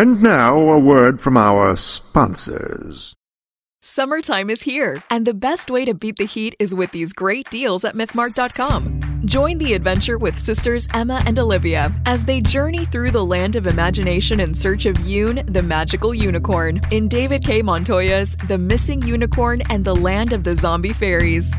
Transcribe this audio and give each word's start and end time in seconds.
And 0.00 0.22
now 0.22 0.58
a 0.58 0.78
word 0.78 1.20
from 1.20 1.36
our 1.36 1.76
sponsors. 1.76 3.12
Summertime 3.82 4.48
is 4.48 4.62
here, 4.62 5.02
and 5.10 5.26
the 5.26 5.34
best 5.34 5.70
way 5.70 5.84
to 5.84 5.92
beat 5.92 6.16
the 6.16 6.24
heat 6.24 6.56
is 6.58 6.74
with 6.74 6.90
these 6.92 7.12
great 7.12 7.50
deals 7.50 7.84
at 7.84 7.94
MythMart.com. 7.94 9.20
Join 9.26 9.58
the 9.58 9.74
adventure 9.74 10.16
with 10.16 10.38
sisters 10.38 10.88
Emma 10.94 11.22
and 11.26 11.38
Olivia 11.38 11.92
as 12.06 12.24
they 12.24 12.40
journey 12.40 12.86
through 12.86 13.10
the 13.10 13.26
land 13.26 13.56
of 13.56 13.66
imagination 13.66 14.40
in 14.40 14.54
search 14.54 14.86
of 14.86 14.96
Yoon, 15.04 15.44
the 15.52 15.62
magical 15.62 16.14
unicorn, 16.14 16.80
in 16.90 17.06
David 17.06 17.44
K. 17.44 17.60
Montoya's 17.60 18.36
The 18.48 18.56
Missing 18.56 19.02
Unicorn 19.02 19.60
and 19.68 19.84
the 19.84 19.96
Land 19.96 20.32
of 20.32 20.44
the 20.44 20.54
Zombie 20.54 20.94
Fairies. 20.94 21.52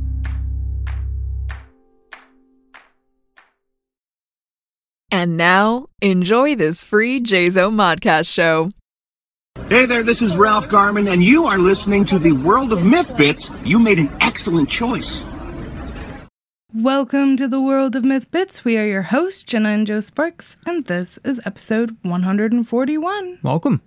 And 5.12 5.38
now, 5.38 5.88
enjoy 6.02 6.56
this 6.56 6.84
free 6.84 7.20
JZO 7.20 7.74
Modcast 7.74 8.32
show. 8.32 8.70
Hey 9.70 9.86
there, 9.86 10.02
this 10.02 10.24
is 10.24 10.36
Ralph 10.36 10.68
Garman, 10.68 11.08
and 11.08 11.22
you 11.22 11.46
are 11.46 11.60
listening 11.60 12.04
to 12.06 12.18
the 12.18 12.32
World 12.32 12.74
of 12.74 12.84
Myth 12.84 13.16
Bits. 13.16 13.52
You 13.64 13.78
made 13.78 14.00
an 14.00 14.10
excellent 14.20 14.68
choice. 14.68 15.24
Welcome 16.74 17.38
to 17.38 17.48
the 17.48 17.62
World 17.62 17.96
of 17.96 18.04
Myth 18.04 18.32
Bits. 18.32 18.66
We 18.66 18.80
are 18.80 18.88
your 18.88 19.04
hosts, 19.04 19.44
Jenna 19.44 19.70
and 19.70 19.86
Joe 19.86 20.00
Sparks, 20.00 20.58
and 20.66 20.86
this 20.86 21.20
is 21.24 21.40
episode 21.46 21.96
141. 22.02 23.38
Welcome. 23.44 23.84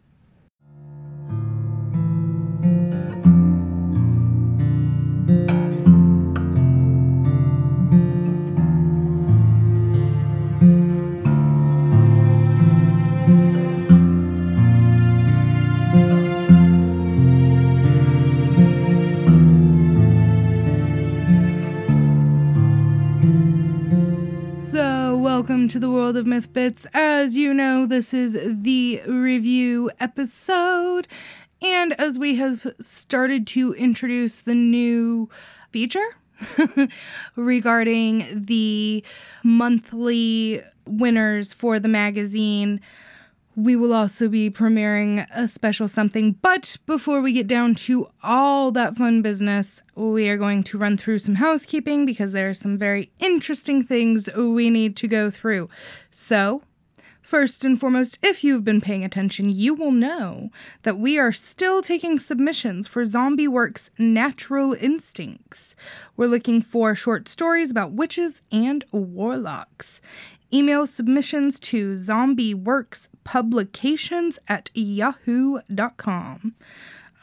To 25.72 25.78
the 25.78 25.90
World 25.90 26.18
of 26.18 26.26
Myth 26.26 26.52
Bits. 26.52 26.86
As 26.92 27.34
you 27.34 27.54
know, 27.54 27.86
this 27.86 28.12
is 28.12 28.38
the 28.44 29.00
review 29.06 29.90
episode. 30.00 31.08
And 31.62 31.98
as 31.98 32.18
we 32.18 32.34
have 32.34 32.66
started 32.78 33.46
to 33.46 33.72
introduce 33.72 34.42
the 34.42 34.54
new 34.54 35.30
feature 35.70 36.18
regarding 37.36 38.44
the 38.44 39.02
monthly 39.42 40.62
winners 40.86 41.54
for 41.54 41.78
the 41.78 41.88
magazine, 41.88 42.78
we 43.54 43.76
will 43.76 43.92
also 43.92 44.28
be 44.28 44.50
premiering 44.50 45.26
a 45.34 45.46
special 45.46 45.88
something. 45.88 46.32
But 46.42 46.76
before 46.86 47.20
we 47.20 47.32
get 47.32 47.46
down 47.46 47.74
to 47.76 48.08
all 48.22 48.70
that 48.72 48.96
fun 48.96 49.22
business, 49.22 49.82
we 49.94 50.28
are 50.28 50.36
going 50.36 50.62
to 50.64 50.78
run 50.78 50.96
through 50.96 51.18
some 51.18 51.36
housekeeping 51.36 52.06
because 52.06 52.32
there 52.32 52.48
are 52.48 52.54
some 52.54 52.78
very 52.78 53.12
interesting 53.18 53.84
things 53.84 54.28
we 54.34 54.70
need 54.70 54.96
to 54.96 55.08
go 55.08 55.30
through. 55.30 55.68
So, 56.10 56.62
First 57.32 57.64
and 57.64 57.80
foremost, 57.80 58.18
if 58.22 58.44
you've 58.44 58.62
been 58.62 58.82
paying 58.82 59.06
attention, 59.06 59.48
you 59.48 59.72
will 59.72 59.90
know 59.90 60.50
that 60.82 60.98
we 60.98 61.18
are 61.18 61.32
still 61.32 61.80
taking 61.80 62.18
submissions 62.18 62.86
for 62.86 63.06
Zombie 63.06 63.48
Works 63.48 63.90
Natural 63.96 64.74
Instincts. 64.74 65.74
We're 66.14 66.26
looking 66.26 66.60
for 66.60 66.94
short 66.94 67.30
stories 67.30 67.70
about 67.70 67.92
witches 67.92 68.42
and 68.52 68.84
warlocks. 68.92 70.02
Email 70.54 70.86
submissions 70.86 71.58
to 71.60 71.94
zombieworkspublications 71.94 74.38
at 74.48 74.70
yahoo.com. 74.74 76.54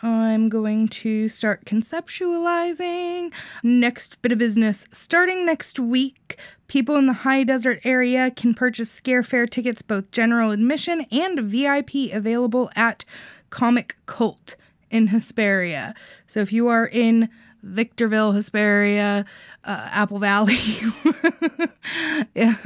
I'm 0.02 0.50
going 0.50 0.88
to 0.88 1.30
start 1.30 1.66
conceptualizing. 1.66 3.34
Next 3.62 4.22
bit 4.22 4.32
of 4.32 4.38
business. 4.38 4.88
Starting 4.92 5.46
next 5.46 5.78
week, 5.78 6.40
people 6.68 6.96
in 6.96 7.06
the 7.06 7.14
high 7.14 7.44
desert 7.44 7.82
area 7.84 8.32
can 8.32 8.54
purchase 8.54 8.90
scare 8.90 9.24
fair 9.24 9.46
tickets, 9.46 9.82
both 9.82 10.12
general 10.12 10.52
admission 10.52 11.06
and 11.12 11.42
VIP, 11.42 12.14
available 12.14 12.72
at 12.76 13.04
Comic 13.50 13.98
Cult 14.06 14.56
in 14.90 15.08
Hesperia. 15.08 15.94
So 16.28 16.40
if 16.40 16.54
you 16.54 16.70
are 16.70 16.88
in 16.88 17.30
Victorville, 17.64 18.32
Hesperia, 18.32 19.26
uh, 19.64 19.90
Apple 19.92 20.20
Valley. 20.20 20.58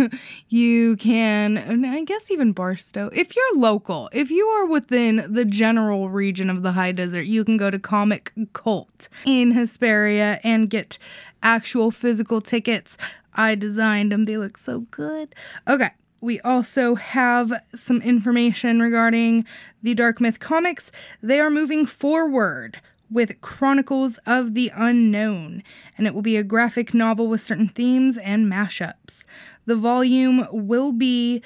you 0.50 0.96
can, 0.98 1.86
I 1.86 2.04
guess 2.04 2.30
even 2.31 2.52
Barstow. 2.52 3.09
If 3.14 3.36
you're 3.36 3.58
local, 3.58 4.09
if 4.12 4.30
you 4.31 4.46
are 4.48 4.66
within 4.66 5.26
the 5.28 5.46
general 5.46 6.09
region 6.09 6.50
of 6.50 6.64
the 6.64 6.74
high 6.74 6.92
desert, 6.92 7.24
you 7.24 7.44
can 7.44 7.58
go 7.58 7.70
to 7.70 7.80
Comic 7.80 8.31
Cult 8.54 9.09
in 9.26 9.52
Hesperia 9.52 10.40
and 10.44 10.70
get 10.70 10.98
actual 11.42 11.92
physical 11.92 12.42
tickets. 12.42 12.98
I 13.34 13.56
designed 13.56 14.12
them, 14.12 14.25
they 14.25 14.38
look 14.38 14.58
so 14.58 14.81
good. 14.92 15.34
Okay. 15.68 15.92
We 16.22 16.40
also 16.40 16.96
have 16.96 17.52
some 17.75 18.02
information 18.02 18.80
regarding 18.80 19.44
the 19.81 19.94
Dark 19.94 20.22
Myth 20.22 20.40
comics. 20.40 20.90
They 21.22 21.42
are 21.42 21.50
moving 21.50 21.86
forward 21.86 22.80
with 23.09 23.40
Chronicles 23.41 24.18
of 24.25 24.53
the 24.53 24.72
Unknown, 24.75 25.64
and 25.97 26.08
it 26.08 26.14
will 26.14 26.22
be 26.22 26.38
a 26.38 26.44
graphic 26.44 26.94
novel 26.94 27.28
with 27.28 27.41
certain 27.41 27.68
themes 27.68 28.18
and 28.18 28.52
mashups. 28.52 29.24
The 29.66 29.75
volume 29.75 30.47
will 30.52 30.91
be 30.91 31.42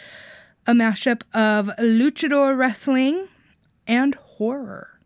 a 0.66 0.74
mashup 0.74 1.22
of 1.34 1.68
luchador 1.78 2.58
wrestling 2.58 3.28
and 3.86 4.16
horror. 4.16 5.00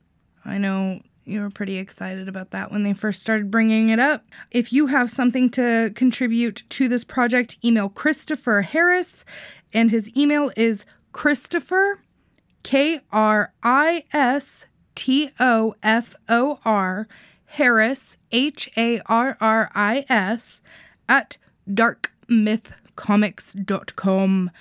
I 0.44 0.58
know 0.58 1.02
you 1.24 1.42
were 1.42 1.52
pretty 1.52 1.78
excited 1.78 2.28
about 2.28 2.52
that 2.52 2.72
when 2.72 2.84
they 2.84 2.94
first 2.94 3.22
started 3.22 3.52
bringing 3.52 3.90
it 3.90 4.00
up. 4.00 4.26
If 4.50 4.74
you 4.74 4.88
have 4.88 5.12
something 5.12 5.50
to 5.52 5.92
contribute 5.96 6.64
to 6.70 6.88
this 6.88 7.04
project, 7.04 7.58
email 7.64 7.90
Christopher 7.90 8.64
Harris, 8.64 9.24
and 9.72 9.92
his 9.92 10.10
email 10.18 10.52
is 10.58 10.86
Christopher, 11.12 12.02
K 12.64 13.02
R 13.12 13.54
I 13.64 14.06
S 14.14 14.66
T 15.02 15.32
O 15.40 15.74
F 15.82 16.16
O 16.30 16.60
R 16.64 17.08
Harris, 17.46 18.18
H 18.32 18.70
A 18.78 19.02
R 19.08 19.36
R 19.42 19.72
I 19.74 20.06
S, 20.08 20.62
at 21.10 21.40
darkmythcomics.com. 21.68 24.52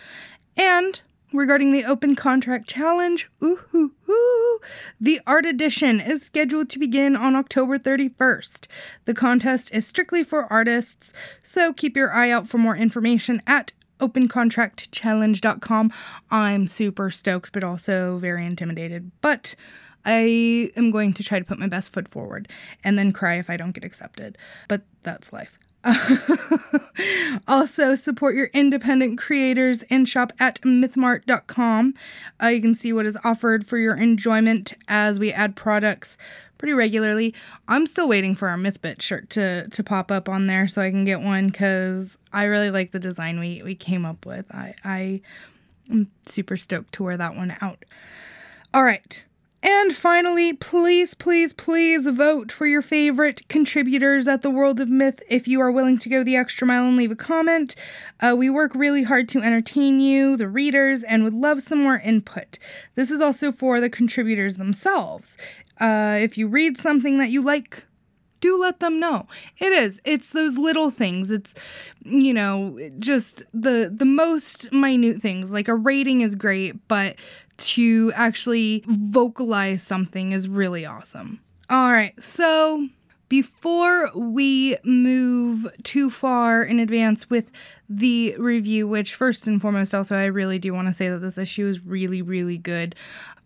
And 0.56 1.02
regarding 1.34 1.72
the 1.72 1.84
open 1.84 2.14
contract 2.14 2.70
challenge, 2.70 3.28
ooh, 3.42 3.60
ooh, 3.74 4.60
the 4.98 5.20
art 5.26 5.44
edition 5.44 6.00
is 6.00 6.22
scheduled 6.22 6.70
to 6.70 6.78
begin 6.78 7.16
on 7.16 7.36
October 7.36 7.78
31st. 7.78 8.66
The 9.04 9.12
contest 9.12 9.70
is 9.74 9.86
strictly 9.86 10.24
for 10.24 10.50
artists, 10.50 11.12
so 11.42 11.74
keep 11.74 11.98
your 11.98 12.14
eye 12.14 12.30
out 12.30 12.48
for 12.48 12.56
more 12.56 12.78
information 12.78 13.42
at 13.46 13.74
opencontractchallenge.com. 14.00 15.92
I'm 16.30 16.66
super 16.66 17.10
stoked, 17.10 17.52
but 17.52 17.62
also 17.62 18.16
very 18.16 18.46
intimidated. 18.46 19.10
But 19.20 19.54
I 20.04 20.70
am 20.76 20.90
going 20.90 21.12
to 21.14 21.22
try 21.22 21.38
to 21.38 21.44
put 21.44 21.58
my 21.58 21.66
best 21.66 21.92
foot 21.92 22.08
forward 22.08 22.48
and 22.82 22.98
then 22.98 23.12
cry 23.12 23.34
if 23.34 23.50
I 23.50 23.56
don't 23.56 23.72
get 23.72 23.84
accepted. 23.84 24.38
But 24.68 24.82
that's 25.02 25.32
life. 25.32 25.58
also, 27.48 27.94
support 27.94 28.34
your 28.34 28.50
independent 28.52 29.18
creators 29.18 29.82
and 29.84 30.06
shop 30.06 30.32
at 30.38 30.60
mythmart.com. 30.60 31.94
Uh, 32.42 32.46
you 32.48 32.60
can 32.60 32.74
see 32.74 32.92
what 32.92 33.06
is 33.06 33.16
offered 33.24 33.66
for 33.66 33.78
your 33.78 33.96
enjoyment 33.96 34.74
as 34.88 35.18
we 35.18 35.32
add 35.32 35.56
products 35.56 36.18
pretty 36.58 36.74
regularly. 36.74 37.34
I'm 37.66 37.86
still 37.86 38.06
waiting 38.06 38.34
for 38.34 38.48
our 38.48 38.58
Mythbit 38.58 39.00
shirt 39.00 39.30
to 39.30 39.68
to 39.68 39.82
pop 39.82 40.10
up 40.10 40.28
on 40.28 40.46
there 40.46 40.68
so 40.68 40.82
I 40.82 40.90
can 40.90 41.06
get 41.06 41.22
one 41.22 41.46
because 41.46 42.18
I 42.32 42.44
really 42.44 42.70
like 42.70 42.90
the 42.90 43.00
design 43.00 43.40
we 43.40 43.62
we 43.62 43.74
came 43.74 44.04
up 44.04 44.26
with. 44.26 44.54
I 44.54 44.74
I 44.84 45.22
am 45.90 46.10
super 46.26 46.58
stoked 46.58 46.92
to 46.94 47.02
wear 47.02 47.16
that 47.16 47.34
one 47.34 47.56
out. 47.62 47.86
All 48.74 48.84
right. 48.84 49.24
And 49.62 49.94
finally, 49.94 50.54
please, 50.54 51.12
please, 51.12 51.52
please 51.52 52.06
vote 52.08 52.50
for 52.50 52.66
your 52.66 52.80
favorite 52.80 53.46
contributors 53.48 54.26
at 54.26 54.40
the 54.40 54.48
World 54.48 54.80
of 54.80 54.88
Myth 54.88 55.20
if 55.28 55.46
you 55.46 55.60
are 55.60 55.70
willing 55.70 55.98
to 55.98 56.08
go 56.08 56.24
the 56.24 56.36
extra 56.36 56.66
mile 56.66 56.84
and 56.84 56.96
leave 56.96 57.10
a 57.10 57.16
comment. 57.16 57.76
Uh, 58.20 58.34
we 58.36 58.48
work 58.48 58.74
really 58.74 59.02
hard 59.02 59.28
to 59.30 59.42
entertain 59.42 60.00
you, 60.00 60.36
the 60.38 60.48
readers, 60.48 61.02
and 61.02 61.24
would 61.24 61.34
love 61.34 61.62
some 61.62 61.82
more 61.82 61.98
input. 61.98 62.58
This 62.94 63.10
is 63.10 63.20
also 63.20 63.52
for 63.52 63.80
the 63.80 63.90
contributors 63.90 64.56
themselves. 64.56 65.36
Uh, 65.78 66.16
if 66.18 66.38
you 66.38 66.48
read 66.48 66.78
something 66.78 67.18
that 67.18 67.30
you 67.30 67.42
like, 67.42 67.84
do 68.40 68.58
let 68.58 68.80
them 68.80 68.98
know. 68.98 69.26
It 69.58 69.72
is. 69.72 70.00
It's 70.04 70.30
those 70.30 70.56
little 70.56 70.90
things. 70.90 71.30
It's 71.30 71.54
you 72.04 72.32
know, 72.32 72.78
just 72.98 73.42
the 73.52 73.92
the 73.94 74.06
most 74.06 74.72
minute 74.72 75.20
things. 75.20 75.52
Like 75.52 75.68
a 75.68 75.74
rating 75.74 76.22
is 76.22 76.34
great, 76.34 76.88
but 76.88 77.16
to 77.60 78.12
actually 78.14 78.84
vocalize 78.86 79.82
something 79.82 80.32
is 80.32 80.48
really 80.48 80.84
awesome. 80.84 81.40
All 81.68 81.92
right. 81.92 82.20
So, 82.22 82.88
before 83.28 84.10
we 84.14 84.76
move 84.82 85.68
too 85.84 86.10
far 86.10 86.62
in 86.62 86.80
advance 86.80 87.30
with 87.30 87.50
the 87.88 88.34
review, 88.38 88.88
which 88.88 89.14
first 89.14 89.46
and 89.46 89.60
foremost, 89.60 89.94
also, 89.94 90.16
I 90.16 90.24
really 90.24 90.58
do 90.58 90.74
want 90.74 90.88
to 90.88 90.92
say 90.92 91.08
that 91.08 91.18
this 91.20 91.38
issue 91.38 91.68
is 91.68 91.84
really, 91.84 92.22
really 92.22 92.58
good. 92.58 92.96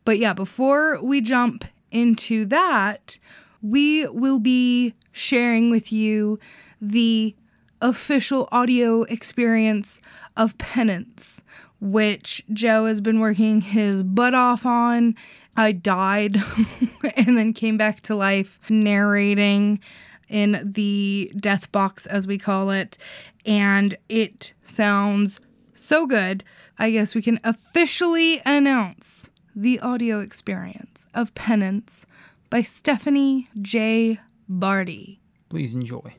But 0.04 0.18
yeah, 0.18 0.32
before 0.32 1.02
we 1.02 1.20
jump 1.20 1.64
into 1.90 2.46
that, 2.46 3.18
we 3.60 4.06
will 4.08 4.38
be 4.38 4.94
sharing 5.12 5.70
with 5.70 5.92
you 5.92 6.38
the 6.80 7.34
official 7.80 8.48
audio 8.50 9.02
experience 9.02 10.00
of 10.36 10.56
Penance, 10.58 11.42
which 11.84 12.42
Joe 12.50 12.86
has 12.86 13.02
been 13.02 13.20
working 13.20 13.60
his 13.60 14.02
butt 14.02 14.34
off 14.34 14.64
on. 14.64 15.14
I 15.54 15.72
died 15.72 16.38
and 17.16 17.36
then 17.36 17.52
came 17.52 17.76
back 17.76 18.00
to 18.02 18.16
life 18.16 18.58
narrating 18.70 19.80
in 20.26 20.62
the 20.64 21.30
death 21.36 21.70
box, 21.72 22.06
as 22.06 22.26
we 22.26 22.38
call 22.38 22.70
it. 22.70 22.96
And 23.44 23.96
it 24.08 24.54
sounds 24.64 25.42
so 25.74 26.06
good. 26.06 26.42
I 26.78 26.90
guess 26.90 27.14
we 27.14 27.20
can 27.20 27.38
officially 27.44 28.40
announce 28.46 29.28
the 29.54 29.78
audio 29.78 30.20
experience 30.20 31.06
of 31.12 31.34
Penance 31.34 32.06
by 32.48 32.62
Stephanie 32.62 33.46
J. 33.60 34.20
Barty. 34.48 35.20
Please 35.50 35.74
enjoy. 35.74 36.14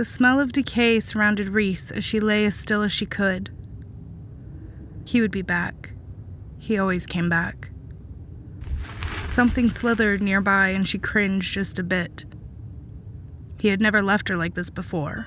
The 0.00 0.06
smell 0.06 0.40
of 0.40 0.52
decay 0.52 0.98
surrounded 0.98 1.48
Reese 1.48 1.90
as 1.90 2.04
she 2.04 2.20
lay 2.20 2.46
as 2.46 2.54
still 2.54 2.80
as 2.80 2.90
she 2.90 3.04
could. 3.04 3.50
He 5.04 5.20
would 5.20 5.30
be 5.30 5.42
back. 5.42 5.92
He 6.56 6.78
always 6.78 7.04
came 7.04 7.28
back. 7.28 7.68
Something 9.28 9.68
slithered 9.68 10.22
nearby 10.22 10.68
and 10.68 10.88
she 10.88 10.98
cringed 10.98 11.52
just 11.52 11.78
a 11.78 11.82
bit. 11.82 12.24
He 13.60 13.68
had 13.68 13.82
never 13.82 14.00
left 14.00 14.30
her 14.30 14.38
like 14.38 14.54
this 14.54 14.70
before, 14.70 15.26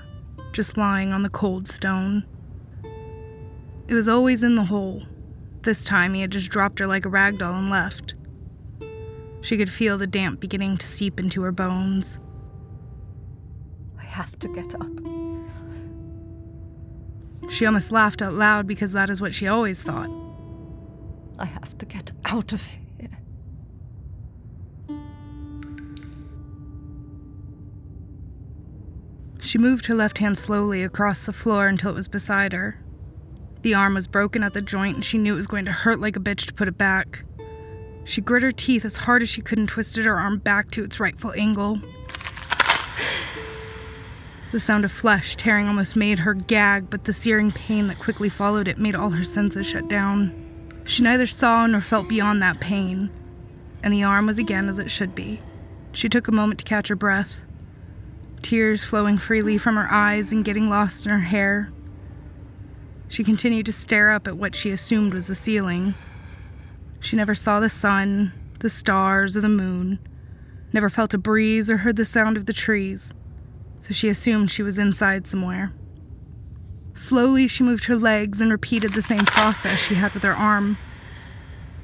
just 0.50 0.76
lying 0.76 1.12
on 1.12 1.22
the 1.22 1.30
cold 1.30 1.68
stone. 1.68 2.24
It 3.86 3.94
was 3.94 4.08
always 4.08 4.42
in 4.42 4.56
the 4.56 4.64
hole. 4.64 5.04
This 5.62 5.84
time 5.84 6.14
he 6.14 6.20
had 6.20 6.32
just 6.32 6.50
dropped 6.50 6.80
her 6.80 6.88
like 6.88 7.04
a 7.04 7.08
rag 7.08 7.38
doll 7.38 7.54
and 7.54 7.70
left. 7.70 8.16
She 9.40 9.56
could 9.56 9.70
feel 9.70 9.98
the 9.98 10.08
damp 10.08 10.40
beginning 10.40 10.78
to 10.78 10.86
seep 10.88 11.20
into 11.20 11.42
her 11.42 11.52
bones 11.52 12.18
have 14.14 14.38
to 14.38 14.46
get 14.46 14.74
up. 14.76 14.86
She 17.50 17.66
almost 17.66 17.90
laughed 17.90 18.22
out 18.22 18.34
loud 18.34 18.64
because 18.64 18.92
that 18.92 19.10
is 19.10 19.20
what 19.20 19.34
she 19.34 19.48
always 19.48 19.82
thought. 19.82 20.08
I 21.36 21.46
have 21.46 21.76
to 21.78 21.86
get 21.86 22.12
out 22.24 22.52
of 22.52 22.64
here. 22.64 23.18
She 29.40 29.58
moved 29.58 29.86
her 29.86 29.94
left 29.94 30.18
hand 30.18 30.38
slowly 30.38 30.84
across 30.84 31.26
the 31.26 31.32
floor 31.32 31.66
until 31.66 31.90
it 31.90 31.94
was 31.94 32.06
beside 32.06 32.52
her. 32.52 32.80
The 33.62 33.74
arm 33.74 33.94
was 33.94 34.06
broken 34.06 34.44
at 34.44 34.52
the 34.52 34.62
joint 34.62 34.94
and 34.94 35.04
she 35.04 35.18
knew 35.18 35.34
it 35.34 35.38
was 35.38 35.48
going 35.48 35.64
to 35.64 35.72
hurt 35.72 35.98
like 35.98 36.16
a 36.16 36.20
bitch 36.20 36.46
to 36.46 36.54
put 36.54 36.68
it 36.68 36.78
back. 36.78 37.24
She 38.04 38.20
grit 38.20 38.44
her 38.44 38.52
teeth 38.52 38.84
as 38.84 38.96
hard 38.96 39.22
as 39.22 39.28
she 39.28 39.42
could 39.42 39.58
and 39.58 39.68
twisted 39.68 40.04
her 40.04 40.20
arm 40.20 40.38
back 40.38 40.70
to 40.72 40.84
its 40.84 41.00
rightful 41.00 41.32
angle. 41.36 41.80
The 44.54 44.60
sound 44.60 44.84
of 44.84 44.92
flesh 44.92 45.34
tearing 45.34 45.66
almost 45.66 45.96
made 45.96 46.20
her 46.20 46.32
gag, 46.32 46.88
but 46.88 47.02
the 47.02 47.12
searing 47.12 47.50
pain 47.50 47.88
that 47.88 47.98
quickly 47.98 48.28
followed 48.28 48.68
it 48.68 48.78
made 48.78 48.94
all 48.94 49.10
her 49.10 49.24
senses 49.24 49.66
shut 49.66 49.88
down. 49.88 50.32
She 50.84 51.02
neither 51.02 51.26
saw 51.26 51.66
nor 51.66 51.80
felt 51.80 52.08
beyond 52.08 52.40
that 52.40 52.60
pain, 52.60 53.10
and 53.82 53.92
the 53.92 54.04
arm 54.04 54.26
was 54.26 54.38
again 54.38 54.68
as 54.68 54.78
it 54.78 54.92
should 54.92 55.12
be. 55.12 55.40
She 55.90 56.08
took 56.08 56.28
a 56.28 56.32
moment 56.32 56.60
to 56.60 56.64
catch 56.64 56.86
her 56.86 56.94
breath, 56.94 57.42
tears 58.42 58.84
flowing 58.84 59.18
freely 59.18 59.58
from 59.58 59.74
her 59.74 59.90
eyes 59.90 60.30
and 60.30 60.44
getting 60.44 60.70
lost 60.70 61.04
in 61.04 61.10
her 61.10 61.18
hair. 61.18 61.72
She 63.08 63.24
continued 63.24 63.66
to 63.66 63.72
stare 63.72 64.12
up 64.12 64.28
at 64.28 64.36
what 64.36 64.54
she 64.54 64.70
assumed 64.70 65.14
was 65.14 65.26
the 65.26 65.34
ceiling. 65.34 65.96
She 67.00 67.16
never 67.16 67.34
saw 67.34 67.58
the 67.58 67.68
sun, 67.68 68.32
the 68.60 68.70
stars, 68.70 69.36
or 69.36 69.40
the 69.40 69.48
moon, 69.48 69.98
never 70.72 70.88
felt 70.88 71.12
a 71.12 71.18
breeze 71.18 71.68
or 71.68 71.78
heard 71.78 71.96
the 71.96 72.04
sound 72.04 72.36
of 72.36 72.46
the 72.46 72.52
trees 72.52 73.12
so 73.84 73.92
she 73.92 74.08
assumed 74.08 74.50
she 74.50 74.62
was 74.62 74.78
inside 74.78 75.26
somewhere. 75.26 75.70
Slowly, 76.94 77.46
she 77.46 77.62
moved 77.62 77.84
her 77.84 77.96
legs 77.96 78.40
and 78.40 78.50
repeated 78.50 78.94
the 78.94 79.02
same 79.02 79.26
process 79.26 79.78
she 79.78 79.94
had 79.94 80.14
with 80.14 80.22
her 80.22 80.32
arm. 80.32 80.78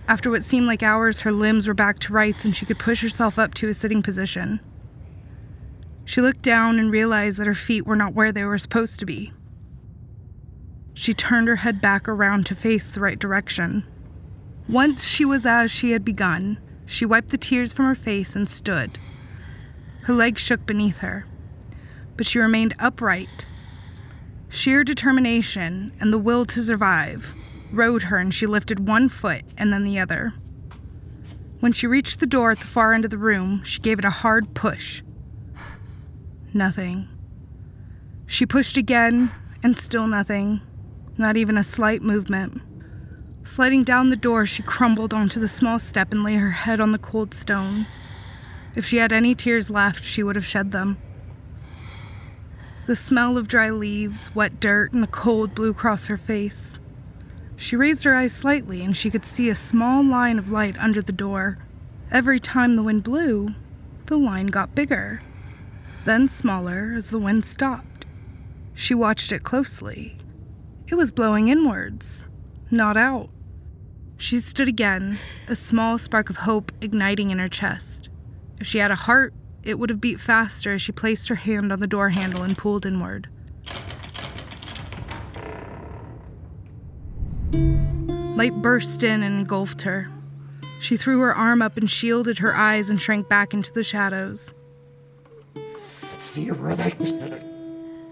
After 0.09 0.31
what 0.31 0.43
seemed 0.43 0.67
like 0.67 0.83
hours, 0.83 1.21
her 1.21 1.31
limbs 1.31 1.69
were 1.69 1.75
back 1.75 1.99
to 1.99 2.15
rights 2.15 2.43
and 2.47 2.57
she 2.57 2.65
could 2.65 2.79
push 2.79 3.03
herself 3.03 3.39
up 3.39 3.53
to 3.55 3.69
a 3.69 3.75
sitting 3.75 4.03
position. 4.03 4.61
She 6.07 6.23
looked 6.23 6.41
down 6.41 6.79
and 6.79 6.91
realized 6.91 7.39
that 7.39 7.47
her 7.47 7.55
feet 7.55 7.87
were 7.87 7.97
not 7.97 8.15
where 8.15 8.33
they 8.33 8.45
were 8.45 8.57
supposed 8.57 8.99
to 9.01 9.05
be. 9.05 9.35
She 10.95 11.13
turned 11.13 11.49
her 11.49 11.57
head 11.57 11.83
back 11.83 12.09
around 12.09 12.47
to 12.47 12.55
face 12.55 12.89
the 12.89 13.01
right 13.01 13.19
direction. 13.19 13.85
Once 14.67 15.05
she 15.05 15.27
was 15.27 15.45
as 15.45 15.71
she 15.71 15.91
had 15.91 16.07
begun, 16.07 16.57
she 16.87 17.05
wiped 17.05 17.29
the 17.29 17.37
tears 17.37 17.75
from 17.75 17.85
her 17.85 17.95
face 17.95 18.35
and 18.35 18.49
stood. 18.49 18.99
Her 20.05 20.15
legs 20.15 20.41
shook 20.41 20.65
beneath 20.65 20.99
her 20.99 21.27
but 22.21 22.27
she 22.27 22.39
remained 22.39 22.75
upright. 22.79 23.47
Sheer 24.51 24.85
determination 24.85 25.91
and 25.99 26.13
the 26.13 26.19
will 26.19 26.45
to 26.45 26.63
survive 26.63 27.33
rode 27.73 28.03
her, 28.03 28.19
and 28.19 28.35
she 28.35 28.45
lifted 28.45 28.87
one 28.87 29.09
foot 29.09 29.43
and 29.57 29.73
then 29.73 29.85
the 29.85 29.99
other. 29.99 30.35
When 31.61 31.73
she 31.73 31.87
reached 31.87 32.21
the 32.21 32.27
door 32.27 32.51
at 32.51 32.59
the 32.59 32.67
far 32.67 32.93
end 32.93 33.07
of 33.07 33.11
the 33.11 33.17
room, 33.17 33.63
she 33.65 33.81
gave 33.81 33.99
it 33.99 34.05
a 34.05 34.11
hard 34.11 34.53
push. 34.53 35.03
Nothing. 36.53 37.09
She 38.27 38.45
pushed 38.45 38.77
again, 38.77 39.31
and 39.63 39.75
still 39.75 40.07
nothing. 40.07 40.61
Not 41.17 41.39
even 41.39 41.57
a 41.57 41.65
slight 41.65 42.03
movement. 42.03 42.61
Sliding 43.45 43.83
down 43.83 44.11
the 44.11 44.15
door, 44.17 44.45
she 44.45 44.63
crumbled 44.63 45.15
onto 45.15 45.41
the 45.41 45.49
small 45.49 45.79
step 45.79 46.13
and 46.13 46.23
lay 46.23 46.35
her 46.35 46.51
head 46.51 46.83
on 46.83 46.93
the 46.93 46.99
cold 46.99 47.33
stone. 47.33 47.87
If 48.77 48.85
she 48.85 48.99
had 48.99 49.11
any 49.11 49.35
tears 49.35 49.71
left, 49.71 50.05
she 50.05 50.23
would 50.23 50.37
have 50.37 50.45
shed 50.45 50.71
them. 50.71 50.99
The 52.87 52.97
smell 52.97 53.39
of 53.39 53.47
dry 53.49 53.71
leaves, 53.71 54.35
wet 54.35 54.59
dirt, 54.59 54.93
and 54.93 55.03
the 55.03 55.07
cold 55.07 55.55
blew 55.55 55.71
across 55.71 56.07
her 56.07 56.17
face. 56.17 56.79
She 57.57 57.77
raised 57.77 58.05
her 58.05 58.17
eyes 58.17 58.33
slightly 58.33 58.83
and 58.83 58.97
she 58.97 59.11
could 59.11 59.25
see 59.25 59.49
a 59.49 59.55
small 59.55 60.03
line 60.03 60.39
of 60.39 60.51
light 60.51 60.79
under 60.79 61.03
the 61.03 61.13
door. 61.13 61.59
Every 62.11 62.41
time 62.41 62.75
the 62.75 62.83
wind 62.83 63.05
blew, 63.05 63.55
the 64.07 64.17
line 64.17 64.47
got 64.49 64.75
bigger. 64.75 65.23
then 66.05 66.27
smaller 66.27 66.95
as 66.97 67.11
the 67.11 67.19
wind 67.19 67.45
stopped. 67.45 68.07
She 68.75 68.95
watched 68.95 69.31
it 69.33 69.43
closely. 69.43 70.17
It 70.87 70.95
was 70.95 71.13
blowing 71.13 71.49
inwards, 71.49 72.27
not 72.71 72.97
out. 72.97 73.29
She 74.17 74.41
stood 74.41 74.67
again, 74.67 75.19
a 75.47 75.55
small 75.55 75.99
spark 75.99 76.31
of 76.31 76.39
hope 76.39 76.73
igniting 76.81 77.31
in 77.31 77.39
her 77.39 77.49
chest. 77.49 78.09
If 78.59 78.67
she 78.67 78.79
had 78.79 78.91
a 78.91 78.97
heart, 78.97 79.35
it 79.63 79.79
would 79.79 79.91
have 79.91 80.01
beat 80.01 80.21
faster 80.21 80.73
as 80.73 80.83
she 80.83 80.93
placed 80.93 81.29
her 81.29 81.35
hand 81.35 81.73
on 81.73 81.81
the 81.81 81.87
door 81.87 82.11
handle 82.11 82.43
and 82.43 82.57
pulled 82.57 82.87
inward. 82.87 83.29
Light 88.37 88.55
burst 88.63 89.03
in 89.03 89.23
and 89.23 89.41
engulfed 89.41 89.83
her. 89.83 90.09
She 90.81 90.97
threw 90.97 91.21
her 91.21 91.35
arm 91.35 91.61
up 91.61 91.77
and 91.77 91.91
shielded 91.91 92.39
her 92.39 92.55
eyes 92.55 92.89
and 92.89 92.99
shrank 93.01 93.29
back 93.29 93.53
into 93.53 93.71
the 93.73 93.85
shadows. 93.85 94.55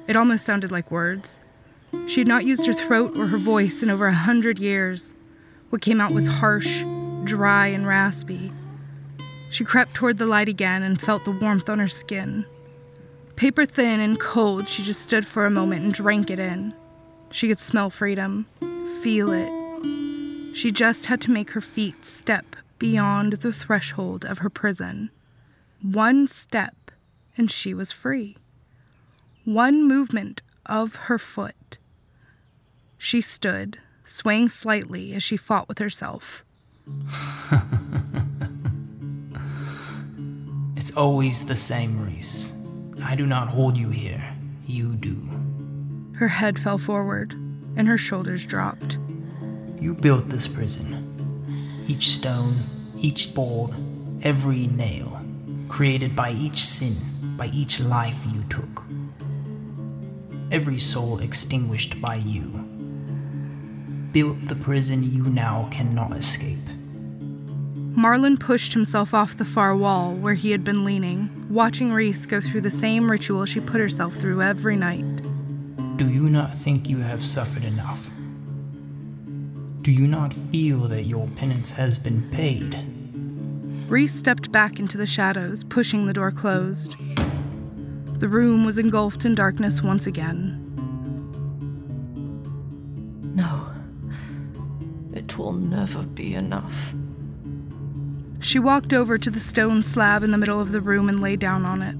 It 0.06 0.16
almost 0.16 0.44
sounded 0.44 0.70
like 0.70 0.90
words. 0.90 1.40
She 2.08 2.20
had 2.20 2.28
not 2.28 2.44
used 2.44 2.66
her 2.66 2.74
throat 2.74 3.16
or 3.16 3.26
her 3.28 3.38
voice 3.38 3.82
in 3.82 3.90
over 3.90 4.06
a 4.06 4.14
hundred 4.14 4.58
years. 4.58 5.14
What 5.70 5.80
came 5.80 6.00
out 6.00 6.12
was 6.12 6.26
harsh, 6.26 6.82
dry, 7.24 7.68
and 7.68 7.86
raspy. 7.86 8.52
She 9.50 9.64
crept 9.64 9.94
toward 9.94 10.18
the 10.18 10.26
light 10.26 10.48
again 10.48 10.82
and 10.82 11.00
felt 11.00 11.24
the 11.24 11.30
warmth 11.30 11.68
on 11.68 11.78
her 11.78 11.88
skin. 11.88 12.44
Paper 13.36 13.64
thin 13.64 14.00
and 14.00 14.18
cold, 14.20 14.68
she 14.68 14.82
just 14.82 15.02
stood 15.02 15.26
for 15.26 15.46
a 15.46 15.50
moment 15.50 15.84
and 15.84 15.92
drank 15.92 16.30
it 16.30 16.40
in. 16.40 16.74
She 17.30 17.48
could 17.48 17.60
smell 17.60 17.90
freedom, 17.90 18.46
feel 19.02 19.30
it. 19.30 20.56
She 20.56 20.72
just 20.72 21.06
had 21.06 21.20
to 21.22 21.30
make 21.30 21.50
her 21.52 21.60
feet 21.60 22.04
step 22.04 22.56
beyond 22.78 23.34
the 23.34 23.52
threshold 23.52 24.24
of 24.24 24.38
her 24.38 24.50
prison. 24.50 25.10
One 25.82 26.26
step, 26.26 26.90
and 27.36 27.50
she 27.50 27.72
was 27.72 27.92
free. 27.92 28.36
One 29.44 29.86
movement 29.86 30.42
of 30.66 30.96
her 31.06 31.18
foot. 31.18 31.78
She 32.98 33.20
stood, 33.20 33.78
swaying 34.04 34.48
slightly 34.48 35.14
as 35.14 35.22
she 35.22 35.36
fought 35.36 35.68
with 35.68 35.78
herself. 35.78 36.42
It's 40.88 40.96
always 40.96 41.44
the 41.44 41.54
same, 41.54 42.02
Reese. 42.02 42.50
I 43.04 43.14
do 43.14 43.26
not 43.26 43.48
hold 43.48 43.76
you 43.76 43.90
here. 43.90 44.24
You 44.64 44.94
do. 44.94 45.16
Her 46.16 46.28
head 46.28 46.58
fell 46.58 46.78
forward, 46.78 47.34
and 47.76 47.86
her 47.86 47.98
shoulders 47.98 48.46
dropped. 48.46 48.96
You 49.78 49.92
built 49.92 50.30
this 50.30 50.48
prison. 50.48 51.84
Each 51.86 52.08
stone, 52.08 52.60
each 52.96 53.34
board, 53.34 53.74
every 54.22 54.66
nail, 54.66 55.20
created 55.68 56.16
by 56.16 56.30
each 56.30 56.64
sin, 56.64 56.94
by 57.36 57.48
each 57.48 57.80
life 57.80 58.24
you 58.32 58.42
took. 58.48 58.84
Every 60.50 60.78
soul 60.78 61.18
extinguished 61.18 62.00
by 62.00 62.14
you. 62.14 62.44
Built 64.12 64.46
the 64.46 64.56
prison 64.56 65.02
you 65.02 65.24
now 65.24 65.68
cannot 65.70 66.16
escape. 66.16 66.56
Marlon 67.98 68.38
pushed 68.38 68.74
himself 68.74 69.12
off 69.12 69.38
the 69.38 69.44
far 69.44 69.74
wall 69.74 70.14
where 70.14 70.34
he 70.34 70.52
had 70.52 70.62
been 70.62 70.84
leaning, 70.84 71.28
watching 71.50 71.92
Reese 71.92 72.26
go 72.26 72.40
through 72.40 72.60
the 72.60 72.70
same 72.70 73.10
ritual 73.10 73.44
she 73.44 73.58
put 73.58 73.80
herself 73.80 74.14
through 74.14 74.40
every 74.40 74.76
night. 74.76 75.16
Do 75.96 76.08
you 76.08 76.30
not 76.30 76.56
think 76.58 76.88
you 76.88 76.98
have 76.98 77.24
suffered 77.24 77.64
enough? 77.64 78.08
Do 79.82 79.90
you 79.90 80.06
not 80.06 80.32
feel 80.32 80.86
that 80.86 81.06
your 81.06 81.26
penance 81.34 81.72
has 81.72 81.98
been 81.98 82.22
paid? 82.30 82.78
Reese 83.90 84.14
stepped 84.14 84.52
back 84.52 84.78
into 84.78 84.96
the 84.96 85.04
shadows, 85.04 85.64
pushing 85.64 86.06
the 86.06 86.12
door 86.12 86.30
closed. 86.30 86.94
The 88.20 88.28
room 88.28 88.64
was 88.64 88.78
engulfed 88.78 89.24
in 89.24 89.34
darkness 89.34 89.82
once 89.82 90.06
again. 90.06 90.64
No. 93.34 93.72
It 95.12 95.36
will 95.36 95.54
never 95.54 96.04
be 96.04 96.36
enough. 96.36 96.94
She 98.40 98.58
walked 98.58 98.92
over 98.92 99.18
to 99.18 99.30
the 99.30 99.40
stone 99.40 99.82
slab 99.82 100.22
in 100.22 100.30
the 100.30 100.38
middle 100.38 100.60
of 100.60 100.72
the 100.72 100.80
room 100.80 101.08
and 101.08 101.20
lay 101.20 101.36
down 101.36 101.64
on 101.64 101.82
it. 101.82 101.96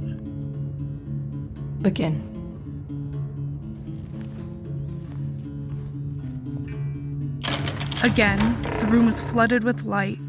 Begin. 1.83 2.25
Again, 8.02 8.38
the 8.78 8.87
room 8.87 9.07
was 9.07 9.21
flooded 9.21 9.64
with 9.64 9.83
light, 9.85 10.21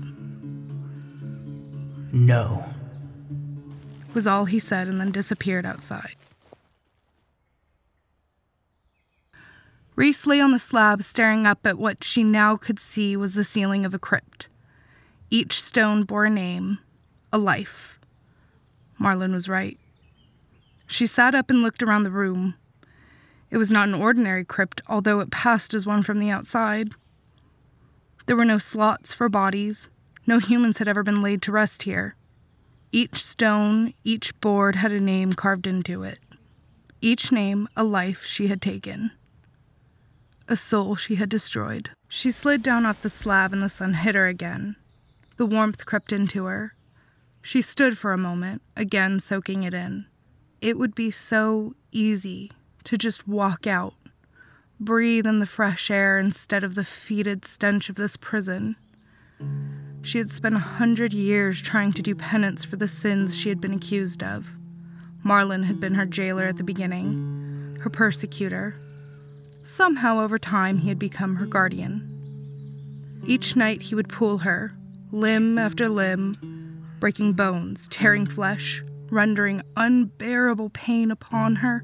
No. 2.12 2.66
was 4.16 4.26
all 4.26 4.46
he 4.46 4.58
said, 4.60 4.88
and 4.88 5.00
then 5.00 5.12
disappeared 5.12 5.66
outside. 5.66 6.16
Reese 9.96 10.26
lay 10.26 10.42
on 10.42 10.52
the 10.52 10.60
slab, 10.60 11.04
staring 11.04 11.46
up 11.46 11.66
at 11.66 11.78
what 11.78 12.04
she 12.04 12.24
now 12.24 12.56
could 12.58 12.80
see 12.80 13.16
was 13.16 13.34
the 13.36 13.44
ceiling 13.44 13.86
of 13.86 13.94
a 13.94 14.00
crypt. 14.00 14.49
Each 15.32 15.62
stone 15.62 16.04
bore 16.04 16.26
a 16.26 16.30
name, 16.30 16.80
a 17.32 17.38
life. 17.38 18.00
Marlin 18.98 19.32
was 19.32 19.48
right. 19.48 19.78
She 20.88 21.06
sat 21.06 21.36
up 21.36 21.52
and 21.52 21.62
looked 21.62 21.84
around 21.84 22.04
the 22.04 22.10
room. 22.10 22.56
It 23.52 23.58
was 23.58 23.72
not 23.72 23.88
an 23.88 23.94
ordinary 23.94 24.44
crypt, 24.44 24.82
although 24.88 25.20
it 25.20 25.30
passed 25.30 25.76
as 25.76 25.86
one 25.86 26.02
from 26.02 26.20
the 26.20 26.32
outside. 26.32 26.90
There 28.26 28.36
were 28.36 28.46
no 28.46 28.58
slots 28.58 29.14
for 29.14 29.30
bodies. 29.30 29.88
No 30.26 30.40
humans 30.40 30.80
had 30.80 30.88
ever 30.88 31.04
been 31.04 31.22
laid 31.22 31.44
to 31.44 31.52
rest 31.52 31.84
here. 31.84 32.16
Each 32.92 33.24
stone, 33.24 33.94
each 34.04 34.40
board 34.42 34.78
had 34.78 34.92
a 34.92 35.00
name 35.00 35.34
carved 35.34 35.68
into 35.68 36.02
it. 36.02 36.18
Each 37.02 37.32
name, 37.32 37.70
a 37.78 37.84
life 37.84 38.26
she 38.26 38.48
had 38.48 38.64
taken. 38.64 39.12
A 40.48 40.56
soul 40.56 40.96
she 40.96 41.16
had 41.16 41.30
destroyed. 41.30 41.92
She 42.08 42.32
slid 42.32 42.64
down 42.64 42.88
off 42.88 43.04
the 43.04 43.10
slab 43.12 43.54
and 43.54 43.62
the 43.62 43.70
sun 43.70 43.94
hit 43.94 44.16
her 44.16 44.28
again. 44.28 44.76
The 45.40 45.46
warmth 45.46 45.86
crept 45.86 46.12
into 46.12 46.48
her. 46.48 46.76
She 47.42 47.62
stood 47.62 47.98
for 47.98 48.12
a 48.12 48.18
moment, 48.18 48.62
again 48.76 49.22
soaking 49.22 49.64
it 49.64 49.74
in. 49.74 50.06
It 50.60 50.78
would 50.78 50.94
be 50.94 51.12
so 51.12 51.76
easy 51.94 52.52
to 52.84 52.98
just 52.98 53.26
walk 53.26 53.66
out, 53.66 53.94
breathe 54.82 55.26
in 55.26 55.40
the 55.40 55.48
fresh 55.48 55.90
air 55.90 56.20
instead 56.20 56.66
of 56.66 56.76
the 56.76 56.84
fetid 56.84 57.46
stench 57.46 57.88
of 57.88 57.96
this 57.96 58.18
prison. 58.18 58.76
She 60.02 60.18
had 60.18 60.30
spent 60.30 60.56
a 60.56 60.60
hundred 60.60 61.14
years 61.14 61.62
trying 61.62 61.94
to 61.94 62.02
do 62.02 62.16
penance 62.16 62.66
for 62.66 62.76
the 62.76 62.90
sins 62.90 63.40
she 63.40 63.48
had 63.48 63.62
been 63.62 63.74
accused 63.74 64.22
of. 64.22 64.46
Marlin 65.24 65.64
had 65.64 65.80
been 65.80 65.94
her 65.94 66.06
jailer 66.06 66.48
at 66.48 66.58
the 66.58 66.66
beginning, 66.66 67.78
her 67.80 67.90
persecutor. 67.90 68.76
Somehow, 69.64 70.20
over 70.20 70.38
time, 70.38 70.80
he 70.80 70.90
had 70.90 71.00
become 71.00 71.38
her 71.38 71.46
guardian. 71.46 73.22
Each 73.26 73.56
night, 73.56 73.84
he 73.84 73.96
would 73.96 74.10
pull 74.10 74.40
her, 74.40 74.74
limb 75.12 75.58
after 75.58 75.90
limb, 75.90 76.86
breaking 77.00 77.34
bones, 77.34 77.88
tearing 77.90 78.26
flesh, 78.26 78.84
rendering 79.10 79.62
unbearable 79.76 80.70
pain 80.70 81.12
upon 81.12 81.56
her. 81.56 81.84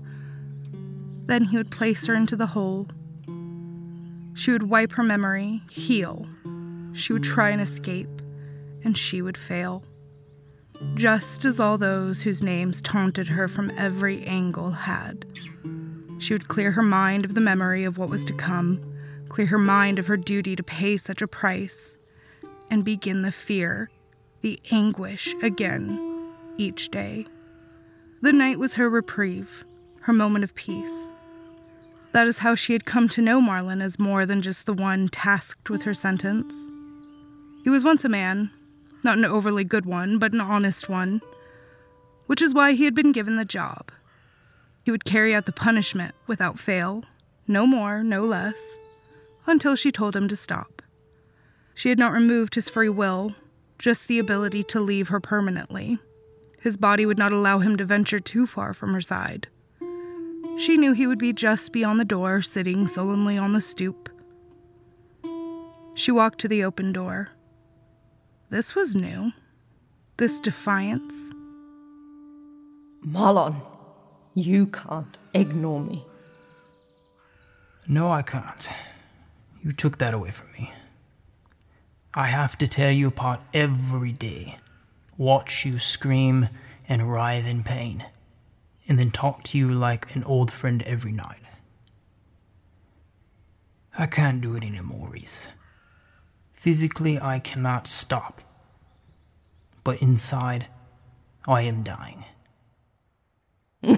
Then 1.25 1.45
he 1.45 1.57
would 1.57 1.71
place 1.71 2.05
her 2.05 2.13
into 2.13 2.35
the 2.35 2.47
hole. 2.47 2.87
She 4.35 4.51
would 4.51 4.69
wipe 4.69 4.91
her 4.93 5.03
memory, 5.03 5.63
heal. 5.69 6.27
She 6.93 7.13
would 7.13 7.23
try 7.23 7.49
and 7.49 7.61
escape, 7.61 8.21
and 8.83 8.97
she 8.97 9.21
would 9.21 9.37
fail. 9.37 9.83
Just 10.93 11.45
as 11.45 11.59
all 11.59 11.77
those 11.77 12.21
whose 12.21 12.43
names 12.43 12.81
taunted 12.81 13.29
her 13.29 13.47
from 13.47 13.71
every 13.77 14.23
angle 14.25 14.71
had. 14.71 15.25
She 16.19 16.33
would 16.33 16.47
clear 16.47 16.71
her 16.71 16.81
mind 16.83 17.25
of 17.25 17.33
the 17.33 17.41
memory 17.41 17.85
of 17.85 17.97
what 17.97 18.09
was 18.09 18.25
to 18.25 18.33
come, 18.33 18.81
clear 19.29 19.47
her 19.47 19.57
mind 19.57 19.99
of 19.99 20.07
her 20.07 20.17
duty 20.17 20.55
to 20.55 20.63
pay 20.63 20.97
such 20.97 21.21
a 21.21 21.27
price, 21.27 21.97
and 22.69 22.83
begin 22.83 23.21
the 23.21 23.31
fear, 23.31 23.89
the 24.41 24.59
anguish 24.71 25.35
again 25.41 26.33
each 26.57 26.89
day. 26.89 27.25
The 28.21 28.33
night 28.33 28.59
was 28.59 28.75
her 28.75 28.89
reprieve, 28.89 29.65
her 30.01 30.13
moment 30.13 30.43
of 30.43 30.55
peace. 30.55 31.13
That 32.11 32.27
is 32.27 32.39
how 32.39 32.55
she 32.55 32.73
had 32.73 32.85
come 32.85 33.07
to 33.09 33.21
know 33.21 33.41
Marlin 33.41 33.81
as 33.81 33.99
more 33.99 34.25
than 34.25 34.41
just 34.41 34.65
the 34.65 34.73
one 34.73 35.09
tasked 35.09 35.69
with 35.69 35.83
her 35.83 35.93
sentence. 35.93 36.69
He 37.63 37.69
was 37.69 37.83
once 37.83 38.05
a 38.05 38.09
man, 38.09 38.51
not 39.03 39.17
an 39.17 39.25
overly 39.25 39.63
good 39.63 39.85
one, 39.85 40.17
but 40.17 40.31
an 40.31 40.41
honest 40.41 40.87
one, 40.87 41.21
which 42.27 42.41
is 42.41 42.53
why 42.53 42.73
he 42.73 42.85
had 42.85 42.95
been 42.95 43.11
given 43.11 43.35
the 43.35 43.45
job. 43.45 43.91
He 44.83 44.91
would 44.91 45.05
carry 45.05 45.35
out 45.35 45.45
the 45.45 45.51
punishment 45.51 46.15
without 46.25 46.59
fail, 46.59 47.03
no 47.47 47.67
more, 47.67 48.03
no 48.03 48.21
less, 48.21 48.79
until 49.45 49.75
she 49.75 49.91
told 49.91 50.15
him 50.15 50.27
to 50.27 50.35
stop. 50.35 50.81
She 51.75 51.89
had 51.89 51.99
not 51.99 52.13
removed 52.13 52.55
his 52.55 52.69
free 52.69 52.89
will, 52.89 53.35
just 53.77 54.07
the 54.07 54.17
ability 54.17 54.63
to 54.63 54.79
leave 54.79 55.09
her 55.09 55.19
permanently. 55.19 55.99
His 56.61 56.77
body 56.77 57.05
would 57.05 57.17
not 57.17 57.33
allow 57.33 57.59
him 57.59 57.75
to 57.75 57.85
venture 57.85 58.19
too 58.19 58.47
far 58.47 58.73
from 58.73 58.93
her 58.93 59.01
side. 59.01 59.49
She 60.57 60.77
knew 60.77 60.93
he 60.93 61.05
would 61.05 61.19
be 61.19 61.33
just 61.33 61.73
beyond 61.73 61.99
the 61.99 62.05
door, 62.05 62.41
sitting 62.41 62.87
sullenly 62.87 63.37
on 63.37 63.51
the 63.51 63.61
stoop. 63.61 64.09
She 65.93 66.11
walked 66.11 66.39
to 66.39 66.47
the 66.47 66.63
open 66.63 66.93
door. 66.93 67.29
This 68.49 68.73
was 68.73 68.95
new. 68.95 69.33
This 70.17 70.39
defiance. 70.39 71.33
Marlon, 73.05 73.61
you 74.33 74.67
can't 74.67 75.17
ignore 75.33 75.81
me. 75.81 76.03
No, 77.87 78.11
I 78.11 78.21
can't. 78.21 78.69
You 79.61 79.73
took 79.73 79.97
that 79.97 80.13
away 80.13 80.31
from 80.31 80.51
me. 80.53 80.71
I 82.17 82.27
have 82.27 82.57
to 82.59 82.67
tear 82.67 82.91
you 82.91 83.09
apart 83.09 83.41
every 83.53 84.13
day, 84.13 84.57
watch 85.17 85.65
you 85.65 85.79
scream 85.79 86.47
and 86.87 87.11
writhe 87.11 87.45
in 87.45 87.61
pain, 87.61 88.05
and 88.87 88.97
then 88.97 89.11
talk 89.11 89.43
to 89.43 89.57
you 89.57 89.73
like 89.73 90.15
an 90.15 90.23
old 90.23 90.49
friend 90.49 90.81
every 90.83 91.11
night. 91.11 91.41
I 93.97 94.05
can't 94.05 94.39
do 94.39 94.55
it 94.55 94.63
anymore, 94.63 95.09
Reese. 95.09 95.49
Physically, 96.53 97.19
I 97.19 97.39
cannot 97.39 97.85
stop. 97.85 98.39
But 99.83 100.01
inside, 100.01 100.67
I 101.45 101.63
am 101.63 101.83
dying. 101.83 102.23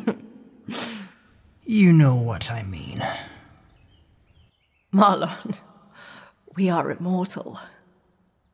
you 1.66 1.94
know 1.94 2.16
what 2.16 2.50
I 2.50 2.64
mean. 2.64 3.06
Marlon, 4.92 5.56
we 6.56 6.68
are 6.68 6.90
immortal. 6.92 7.60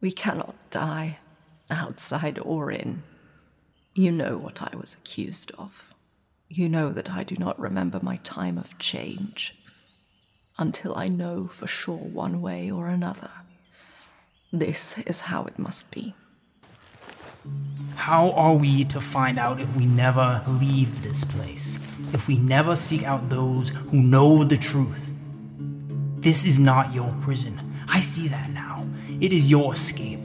We 0.03 0.11
cannot 0.11 0.55
die, 0.69 1.19
outside 1.71 2.37
or 2.37 2.69
in. 2.69 3.03
You 3.95 4.11
know 4.11 4.35
what 4.37 4.61
I 4.61 4.75
was 4.75 4.95
accused 4.95 5.53
of. 5.57 5.93
You 6.49 6.67
know 6.67 6.91
that 6.91 7.09
I 7.09 7.23
do 7.23 7.37
not 7.37 7.57
remember 7.57 8.01
my 8.01 8.17
time 8.17 8.57
of 8.57 8.77
change 8.79 9.55
until 10.57 10.93
I 10.97 11.07
know 11.07 11.47
for 11.47 11.67
sure 11.67 11.95
one 11.95 12.41
way 12.41 12.69
or 12.69 12.89
another. 12.89 13.31
This 14.51 14.97
is 15.07 15.21
how 15.21 15.45
it 15.45 15.57
must 15.57 15.89
be. 15.89 16.13
How 17.95 18.31
are 18.31 18.55
we 18.55 18.83
to 18.83 18.99
find 18.99 19.39
out 19.39 19.61
if 19.61 19.73
we 19.73 19.85
never 19.85 20.43
leave 20.49 21.01
this 21.01 21.23
place? 21.23 21.79
If 22.11 22.27
we 22.27 22.35
never 22.35 22.75
seek 22.75 23.03
out 23.03 23.29
those 23.29 23.69
who 23.69 24.01
know 24.01 24.43
the 24.43 24.57
truth? 24.57 25.09
This 26.17 26.43
is 26.43 26.59
not 26.59 26.93
your 26.93 27.15
prison. 27.21 27.57
I 27.87 28.01
see 28.01 28.27
that 28.27 28.49
now. 28.49 28.72
It 29.23 29.31
is 29.31 29.49
your 29.49 29.71
escape. 29.71 30.19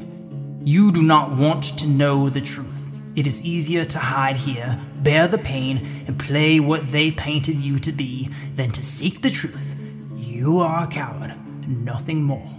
You 0.64 0.90
do 0.90 1.02
not 1.02 1.36
want 1.36 1.78
to 1.78 1.86
know 1.86 2.28
the 2.28 2.40
truth. 2.40 2.82
It 3.14 3.28
is 3.28 3.44
easier 3.44 3.84
to 3.84 3.98
hide 4.00 4.36
here, 4.36 4.76
bear 5.04 5.28
the 5.28 5.38
pain, 5.38 6.04
and 6.08 6.18
play 6.18 6.58
what 6.58 6.90
they 6.90 7.12
painted 7.12 7.62
you 7.62 7.78
to 7.78 7.92
be 7.92 8.28
than 8.56 8.72
to 8.72 8.82
seek 8.82 9.20
the 9.20 9.30
truth. 9.30 9.76
You 10.16 10.58
are 10.58 10.82
a 10.82 10.88
coward, 10.88 11.32
nothing 11.68 12.24
more. 12.24 12.50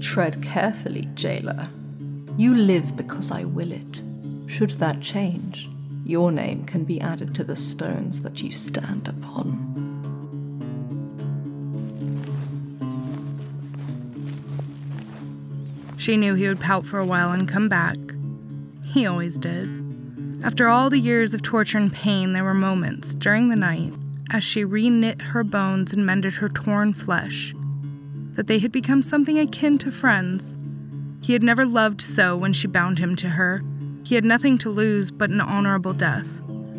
Tread 0.00 0.42
carefully, 0.42 1.06
jailer. 1.14 1.68
You 2.38 2.54
live 2.54 2.96
because 2.96 3.30
I 3.30 3.44
will 3.44 3.70
it. 3.70 4.02
Should 4.46 4.70
that 4.78 5.02
change, 5.02 5.68
your 6.02 6.32
name 6.32 6.64
can 6.64 6.84
be 6.84 6.98
added 6.98 7.34
to 7.34 7.44
the 7.44 7.56
stones 7.56 8.22
that 8.22 8.42
you 8.42 8.52
stand 8.52 9.06
upon. 9.06 9.87
She 15.98 16.16
knew 16.16 16.34
he 16.34 16.48
would 16.48 16.60
pout 16.60 16.86
for 16.86 16.98
a 16.98 17.04
while 17.04 17.32
and 17.32 17.48
come 17.48 17.68
back. 17.68 17.96
He 18.86 19.04
always 19.04 19.36
did. 19.36 19.68
After 20.42 20.68
all 20.68 20.88
the 20.88 21.00
years 21.00 21.34
of 21.34 21.42
torture 21.42 21.78
and 21.78 21.92
pain, 21.92 22.32
there 22.32 22.44
were 22.44 22.54
moments 22.54 23.14
during 23.16 23.48
the 23.48 23.56
night, 23.56 23.92
as 24.30 24.44
she 24.44 24.64
reknit 24.64 25.20
her 25.20 25.42
bones 25.42 25.92
and 25.92 26.06
mended 26.06 26.34
her 26.34 26.48
torn 26.48 26.92
flesh, 26.92 27.52
that 28.34 28.46
they 28.46 28.60
had 28.60 28.70
become 28.70 29.02
something 29.02 29.38
akin 29.38 29.78
to 29.78 29.90
friends. 29.90 30.56
He 31.20 31.32
had 31.32 31.42
never 31.42 31.66
loved 31.66 32.00
so 32.00 32.36
when 32.36 32.52
she 32.52 32.68
bound 32.68 33.00
him 33.00 33.16
to 33.16 33.30
her. 33.30 33.62
He 34.04 34.14
had 34.14 34.24
nothing 34.24 34.56
to 34.58 34.70
lose 34.70 35.10
but 35.10 35.30
an 35.30 35.40
honorable 35.40 35.92
death. 35.92 36.28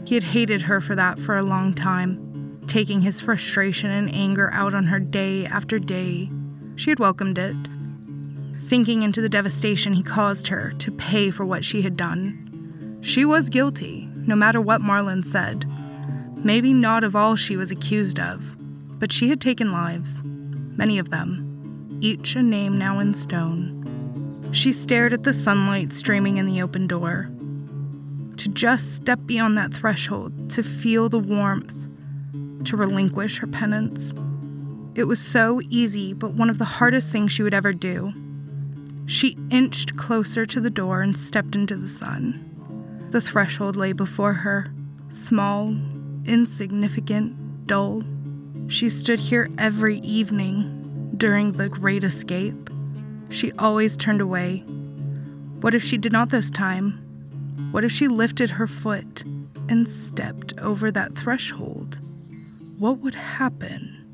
He 0.05 0.15
had 0.15 0.23
hated 0.23 0.63
her 0.63 0.79
for 0.79 0.95
that 0.95 1.19
for 1.19 1.37
a 1.37 1.43
long 1.43 1.73
time, 1.73 2.61
taking 2.67 3.01
his 3.01 3.19
frustration 3.19 3.91
and 3.91 4.13
anger 4.15 4.49
out 4.53 4.73
on 4.73 4.85
her 4.85 4.99
day 4.99 5.45
after 5.45 5.77
day. 5.77 6.31
She 6.77 6.89
had 6.89 6.99
welcomed 6.99 7.37
it, 7.37 7.57
sinking 8.59 9.01
into 9.01 9.21
the 9.21 9.29
devastation 9.29 9.93
he 9.93 10.03
caused 10.03 10.47
her 10.47 10.73
to 10.73 10.91
pay 10.91 11.31
for 11.31 11.45
what 11.45 11.65
she 11.65 11.81
had 11.81 11.97
done. 11.97 12.97
She 13.01 13.25
was 13.25 13.49
guilty, 13.49 14.09
no 14.27 14.35
matter 14.35 14.61
what 14.61 14.81
Marlon 14.81 15.25
said. 15.25 15.65
Maybe 16.43 16.73
not 16.73 17.03
of 17.03 17.15
all 17.15 17.35
she 17.35 17.57
was 17.57 17.71
accused 17.71 18.19
of, 18.19 18.57
but 18.99 19.11
she 19.11 19.29
had 19.29 19.41
taken 19.41 19.71
lives, 19.71 20.21
many 20.23 20.99
of 20.99 21.09
them, 21.09 21.97
each 22.01 22.35
a 22.35 22.43
name 22.43 22.77
now 22.77 22.99
in 22.99 23.13
stone. 23.13 24.49
She 24.51 24.71
stared 24.71 25.13
at 25.13 25.23
the 25.23 25.33
sunlight 25.33 25.93
streaming 25.93 26.37
in 26.37 26.45
the 26.45 26.61
open 26.61 26.87
door. 26.87 27.29
To 28.37 28.49
just 28.49 28.95
step 28.95 29.19
beyond 29.25 29.57
that 29.57 29.73
threshold, 29.73 30.49
to 30.51 30.63
feel 30.63 31.09
the 31.09 31.19
warmth, 31.19 31.73
to 32.65 32.77
relinquish 32.77 33.39
her 33.39 33.47
penance. 33.47 34.13
It 34.95 35.03
was 35.03 35.19
so 35.19 35.61
easy, 35.69 36.13
but 36.13 36.33
one 36.33 36.49
of 36.49 36.57
the 36.57 36.65
hardest 36.65 37.09
things 37.09 37.31
she 37.31 37.43
would 37.43 37.53
ever 37.53 37.73
do. 37.73 38.13
She 39.09 39.35
inched 39.49 39.97
closer 39.97 40.45
to 40.45 40.61
the 40.61 40.69
door 40.69 41.01
and 41.01 41.17
stepped 41.17 41.55
into 41.55 41.75
the 41.75 41.89
sun. 41.89 42.45
The 43.09 43.19
threshold 43.19 43.75
lay 43.75 43.91
before 43.91 44.33
her, 44.33 44.71
small, 45.09 45.69
insignificant, 46.25 47.65
dull. 47.65 48.03
She 48.67 48.87
stood 48.87 49.19
here 49.19 49.49
every 49.57 49.97
evening 50.01 51.15
during 51.17 51.53
the 51.53 51.69
Great 51.69 52.03
Escape. 52.03 52.69
She 53.31 53.51
always 53.53 53.97
turned 53.97 54.21
away. 54.21 54.59
What 55.59 55.73
if 55.73 55.83
she 55.83 55.97
did 55.97 56.11
not 56.11 56.29
this 56.29 56.51
time? 56.51 56.91
What 57.71 57.83
if 57.83 57.91
she 57.91 58.07
lifted 58.07 58.51
her 58.51 58.67
foot 58.67 59.23
and 59.67 59.89
stepped 59.89 60.53
over 60.59 60.91
that 60.91 61.17
threshold? 61.17 61.99
What 62.77 62.99
would 62.99 63.15
happen? 63.15 64.05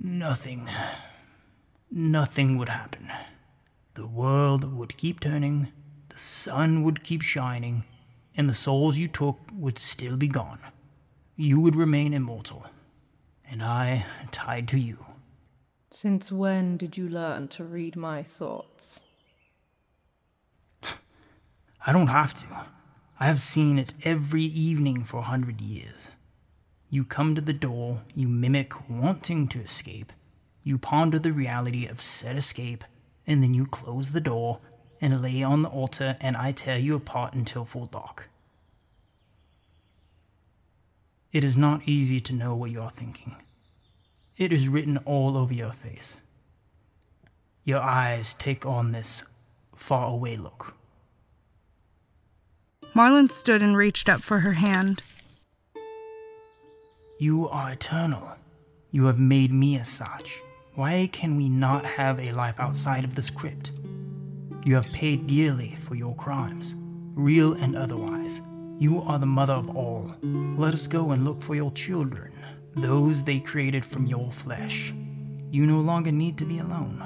Nothing. 0.00 0.68
Nothing 1.88 2.58
would 2.58 2.68
happen. 2.68 3.12
The 3.96 4.06
world 4.06 4.76
would 4.76 4.98
keep 4.98 5.20
turning, 5.20 5.72
the 6.10 6.18
sun 6.18 6.82
would 6.82 7.02
keep 7.02 7.22
shining, 7.22 7.84
and 8.36 8.46
the 8.46 8.54
souls 8.54 8.98
you 8.98 9.08
took 9.08 9.38
would 9.54 9.78
still 9.78 10.18
be 10.18 10.28
gone. 10.28 10.58
You 11.34 11.60
would 11.62 11.74
remain 11.74 12.12
immortal, 12.12 12.66
and 13.50 13.62
I 13.62 14.04
tied 14.32 14.68
to 14.68 14.78
you. 14.78 15.06
Since 15.90 16.30
when 16.30 16.76
did 16.76 16.98
you 16.98 17.08
learn 17.08 17.48
to 17.48 17.64
read 17.64 17.96
my 17.96 18.22
thoughts? 18.22 19.00
I 21.86 21.90
don't 21.90 22.08
have 22.08 22.34
to. 22.34 22.66
I 23.18 23.24
have 23.24 23.40
seen 23.40 23.78
it 23.78 23.94
every 24.04 24.44
evening 24.44 25.04
for 25.04 25.20
a 25.20 25.30
hundred 25.32 25.62
years. 25.62 26.10
You 26.90 27.02
come 27.02 27.34
to 27.34 27.40
the 27.40 27.54
door, 27.54 28.02
you 28.14 28.28
mimic 28.28 28.90
wanting 28.90 29.48
to 29.48 29.60
escape, 29.60 30.12
you 30.62 30.76
ponder 30.76 31.18
the 31.18 31.32
reality 31.32 31.86
of 31.86 32.02
said 32.02 32.36
escape, 32.36 32.84
and 33.26 33.42
then 33.42 33.54
you 33.54 33.66
close 33.66 34.10
the 34.10 34.20
door 34.20 34.60
and 35.00 35.20
lay 35.20 35.42
on 35.42 35.62
the 35.62 35.68
altar, 35.68 36.16
and 36.20 36.36
I 36.36 36.52
tear 36.52 36.78
you 36.78 36.96
apart 36.96 37.34
until 37.34 37.64
full 37.64 37.86
dark. 37.86 38.28
It 41.32 41.44
is 41.44 41.56
not 41.56 41.86
easy 41.86 42.20
to 42.20 42.32
know 42.32 42.54
what 42.54 42.70
you 42.70 42.80
are 42.80 42.90
thinking. 42.90 43.36
It 44.36 44.52
is 44.52 44.68
written 44.68 44.96
all 44.98 45.36
over 45.36 45.52
your 45.52 45.72
face. 45.72 46.16
Your 47.64 47.80
eyes 47.80 48.34
take 48.34 48.64
on 48.64 48.92
this 48.92 49.22
far 49.74 50.08
away 50.08 50.36
look. 50.36 50.74
Marlin 52.94 53.28
stood 53.28 53.62
and 53.62 53.76
reached 53.76 54.08
up 54.08 54.22
for 54.22 54.40
her 54.40 54.52
hand. 54.52 55.02
You 57.18 57.48
are 57.48 57.72
eternal. 57.72 58.36
You 58.90 59.06
have 59.06 59.18
made 59.18 59.52
me 59.52 59.78
as 59.78 59.88
such. 59.88 60.40
Why 60.76 61.08
can 61.10 61.38
we 61.38 61.48
not 61.48 61.86
have 61.86 62.20
a 62.20 62.32
life 62.32 62.60
outside 62.60 63.02
of 63.02 63.14
this 63.14 63.30
crypt? 63.30 63.72
You 64.62 64.74
have 64.74 64.92
paid 64.92 65.26
dearly 65.26 65.78
for 65.86 65.94
your 65.94 66.14
crimes, 66.16 66.74
real 67.14 67.54
and 67.54 67.74
otherwise. 67.74 68.42
You 68.78 69.00
are 69.00 69.18
the 69.18 69.24
mother 69.24 69.54
of 69.54 69.74
all. 69.74 70.14
Let 70.22 70.74
us 70.74 70.86
go 70.86 71.12
and 71.12 71.24
look 71.24 71.42
for 71.42 71.54
your 71.54 71.72
children, 71.72 72.34
those 72.74 73.22
they 73.22 73.40
created 73.40 73.86
from 73.86 74.04
your 74.04 74.30
flesh. 74.30 74.92
You 75.50 75.64
no 75.64 75.80
longer 75.80 76.12
need 76.12 76.36
to 76.38 76.44
be 76.44 76.58
alone. 76.58 77.02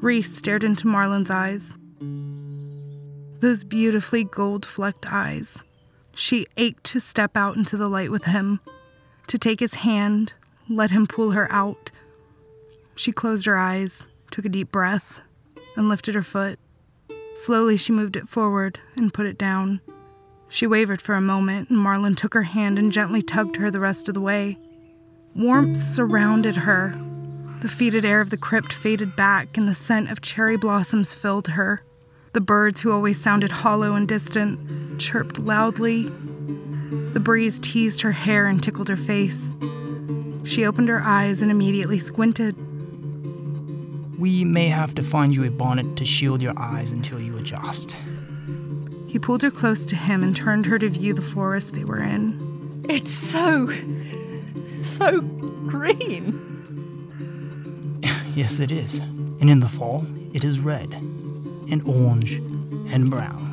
Reese 0.00 0.32
stared 0.32 0.62
into 0.62 0.86
Marlon's 0.86 1.28
eyes. 1.28 1.74
Those 3.40 3.64
beautifully 3.64 4.22
gold 4.22 4.64
flecked 4.64 5.12
eyes. 5.12 5.64
She 6.14 6.46
ached 6.56 6.84
to 6.84 7.00
step 7.00 7.36
out 7.36 7.56
into 7.56 7.76
the 7.76 7.88
light 7.88 8.12
with 8.12 8.26
him, 8.26 8.60
to 9.26 9.38
take 9.38 9.58
his 9.58 9.74
hand, 9.74 10.34
let 10.68 10.90
him 10.90 11.06
pull 11.06 11.32
her 11.32 11.50
out. 11.50 11.90
She 12.94 13.12
closed 13.12 13.46
her 13.46 13.56
eyes, 13.56 14.06
took 14.30 14.44
a 14.44 14.48
deep 14.48 14.72
breath, 14.72 15.20
and 15.76 15.88
lifted 15.88 16.14
her 16.14 16.22
foot. 16.22 16.58
Slowly, 17.34 17.76
she 17.76 17.92
moved 17.92 18.16
it 18.16 18.28
forward 18.28 18.80
and 18.96 19.14
put 19.14 19.26
it 19.26 19.38
down. 19.38 19.80
She 20.48 20.66
wavered 20.66 21.00
for 21.00 21.14
a 21.14 21.20
moment, 21.20 21.70
and 21.70 21.78
Marlin 21.78 22.14
took 22.14 22.34
her 22.34 22.42
hand 22.42 22.78
and 22.78 22.92
gently 22.92 23.22
tugged 23.22 23.56
her 23.56 23.70
the 23.70 23.80
rest 23.80 24.08
of 24.08 24.14
the 24.14 24.20
way. 24.20 24.58
Warmth 25.36 25.82
surrounded 25.82 26.56
her. 26.56 26.94
The 27.62 27.68
fetid 27.68 28.04
air 28.04 28.20
of 28.20 28.30
the 28.30 28.36
crypt 28.36 28.72
faded 28.72 29.14
back, 29.14 29.56
and 29.56 29.68
the 29.68 29.74
scent 29.74 30.10
of 30.10 30.20
cherry 30.20 30.56
blossoms 30.56 31.12
filled 31.12 31.48
her. 31.48 31.82
The 32.32 32.40
birds, 32.40 32.80
who 32.80 32.92
always 32.92 33.20
sounded 33.20 33.52
hollow 33.52 33.94
and 33.94 34.08
distant, 34.08 35.00
chirped 35.00 35.38
loudly. 35.38 36.04
The 37.12 37.20
breeze 37.20 37.58
teased 37.58 38.00
her 38.02 38.12
hair 38.12 38.46
and 38.46 38.62
tickled 38.62 38.88
her 38.88 38.96
face. 38.96 39.54
She 40.48 40.64
opened 40.64 40.88
her 40.88 41.02
eyes 41.02 41.42
and 41.42 41.50
immediately 41.50 41.98
squinted. 41.98 42.56
We 44.18 44.44
may 44.44 44.68
have 44.68 44.94
to 44.94 45.02
find 45.02 45.36
you 45.36 45.44
a 45.44 45.50
bonnet 45.50 45.96
to 45.96 46.06
shield 46.06 46.40
your 46.40 46.58
eyes 46.58 46.90
until 46.90 47.20
you 47.20 47.36
adjust. 47.36 47.94
He 49.06 49.18
pulled 49.18 49.42
her 49.42 49.50
close 49.50 49.84
to 49.86 49.94
him 49.94 50.22
and 50.22 50.34
turned 50.34 50.64
her 50.64 50.78
to 50.78 50.88
view 50.88 51.12
the 51.12 51.20
forest 51.20 51.74
they 51.74 51.84
were 51.84 52.02
in. 52.02 52.82
It's 52.88 53.12
so. 53.12 53.70
so 54.80 55.20
green. 55.20 56.46
Yes, 58.34 58.58
it 58.58 58.70
is. 58.70 58.98
And 59.40 59.50
in 59.50 59.60
the 59.60 59.68
fall, 59.68 60.06
it 60.32 60.44
is 60.44 60.60
red, 60.60 60.90
and 60.92 61.82
orange, 61.84 62.36
and 62.90 63.10
brown. 63.10 63.47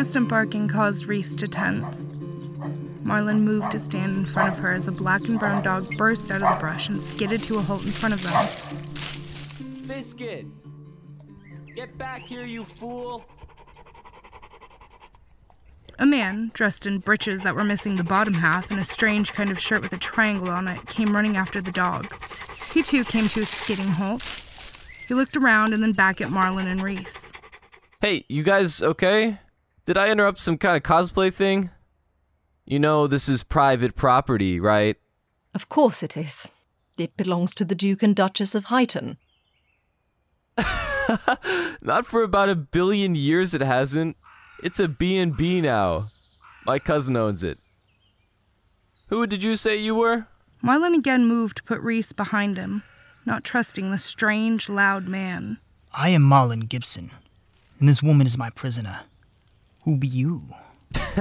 Distant 0.00 0.28
barking 0.30 0.66
caused 0.66 1.04
Reese 1.04 1.34
to 1.34 1.46
tense. 1.46 2.06
Marlin 3.02 3.42
moved 3.42 3.72
to 3.72 3.78
stand 3.78 4.16
in 4.16 4.24
front 4.24 4.50
of 4.50 4.58
her 4.60 4.72
as 4.72 4.88
a 4.88 4.92
black 4.92 5.20
and 5.28 5.38
brown 5.38 5.62
dog 5.62 5.94
burst 5.98 6.30
out 6.30 6.40
of 6.40 6.54
the 6.54 6.58
brush 6.58 6.88
and 6.88 7.02
skidded 7.02 7.42
to 7.42 7.58
a 7.58 7.60
halt 7.60 7.84
in 7.84 7.90
front 7.90 8.14
of 8.14 8.22
them. 8.22 9.86
Biscuit! 9.86 10.46
Get 11.76 11.98
back 11.98 12.22
here, 12.22 12.46
you 12.46 12.64
fool! 12.64 13.26
A 15.98 16.06
man, 16.06 16.50
dressed 16.54 16.86
in 16.86 17.00
breeches 17.00 17.42
that 17.42 17.54
were 17.54 17.62
missing 17.62 17.96
the 17.96 18.02
bottom 18.02 18.32
half 18.32 18.70
and 18.70 18.80
a 18.80 18.84
strange 18.84 19.34
kind 19.34 19.50
of 19.50 19.60
shirt 19.60 19.82
with 19.82 19.92
a 19.92 19.98
triangle 19.98 20.48
on 20.48 20.66
it, 20.66 20.86
came 20.86 21.14
running 21.14 21.36
after 21.36 21.60
the 21.60 21.72
dog. 21.72 22.10
He 22.72 22.82
too 22.82 23.04
came 23.04 23.28
to 23.28 23.40
a 23.40 23.44
skidding 23.44 23.88
halt. 23.88 24.22
He 25.06 25.12
looked 25.12 25.36
around 25.36 25.74
and 25.74 25.82
then 25.82 25.92
back 25.92 26.22
at 26.22 26.30
Marlin 26.30 26.68
and 26.68 26.82
Reese. 26.82 27.30
Hey, 28.00 28.24
you 28.30 28.42
guys 28.42 28.80
okay? 28.80 29.38
Did 29.90 29.98
I 29.98 30.10
interrupt 30.10 30.38
some 30.38 30.56
kind 30.56 30.76
of 30.76 30.84
cosplay 30.84 31.34
thing? 31.34 31.70
You 32.64 32.78
know, 32.78 33.08
this 33.08 33.28
is 33.28 33.42
private 33.42 33.96
property, 33.96 34.60
right? 34.60 34.96
Of 35.52 35.68
course 35.68 36.04
it 36.04 36.16
is. 36.16 36.46
It 36.96 37.16
belongs 37.16 37.56
to 37.56 37.64
the 37.64 37.74
Duke 37.74 38.00
and 38.04 38.14
Duchess 38.14 38.54
of 38.54 38.66
Highton. 38.66 39.16
Not 41.82 42.06
for 42.06 42.22
about 42.22 42.48
a 42.48 42.54
billion 42.54 43.16
years 43.16 43.52
it 43.52 43.62
hasn't. 43.62 44.16
It's 44.62 44.78
a 44.78 44.86
B&B 44.86 45.60
now. 45.60 46.06
My 46.64 46.78
cousin 46.78 47.16
owns 47.16 47.42
it. 47.42 47.58
Who 49.08 49.26
did 49.26 49.42
you 49.42 49.56
say 49.56 49.76
you 49.76 49.96
were? 49.96 50.28
Marlin 50.62 50.94
again 50.94 51.26
moved 51.26 51.56
to 51.56 51.64
put 51.64 51.80
Reese 51.80 52.12
behind 52.12 52.58
him, 52.58 52.84
not 53.26 53.42
trusting 53.42 53.90
the 53.90 53.98
strange, 53.98 54.68
loud 54.68 55.08
man. 55.08 55.58
I 55.92 56.10
am 56.10 56.22
Marlin 56.22 56.60
Gibson, 56.60 57.10
and 57.80 57.88
this 57.88 58.04
woman 58.04 58.28
is 58.28 58.38
my 58.38 58.50
prisoner. 58.50 59.00
Who 59.84 59.96
be 59.96 60.06
you? 60.06 60.42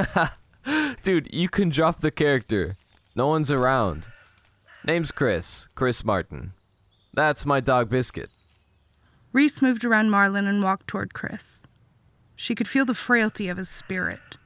Dude, 1.04 1.34
you 1.34 1.50
can 1.50 1.70
drop 1.70 2.02
the 2.02 2.12
character. 2.12 2.78
No 3.16 3.28
one's 3.28 3.52
around. 3.52 4.08
Name's 4.84 5.12
Chris. 5.12 5.68
Chris 5.76 6.04
Martin. 6.04 6.54
That's 7.14 7.46
my 7.46 7.60
dog 7.60 7.90
Biscuit. 7.90 8.30
Reese 9.34 9.62
moved 9.62 9.86
around 9.86 10.10
Marlin 10.10 10.48
and 10.48 10.64
walked 10.64 10.88
toward 10.88 11.14
Chris. 11.14 11.62
She 12.36 12.56
could 12.56 12.68
feel 12.68 12.86
the 12.86 12.94
frailty 12.94 13.50
of 13.50 13.58
his 13.58 13.70
spirit. 13.70 14.38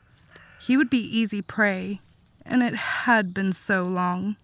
He 0.60 0.78
would 0.78 0.89
be 0.89 0.97
easy 0.97 1.41
prey, 1.41 2.02
and 2.45 2.63
it 2.63 2.76
had 2.76 3.34
been 3.34 3.54
so 3.54 3.84
long. 3.84 4.36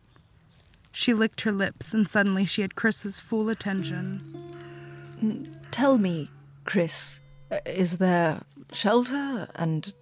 She 0.91 1.13
licked 1.13 1.41
her 1.41 1.51
lips, 1.51 1.93
and 1.93 2.07
suddenly 2.07 2.45
she 2.45 2.61
had 2.61 2.75
Chris's 2.75 3.19
full 3.19 3.49
attention. 3.49 5.57
Tell 5.71 5.97
me, 5.97 6.29
Chris, 6.65 7.21
uh, 7.51 7.59
is 7.65 7.97
there 7.97 8.41
shelter 8.73 9.47
and 9.55 9.93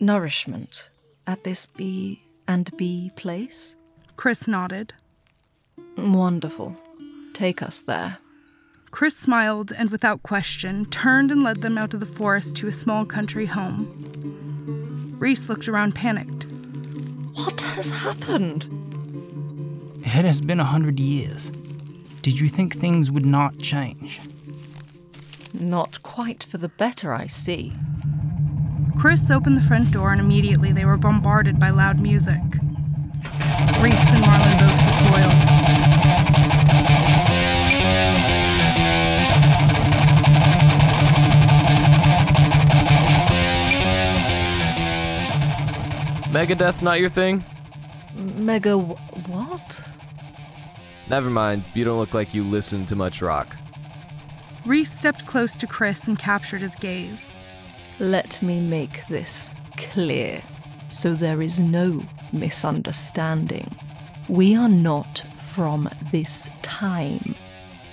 nourishment 0.00 0.90
at 1.26 1.44
this 1.44 1.66
B 1.66 2.22
and 2.48 2.70
B 2.76 3.10
place? 3.16 3.76
Chris 4.16 4.48
nodded. 4.48 4.94
Wonderful. 5.96 6.76
Take 7.32 7.62
us 7.62 7.82
there. 7.82 8.18
Chris 8.90 9.16
smiled 9.16 9.72
and, 9.72 9.90
without 9.90 10.22
question, 10.22 10.86
turned 10.86 11.30
and 11.30 11.42
led 11.42 11.60
them 11.60 11.76
out 11.76 11.92
of 11.92 12.00
the 12.00 12.06
forest 12.06 12.56
to 12.56 12.66
a 12.66 12.72
small 12.72 13.04
country 13.04 13.46
home. 13.46 15.16
Reese 15.18 15.48
looked 15.48 15.68
around 15.68 15.94
panicked. 15.94 16.46
What 17.34 17.60
has 17.60 17.90
happened? 17.90 18.68
It 20.00 20.24
has 20.24 20.40
been 20.40 20.60
a 20.60 20.64
hundred 20.64 20.98
years. 20.98 21.50
Did 22.22 22.40
you 22.40 22.48
think 22.48 22.74
things 22.74 23.10
would 23.10 23.26
not 23.26 23.58
change? 23.58 24.20
Not 25.52 26.02
quite 26.02 26.42
for 26.42 26.58
the 26.58 26.68
better, 26.68 27.12
I 27.12 27.26
see. 27.26 27.72
Chris 28.98 29.30
opened 29.30 29.56
the 29.56 29.62
front 29.62 29.90
door 29.92 30.12
and 30.12 30.20
immediately 30.20 30.72
they 30.72 30.84
were 30.84 30.96
bombarded 30.96 31.58
by 31.60 31.70
loud 31.70 32.00
music. 32.00 32.40
Reese 33.80 34.10
and 34.10 34.20
Marlin 34.22 34.58
both 34.58 34.86
recoiled. 34.86 36.46
Megadeth 46.32 46.82
not 46.82 47.00
your 47.00 47.08
thing? 47.08 47.44
Mega 48.14 48.70
w- 48.70 48.96
what? 49.28 49.82
Never 51.08 51.30
mind. 51.30 51.64
You 51.74 51.84
don't 51.84 51.98
look 51.98 52.14
like 52.14 52.34
you 52.34 52.42
listen 52.42 52.84
to 52.86 52.96
much 52.96 53.22
rock. 53.22 53.56
Reese 54.66 54.92
stepped 54.92 55.26
close 55.26 55.56
to 55.58 55.66
Chris 55.66 56.08
and 56.08 56.18
captured 56.18 56.60
his 56.60 56.74
gaze. 56.74 57.30
Let 57.98 58.42
me 58.42 58.60
make 58.60 59.06
this 59.06 59.50
clear 59.78 60.42
so 60.90 61.14
there 61.14 61.40
is 61.40 61.58
no 61.58 62.02
misunderstanding. 62.30 63.74
We 64.28 64.54
are 64.54 64.68
not 64.68 65.24
from 65.36 65.88
this 66.12 66.50
time. 66.60 67.34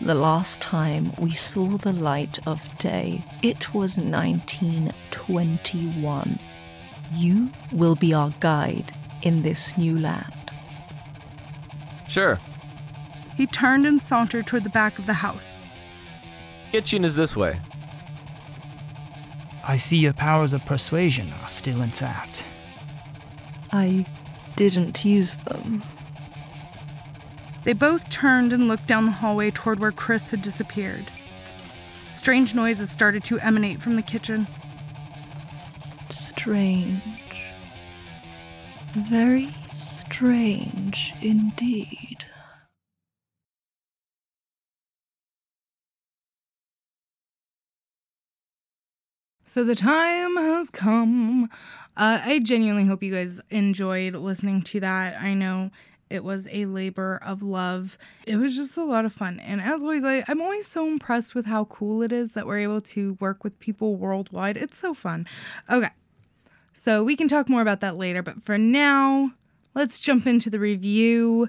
The 0.02 0.14
last 0.14 0.60
time 0.60 1.14
we 1.18 1.34
saw 1.34 1.78
the 1.78 1.94
light 1.94 2.38
of 2.46 2.60
day, 2.80 3.24
it 3.42 3.74
was 3.74 3.98
1921. 3.98 6.40
You 7.14 7.50
will 7.72 7.96
be 7.96 8.14
our 8.14 8.34
guide 8.42 8.92
in 9.22 9.44
this 9.44 9.78
new 9.78 9.98
land. 9.98 10.52
Sure. 12.10 12.42
He 13.38 13.48
turned 13.48 13.86
and 13.86 14.02
sauntered 14.02 14.48
toward 14.48 14.66
the 14.66 14.70
back 14.70 15.00
of 15.00 15.06
the 15.06 15.14
house. 15.14 15.62
Kitchen 16.74 17.06
is 17.06 17.16
this 17.16 17.38
way. 17.38 17.58
I 19.66 19.78
see 19.78 19.98
your 19.98 20.14
powers 20.14 20.52
of 20.54 20.66
persuasion 20.66 21.32
are 21.42 21.48
still 21.48 21.82
intact. 21.82 22.46
I 23.72 24.06
didn't 24.56 25.06
use 25.06 25.38
them. 25.38 25.84
They 27.64 27.74
both 27.74 28.10
turned 28.10 28.52
and 28.52 28.68
looked 28.68 28.88
down 28.88 29.06
the 29.06 29.12
hallway 29.12 29.52
toward 29.52 29.80
where 29.80 29.94
Chris 29.94 30.32
had 30.32 30.42
disappeared. 30.42 31.06
Strange 32.12 32.54
noises 32.54 32.92
started 32.92 33.24
to 33.26 33.40
emanate 33.40 33.82
from 33.82 33.96
the 33.96 34.02
kitchen. 34.02 34.48
Strange. 36.10 37.02
Very 38.94 39.56
strange 39.74 41.14
indeed. 41.22 42.26
So 49.54 49.64
the 49.64 49.76
time 49.76 50.36
has 50.36 50.72
come. 50.72 51.48
Uh, 51.96 52.20
I 52.26 52.40
genuinely 52.40 52.86
hope 52.86 53.04
you 53.04 53.14
guys 53.14 53.40
enjoyed 53.52 54.16
listening 54.16 54.64
to 54.64 54.80
that. 54.80 55.22
I 55.22 55.36
know 55.36 55.70
it 56.10 56.24
was 56.24 56.48
a 56.50 56.66
labor 56.66 57.22
of 57.24 57.44
love. 57.44 57.96
It 58.26 58.38
was 58.38 58.56
just 58.56 58.78
a 58.78 58.84
lot 58.84 59.06
of 59.06 59.14
fun. 59.14 59.40
And 59.40 59.62
as 59.62 59.84
always, 59.84 60.04
I, 60.04 60.24
I'm 60.28 60.42
always 60.42 60.66
so 60.66 60.88
impressed 60.88 61.36
with 61.36 61.46
how 61.46 61.66
cool 61.66 62.02
it 62.02 62.12
is 62.12 62.32
that 62.32 62.48
we're 62.48 62.62
able 62.62 62.82
to 62.82 63.16
work 63.20 63.44
with 63.44 63.60
people 63.60 63.96
worldwide. 63.96 64.58
It's 64.58 64.76
so 64.76 64.96
fun. 64.96 65.28
Okay. 65.70 65.92
So 66.74 67.04
we 67.04 67.16
can 67.16 67.28
talk 67.28 67.48
more 67.48 67.62
about 67.62 67.80
that 67.82 67.96
later. 67.96 68.24
But 68.24 68.42
for 68.42 68.58
now, 68.58 69.34
let's 69.76 70.00
jump 70.00 70.26
into 70.26 70.50
the 70.50 70.58
review. 70.58 71.48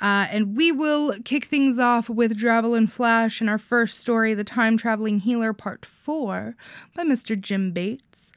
Uh, 0.00 0.26
and 0.30 0.56
we 0.56 0.70
will 0.70 1.14
kick 1.24 1.46
things 1.46 1.78
off 1.78 2.08
with 2.08 2.38
Drabble 2.38 2.76
and 2.76 2.92
Flash 2.92 3.40
in 3.40 3.48
our 3.48 3.58
first 3.58 3.98
story, 3.98 4.34
The 4.34 4.44
Time 4.44 4.76
Traveling 4.76 5.20
Healer 5.20 5.52
Part 5.52 5.86
4 5.86 6.54
by 6.94 7.04
Mr. 7.04 7.40
Jim 7.40 7.72
Bates. 7.72 8.32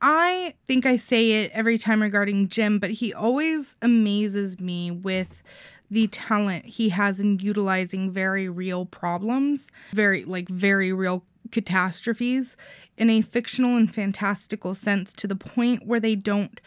I 0.00 0.54
think 0.66 0.86
I 0.86 0.96
say 0.96 1.44
it 1.44 1.50
every 1.52 1.78
time 1.78 2.02
regarding 2.02 2.48
Jim, 2.48 2.78
but 2.78 2.90
he 2.90 3.12
always 3.12 3.76
amazes 3.80 4.60
me 4.60 4.90
with 4.90 5.42
the 5.90 6.06
talent 6.08 6.64
he 6.64 6.88
has 6.90 7.20
in 7.20 7.38
utilizing 7.38 8.10
very 8.10 8.48
real 8.48 8.86
problems, 8.86 9.70
very, 9.92 10.24
like, 10.24 10.48
very 10.48 10.92
real 10.92 11.24
catastrophes 11.52 12.56
in 12.96 13.10
a 13.10 13.22
fictional 13.22 13.76
and 13.76 13.94
fantastical 13.94 14.74
sense 14.74 15.12
to 15.12 15.26
the 15.26 15.36
point 15.36 15.86
where 15.86 16.00
they 16.00 16.16
don't 16.16 16.60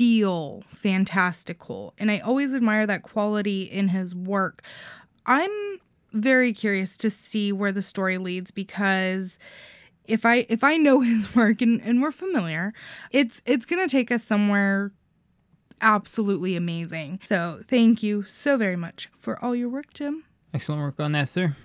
feel 0.00 0.62
fantastical. 0.68 1.92
And 1.98 2.10
I 2.10 2.20
always 2.20 2.54
admire 2.54 2.86
that 2.86 3.02
quality 3.02 3.64
in 3.64 3.88
his 3.88 4.14
work. 4.14 4.62
I'm 5.26 5.50
very 6.14 6.54
curious 6.54 6.96
to 6.96 7.10
see 7.10 7.52
where 7.52 7.70
the 7.70 7.82
story 7.82 8.16
leads 8.16 8.50
because 8.50 9.38
if 10.06 10.24
I 10.24 10.46
if 10.48 10.64
I 10.64 10.78
know 10.78 11.00
his 11.02 11.36
work 11.36 11.60
and, 11.60 11.82
and 11.82 12.00
we're 12.00 12.12
familiar, 12.12 12.72
it's 13.10 13.42
it's 13.44 13.66
gonna 13.66 13.88
take 13.88 14.10
us 14.10 14.24
somewhere 14.24 14.92
absolutely 15.82 16.56
amazing. 16.56 17.20
So 17.24 17.60
thank 17.68 18.02
you 18.02 18.22
so 18.22 18.56
very 18.56 18.76
much 18.76 19.10
for 19.18 19.38
all 19.44 19.54
your 19.54 19.68
work, 19.68 19.92
Jim. 19.92 20.24
Excellent 20.54 20.80
work 20.80 20.98
on 20.98 21.12
that, 21.12 21.28
sir. 21.28 21.56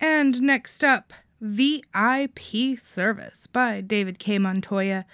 And 0.00 0.42
next 0.42 0.82
up, 0.82 1.12
VIP 1.40 2.80
Service 2.80 3.46
by 3.46 3.80
David 3.80 4.18
K. 4.18 4.40
Montoya. 4.40 5.06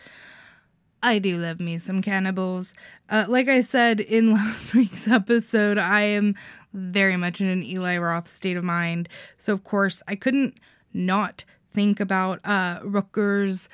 I 1.03 1.19
do 1.19 1.39
love 1.39 1.61
me 1.61 1.79
some 1.79 2.03
cannibals. 2.03 2.75
Uh, 3.09 3.25
like 3.29 3.49
I 3.49 3.61
said 3.61 4.01
in 4.01 4.33
last 4.35 4.75
week's 4.75 5.09
episode, 5.09 5.79
I 5.79 6.03
am 6.03 6.35
very 6.73 7.17
much 7.17 7.41
in 7.41 7.47
an 7.47 7.63
Eli 7.63 7.97
Roth 7.99 8.29
state 8.29 8.57
of 8.57 8.65
mind. 8.65 9.09
So, 9.39 9.53
of 9.53 9.65
course, 9.65 10.03
I 10.07 10.15
couldn't 10.15 10.59
not 10.93 11.45
think 11.73 12.01
about 12.01 12.41
uh, 12.45 12.81
Ruggero 12.81 13.69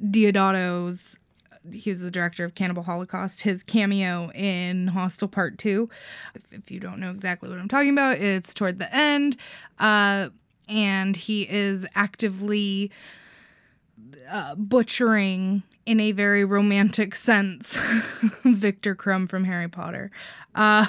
Deodato's. 0.00 1.18
He's 1.72 2.00
the 2.00 2.10
director 2.10 2.44
of 2.44 2.54
Cannibal 2.54 2.84
Holocaust. 2.84 3.42
His 3.42 3.62
cameo 3.62 4.30
in 4.32 4.88
Hostel 4.88 5.28
Part 5.28 5.58
2. 5.58 5.90
If, 6.34 6.52
if 6.52 6.70
you 6.70 6.80
don't 6.80 7.00
know 7.00 7.10
exactly 7.10 7.48
what 7.48 7.58
I'm 7.58 7.68
talking 7.68 7.90
about, 7.90 8.18
it's 8.18 8.54
toward 8.54 8.78
the 8.78 8.94
end. 8.94 9.36
Uh, 9.78 10.28
and 10.68 11.16
he 11.16 11.48
is 11.48 11.86
actively 11.94 12.90
uh, 14.30 14.54
butchering 14.54 15.62
in 15.86 16.00
a 16.00 16.12
very 16.12 16.44
romantic 16.44 17.14
sense 17.14 17.76
Viktor 18.44 18.94
Krum 18.94 19.28
from 19.28 19.44
Harry 19.44 19.68
Potter 19.68 20.10
uh, 20.54 20.86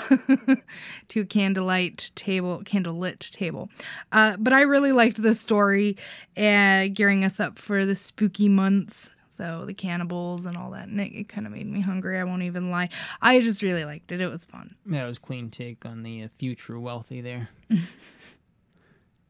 to 1.10 1.26
candlelight 1.26 2.12
table, 2.16 2.62
candlelit 2.64 3.32
table. 3.32 3.70
Uh, 4.12 4.36
but 4.38 4.54
I 4.54 4.62
really 4.62 4.92
liked 4.92 5.22
the 5.22 5.34
story, 5.34 5.98
uh, 6.38 6.88
gearing 6.94 7.24
us 7.24 7.40
up 7.40 7.58
for 7.60 7.86
the 7.86 7.96
spooky 7.96 8.50
months. 8.50 9.12
So 9.30 9.64
the 9.66 9.74
cannibals 9.74 10.46
and 10.46 10.58
all 10.58 10.72
that, 10.72 10.90
and 10.90 11.00
it, 11.00 11.14
it 11.14 11.30
kind 11.30 11.48
of 11.48 11.54
made 11.54 11.66
me 11.66 11.80
hungry. 11.80 12.20
I 12.20 12.26
won't 12.26 12.44
even 12.44 12.70
lie. 12.70 12.90
I 13.22 13.40
just 13.40 13.62
really 13.62 13.86
liked 13.86 14.12
it. 14.12 14.20
It 14.20 14.28
was 14.28 14.44
fun. 14.44 14.76
Yeah, 14.86 15.06
it 15.06 15.08
was 15.08 15.18
clean 15.18 15.50
take 15.50 15.86
on 15.86 16.04
the 16.04 16.24
uh, 16.24 16.28
future 16.38 16.78
wealthy 16.78 17.22
there. 17.22 17.48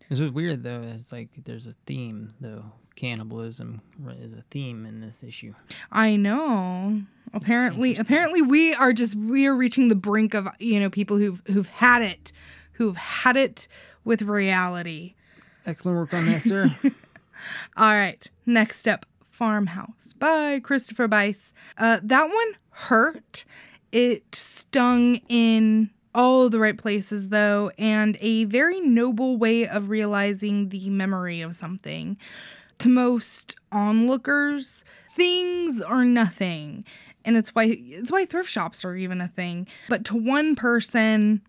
This 0.09 0.19
was 0.19 0.31
weird 0.31 0.63
though. 0.63 0.81
It's 0.81 1.11
like 1.11 1.29
there's 1.45 1.67
a 1.67 1.73
theme 1.85 2.33
though. 2.41 2.65
Cannibalism 2.99 3.79
is 4.19 4.33
a 4.33 4.43
theme 4.51 4.85
in 4.85 4.99
this 4.99 5.23
issue. 5.23 5.53
I 5.89 6.17
know. 6.17 7.01
Apparently, 7.33 7.95
apparently 7.95 8.41
we 8.41 8.73
are 8.73 8.91
just 8.91 9.15
we 9.15 9.47
are 9.47 9.55
reaching 9.55 9.87
the 9.87 9.95
brink 9.95 10.33
of 10.33 10.49
you 10.59 10.81
know 10.81 10.89
people 10.89 11.15
who've 11.15 11.41
who've 11.45 11.69
had 11.69 12.01
it, 12.01 12.33
who've 12.73 12.97
had 12.97 13.37
it 13.37 13.69
with 14.03 14.21
reality. 14.23 15.15
Excellent 15.65 15.97
work 15.97 16.13
on 16.13 16.25
that, 16.25 16.41
sir. 16.41 16.75
All 17.77 17.93
right, 17.93 18.29
next 18.45 18.85
up, 18.85 19.05
Farmhouse 19.21 20.11
by 20.11 20.59
Christopher 20.59 21.07
Bice. 21.07 21.53
Uh, 21.77 22.01
that 22.03 22.25
one 22.25 22.57
hurt. 22.71 23.45
It 23.93 24.35
stung 24.35 25.21
in 25.29 25.89
all 26.13 26.49
the 26.49 26.59
right 26.59 26.77
places, 26.77 27.29
though, 27.29 27.71
and 27.77 28.17
a 28.19 28.43
very 28.43 28.81
noble 28.81 29.37
way 29.37 29.65
of 29.65 29.89
realizing 29.89 30.67
the 30.67 30.89
memory 30.89 31.39
of 31.39 31.55
something. 31.55 32.17
To 32.79 32.89
most 32.89 33.55
onlookers, 33.71 34.83
things 35.09 35.81
are 35.81 36.05
nothing. 36.05 36.85
And 37.25 37.35
it's 37.35 37.53
why 37.53 37.65
it's 37.79 38.11
why 38.11 38.25
thrift 38.25 38.49
shops 38.49 38.85
are 38.85 38.95
even 38.95 39.21
a 39.21 39.27
thing. 39.27 39.67
But 39.89 40.05
to 40.05 40.15
one 40.15 40.55
person, 40.55 41.41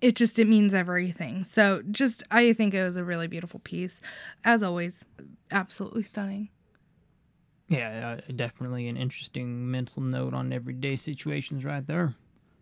it 0.00 0.14
just 0.14 0.38
it 0.38 0.46
means 0.46 0.74
everything. 0.74 1.44
So 1.44 1.82
just 1.90 2.22
I 2.30 2.52
think 2.52 2.74
it 2.74 2.84
was 2.84 2.96
a 2.96 3.04
really 3.04 3.26
beautiful 3.26 3.60
piece. 3.60 4.00
As 4.44 4.62
always, 4.62 5.04
absolutely 5.50 6.02
stunning. 6.02 6.50
Yeah, 7.68 8.18
uh, 8.18 8.32
definitely 8.34 8.88
an 8.88 8.96
interesting 8.96 9.70
mental 9.70 10.02
note 10.02 10.34
on 10.34 10.52
everyday 10.52 10.96
situations 10.96 11.64
right 11.64 11.84
there. 11.84 12.14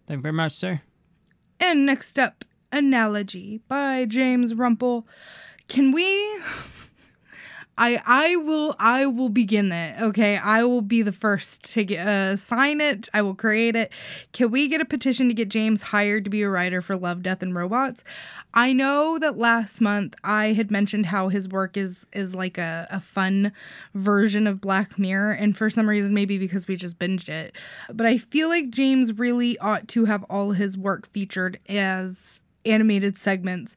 Thank 0.07 0.19
you 0.19 0.23
very 0.23 0.33
much, 0.33 0.53
sir. 0.53 0.81
And 1.61 1.85
next 1.85 2.19
up, 2.19 2.45
Analogy 2.73 3.61
by 3.69 4.07
James 4.07 4.55
Rumpel. 4.55 5.05
Can 5.69 5.93
we 5.93 6.41
I 7.77 8.01
I 8.07 8.37
will 8.37 8.77
I 8.79 9.07
will 9.07 9.29
begin 9.29 9.73
it. 9.73 10.01
Okay, 10.01 10.37
I 10.37 10.63
will 10.63 10.81
be 10.83 11.03
the 11.03 11.13
first 11.13 11.73
to 11.73 11.97
uh, 11.97 12.37
sign 12.37 12.81
it. 12.81 13.09
I 13.13 13.23
will 13.23 13.35
create 13.35 13.75
it. 13.75 13.91
Can 14.33 14.51
we 14.51 14.69
get 14.69 14.81
a 14.81 14.85
petition 14.85 15.29
to 15.29 15.35
get 15.35 15.49
James 15.49 15.83
hired 15.83 16.25
to 16.25 16.31
be 16.31 16.43
a 16.43 16.49
writer 16.49 16.81
for 16.81 16.97
Love, 16.97 17.23
Death, 17.23 17.43
and 17.43 17.55
Robots? 17.55 18.05
I 18.53 18.73
know 18.73 19.19
that 19.19 19.37
last 19.37 19.81
month 19.81 20.15
I 20.23 20.53
had 20.53 20.71
mentioned 20.71 21.07
how 21.07 21.29
his 21.29 21.49
work 21.49 21.77
is 21.77 22.07
is 22.13 22.33
like 22.35 22.59
a, 22.59 22.87
a 22.91 23.01
fun 23.01 23.53
version 23.93 24.47
of 24.47 24.61
Black 24.61 24.97
Mirror, 24.97 25.33
and 25.33 25.57
for 25.57 25.69
some 25.69 25.89
reason, 25.89 26.15
maybe 26.15 26.39
because 26.39 26.69
we 26.69 26.77
just 26.77 26.99
binged 27.01 27.29
it, 27.29 27.57
but 27.93 28.07
I 28.07 28.19
feel 28.19 28.49
like 28.49 28.71
James 28.71 29.19
really 29.19 29.59
ought 29.59 29.89
to 29.89 30.05
have 30.05 30.23
all 30.25 30.53
his 30.53 30.79
work 30.79 31.09
featured 31.09 31.59
as 31.69 32.41
animated 32.65 33.19
segments 33.19 33.75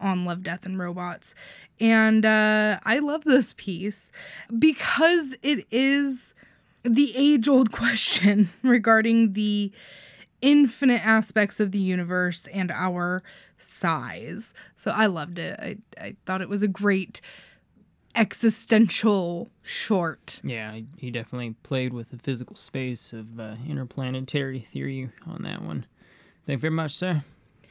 on 0.00 0.24
Love, 0.24 0.42
Death, 0.42 0.64
and 0.64 0.78
Robots. 0.78 1.34
And 1.80 2.26
uh, 2.26 2.78
I 2.84 2.98
love 2.98 3.24
this 3.24 3.54
piece 3.56 4.12
because 4.58 5.34
it 5.42 5.66
is 5.70 6.34
the 6.82 7.14
age 7.16 7.48
old 7.48 7.72
question 7.72 8.50
regarding 8.62 9.32
the 9.32 9.72
infinite 10.42 11.04
aspects 11.04 11.60
of 11.60 11.72
the 11.72 11.78
universe 11.78 12.46
and 12.52 12.70
our 12.70 13.22
size. 13.58 14.54
So 14.76 14.90
I 14.90 15.06
loved 15.06 15.38
it. 15.38 15.58
I, 15.58 15.76
I 16.00 16.16
thought 16.26 16.42
it 16.42 16.48
was 16.48 16.62
a 16.62 16.68
great 16.68 17.20
existential 18.14 19.50
short. 19.62 20.40
Yeah, 20.42 20.80
he 20.96 21.10
definitely 21.10 21.54
played 21.62 21.92
with 21.92 22.10
the 22.10 22.18
physical 22.18 22.56
space 22.56 23.12
of 23.12 23.38
uh, 23.38 23.56
interplanetary 23.68 24.60
theory 24.60 25.10
on 25.26 25.42
that 25.42 25.62
one. 25.62 25.86
Thank 26.46 26.58
you 26.58 26.62
very 26.62 26.74
much, 26.74 26.94
sir. 26.94 27.22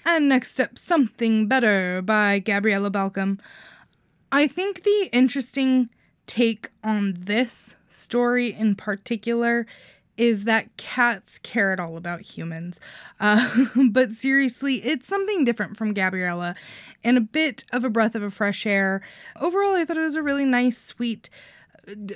And 0.06 0.30
next 0.30 0.60
up, 0.60 0.78
Something 0.78 1.48
Better 1.48 2.02
by 2.02 2.40
Gabriella 2.40 2.90
Balcom. 2.90 3.40
I 4.32 4.48
think 4.48 4.84
the 4.84 5.10
interesting 5.12 5.90
take 6.28 6.70
on 6.84 7.16
this 7.18 7.76
story 7.88 8.54
in 8.54 8.76
particular 8.76 9.66
is 10.18 10.44
that 10.44 10.76
cats 10.78 11.40
care 11.40 11.72
at 11.72 11.80
all 11.80 11.98
about 11.98 12.22
humans. 12.22 12.80
Uh, 13.22 13.66
but 13.90 14.14
seriously, 14.14 14.76
it's 14.76 15.06
something 15.06 15.44
different 15.44 15.76
from 15.76 15.94
Gabriella 15.94 16.56
and 17.04 17.18
a 17.18 17.22
bit 17.22 17.66
of 17.74 17.84
a 17.84 17.90
breath 17.90 18.16
of 18.16 18.24
a 18.24 18.32
fresh 18.32 18.66
air. 18.66 19.02
Overall, 19.42 19.76
I 19.76 19.84
thought 19.84 19.98
it 19.98 20.00
was 20.00 20.16
a 20.16 20.24
really 20.24 20.46
nice, 20.46 20.78
sweet, 20.78 21.30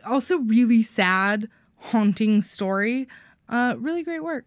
also 0.06 0.38
really 0.38 0.82
sad, 0.82 1.49
haunting 1.78 2.41
story. 2.41 3.10
Uh, 3.49 3.76
really 3.78 4.02
great 4.02 4.23
work. 4.23 4.45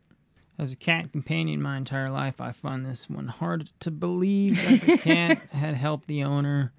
As 0.58 0.72
a 0.72 0.76
cat 0.76 1.12
companion 1.12 1.60
my 1.60 1.76
entire 1.76 2.08
life, 2.08 2.40
I 2.40 2.52
find 2.52 2.86
this 2.86 3.10
one 3.10 3.28
hard 3.28 3.68
to 3.80 3.90
believe 3.90 4.56
that 4.56 4.86
the 4.86 4.96
cat 5.02 5.42
had 5.50 5.74
helped 5.74 6.06
the 6.06 6.24
owner 6.24 6.72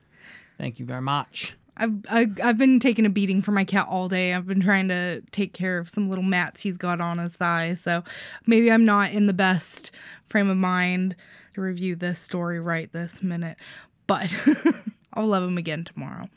Thank 0.58 0.80
you 0.80 0.86
very 0.86 1.02
much. 1.02 1.56
I've, 1.80 1.94
I've 2.10 2.42
I've 2.44 2.58
been 2.58 2.80
taking 2.80 3.06
a 3.06 3.10
beating 3.10 3.42
for 3.42 3.52
my 3.52 3.64
cat 3.64 3.88
all 3.88 4.08
day. 4.08 4.34
I've 4.34 4.48
been 4.48 4.62
trying 4.62 4.88
to 4.88 5.22
take 5.32 5.54
care 5.54 5.78
of 5.78 5.90
some 5.90 6.10
little 6.10 6.24
mats 6.24 6.62
he's 6.62 6.78
got 6.78 7.00
on 7.00 7.20
his 7.20 7.36
thigh. 7.36 7.76
So 7.76 8.04
maybe 8.46 8.72
I'm 8.72 8.86
not 8.86 9.12
in 9.12 9.28
the 9.28 9.34
best 9.34 9.92
frame 10.28 10.50
of 10.50 10.58
mind 10.58 11.16
to 11.54 11.62
review 11.62 11.96
this 11.96 12.20
story 12.20 12.60
right 12.60 12.92
this 12.92 13.22
minute, 13.22 13.58
but 14.08 14.36
I'll 15.14 15.28
love 15.28 15.44
him 15.44 15.58
again 15.58 15.84
tomorrow. 15.84 16.30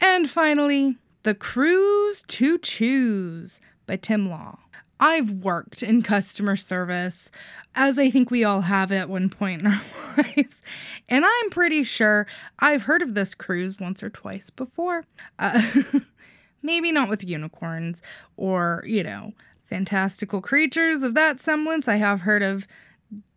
And 0.00 0.28
finally, 0.28 0.96
The 1.22 1.34
Cruise 1.34 2.22
to 2.28 2.58
Choose 2.58 3.60
by 3.86 3.96
Tim 3.96 4.28
Law. 4.28 4.58
I've 5.00 5.30
worked 5.30 5.82
in 5.82 6.02
customer 6.02 6.56
service 6.56 7.30
as 7.74 7.98
I 7.98 8.10
think 8.10 8.30
we 8.30 8.44
all 8.44 8.62
have 8.62 8.90
at 8.90 9.08
one 9.08 9.30
point 9.30 9.60
in 9.60 9.66
our 9.68 9.80
lives. 10.16 10.60
And 11.08 11.24
I'm 11.24 11.50
pretty 11.50 11.84
sure 11.84 12.26
I've 12.58 12.82
heard 12.82 13.02
of 13.02 13.14
this 13.14 13.34
cruise 13.34 13.78
once 13.78 14.02
or 14.02 14.10
twice 14.10 14.50
before. 14.50 15.04
Uh, 15.38 15.62
maybe 16.62 16.90
not 16.90 17.08
with 17.08 17.22
unicorns 17.22 18.02
or, 18.36 18.82
you 18.86 19.02
know, 19.02 19.32
fantastical 19.66 20.40
creatures 20.40 21.02
of 21.02 21.14
that 21.14 21.40
semblance. 21.40 21.86
I 21.86 21.96
have 21.96 22.22
heard 22.22 22.42
of 22.42 22.66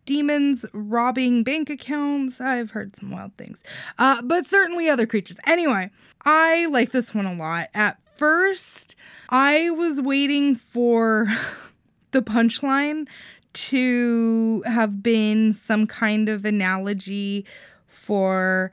demons 0.04 0.66
robbing 0.72 1.44
bank 1.44 1.70
accounts. 1.70 2.40
I've 2.40 2.72
heard 2.72 2.96
some 2.96 3.10
wild 3.10 3.36
things, 3.36 3.62
uh, 3.98 4.22
but 4.22 4.46
certainly 4.46 4.88
other 4.88 5.06
creatures. 5.06 5.36
Anyway, 5.46 5.90
I 6.24 6.66
like 6.66 6.90
this 6.90 7.14
one 7.14 7.26
a 7.26 7.34
lot. 7.34 7.68
At 7.74 7.98
first, 8.22 8.94
I 9.30 9.70
was 9.70 10.00
waiting 10.00 10.54
for 10.54 11.26
the 12.12 12.22
punchline 12.22 13.08
to 13.52 14.62
have 14.64 15.02
been 15.02 15.52
some 15.52 15.88
kind 15.88 16.28
of 16.28 16.44
analogy 16.44 17.44
for 17.88 18.70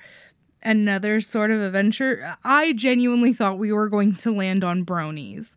another 0.62 1.20
sort 1.20 1.50
of 1.50 1.62
adventure. 1.62 2.38
I 2.44 2.74
genuinely 2.74 3.34
thought 3.34 3.58
we 3.58 3.74
were 3.74 3.90
going 3.90 4.14
to 4.18 4.32
land 4.32 4.64
on 4.64 4.86
bronies. 4.86 5.56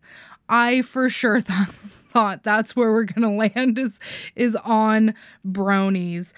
I 0.49 0.81
for 0.81 1.07
sure 1.07 1.39
thought 1.39 1.69
thought 2.13 2.41
that's 2.41 2.75
where 2.75 2.91
we're 2.91 3.03
going 3.03 3.21
to 3.29 3.59
land 3.59 3.77
is 3.77 3.99
is 4.35 4.55
on 4.63 5.13
bronies. 5.47 6.33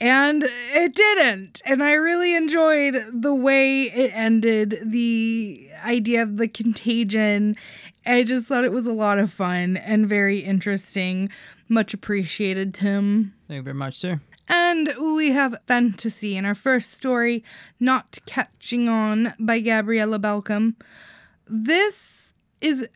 And 0.00 0.42
it 0.44 0.94
didn't. 0.94 1.62
And 1.64 1.82
I 1.82 1.92
really 1.92 2.34
enjoyed 2.34 2.96
the 3.12 3.34
way 3.34 3.82
it 3.84 4.10
ended, 4.12 4.78
the 4.84 5.70
idea 5.84 6.22
of 6.22 6.36
the 6.36 6.48
contagion. 6.48 7.56
I 8.04 8.24
just 8.24 8.48
thought 8.48 8.64
it 8.64 8.72
was 8.72 8.86
a 8.86 8.92
lot 8.92 9.18
of 9.18 9.32
fun 9.32 9.76
and 9.76 10.08
very 10.08 10.40
interesting. 10.40 11.30
Much 11.68 11.94
appreciated, 11.94 12.74
Tim. 12.74 13.34
Thank 13.48 13.58
you 13.58 13.62
very 13.62 13.74
much, 13.74 13.96
sir. 13.96 14.20
And 14.48 14.94
we 15.00 15.30
have 15.30 15.56
Fantasy 15.66 16.36
in 16.36 16.44
our 16.44 16.54
first 16.54 16.92
story, 16.92 17.42
Not 17.80 18.18
Catching 18.26 18.88
On 18.88 19.32
by 19.38 19.60
Gabriella 19.60 20.18
Balcom. 20.18 20.74
This 21.46 22.34
is 22.60 22.88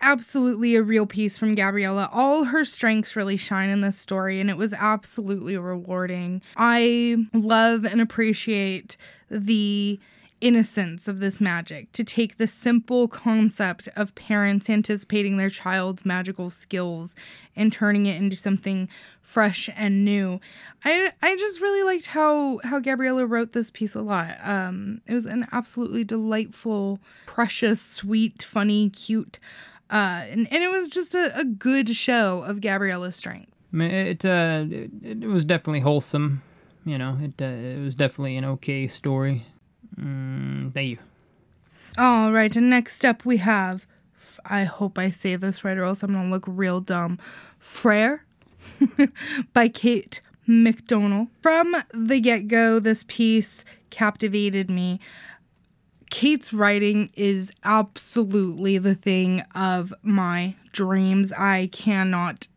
absolutely 0.00 0.74
a 0.74 0.82
real 0.82 1.06
piece 1.06 1.38
from 1.38 1.54
Gabriella. 1.54 2.08
All 2.12 2.44
her 2.44 2.64
strengths 2.64 3.16
really 3.16 3.36
shine 3.36 3.70
in 3.70 3.80
this 3.80 3.98
story, 3.98 4.40
and 4.40 4.50
it 4.50 4.56
was 4.56 4.72
absolutely 4.72 5.56
rewarding. 5.56 6.42
I 6.56 7.26
love 7.32 7.84
and 7.84 8.00
appreciate 8.00 8.96
the 9.30 10.00
innocence 10.40 11.08
of 11.08 11.18
this 11.18 11.40
magic 11.40 11.90
to 11.92 12.04
take 12.04 12.36
the 12.36 12.46
simple 12.46 13.08
concept 13.08 13.88
of 13.96 14.14
parents 14.14 14.68
anticipating 14.68 15.38
their 15.38 15.48
child's 15.48 16.04
magical 16.04 16.50
skills 16.50 17.16
and 17.54 17.72
turning 17.72 18.04
it 18.04 18.16
into 18.20 18.36
something 18.36 18.88
fresh 19.22 19.70
and 19.74 20.04
new. 20.04 20.38
I 20.84 21.12
I 21.22 21.36
just 21.36 21.60
really 21.60 21.82
liked 21.82 22.06
how 22.06 22.60
how 22.64 22.80
Gabriella 22.80 23.26
wrote 23.26 23.52
this 23.52 23.70
piece 23.70 23.94
a 23.94 24.02
lot. 24.02 24.36
Um 24.42 25.00
it 25.06 25.14
was 25.14 25.26
an 25.26 25.46
absolutely 25.52 26.04
delightful, 26.04 27.00
precious, 27.24 27.80
sweet, 27.80 28.42
funny, 28.42 28.90
cute 28.90 29.38
uh 29.90 30.24
and, 30.28 30.52
and 30.52 30.62
it 30.64 30.70
was 30.70 30.88
just 30.88 31.14
a, 31.14 31.38
a 31.38 31.44
good 31.44 31.94
show 31.94 32.42
of 32.42 32.60
Gabriella's 32.60 33.16
strength. 33.16 33.52
I 33.72 33.76
mean, 33.76 33.90
it, 33.90 34.24
uh, 34.24 34.64
it, 34.70 34.90
it 35.02 35.26
was 35.26 35.44
definitely 35.44 35.80
wholesome. 35.80 36.42
You 36.84 36.98
know, 36.98 37.18
it, 37.20 37.42
uh, 37.42 37.44
it 37.44 37.82
was 37.82 37.94
definitely 37.94 38.36
an 38.36 38.44
okay 38.44 38.86
story. 38.86 39.44
Mm, 39.98 40.72
thank 40.72 40.88
you. 40.90 40.98
All 41.98 42.32
right, 42.32 42.54
and 42.54 42.70
next 42.70 43.04
up 43.04 43.24
we 43.24 43.38
have, 43.38 43.86
I 44.44 44.64
hope 44.64 44.98
I 44.98 45.10
say 45.10 45.36
this 45.36 45.64
right 45.64 45.76
or 45.76 45.84
else 45.84 46.02
I'm 46.02 46.12
gonna 46.12 46.30
look 46.30 46.44
real 46.46 46.80
dumb. 46.80 47.18
Frere 47.58 48.24
by 49.52 49.68
Kate 49.68 50.20
McDonnell. 50.48 51.28
From 51.42 51.74
the 51.92 52.20
get 52.20 52.48
go, 52.48 52.78
this 52.78 53.04
piece 53.08 53.64
captivated 53.90 54.70
me. 54.70 55.00
Kate's 56.10 56.52
writing 56.52 57.10
is 57.14 57.50
absolutely 57.64 58.78
the 58.78 58.94
thing 58.94 59.42
of 59.54 59.92
my 60.02 60.54
dreams. 60.72 61.32
I 61.32 61.68
cannot 61.72 62.48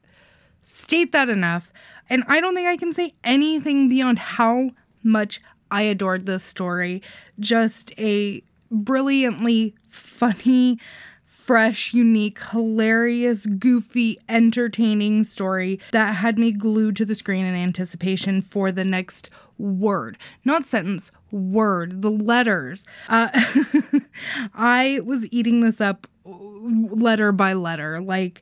state 0.62 1.12
that 1.12 1.30
enough. 1.30 1.72
And 2.10 2.24
I 2.28 2.40
don't 2.40 2.56
think 2.56 2.68
I 2.68 2.78
can 2.78 2.94
say 2.94 3.14
anything 3.24 3.90
beyond 3.90 4.20
how 4.20 4.72
much 5.04 5.42
I 5.72 5.84
adored 5.84 6.26
this 6.26 6.44
story. 6.44 7.02
Just 7.40 7.94
a 8.00 8.44
brilliantly 8.72 9.76
funny, 9.90 10.80
fresh, 11.26 11.94
unique, 11.94 12.40
hilarious, 12.52 13.46
goofy, 13.46 14.20
entertaining 14.28 15.24
story 15.24 15.80
that 15.92 16.16
had 16.16 16.38
me 16.38 16.52
glued 16.52 16.96
to 16.98 17.06
the 17.06 17.16
screen 17.16 17.46
in 17.46 17.56
anticipation 17.56 18.42
for 18.42 18.72
the 18.72 18.84
next 18.84 19.30
word. 19.58 20.18
Not 20.46 20.66
sentence, 20.66 21.12
word, 21.32 22.02
the 22.02 22.12
letters. 22.12 22.86
Uh, 23.08 23.30
I 24.54 25.02
was 25.04 25.28
eating 25.32 25.62
this 25.62 25.82
up 25.82 26.08
letter 26.26 27.32
by 27.32 27.54
letter. 27.54 28.02
Like, 28.02 28.42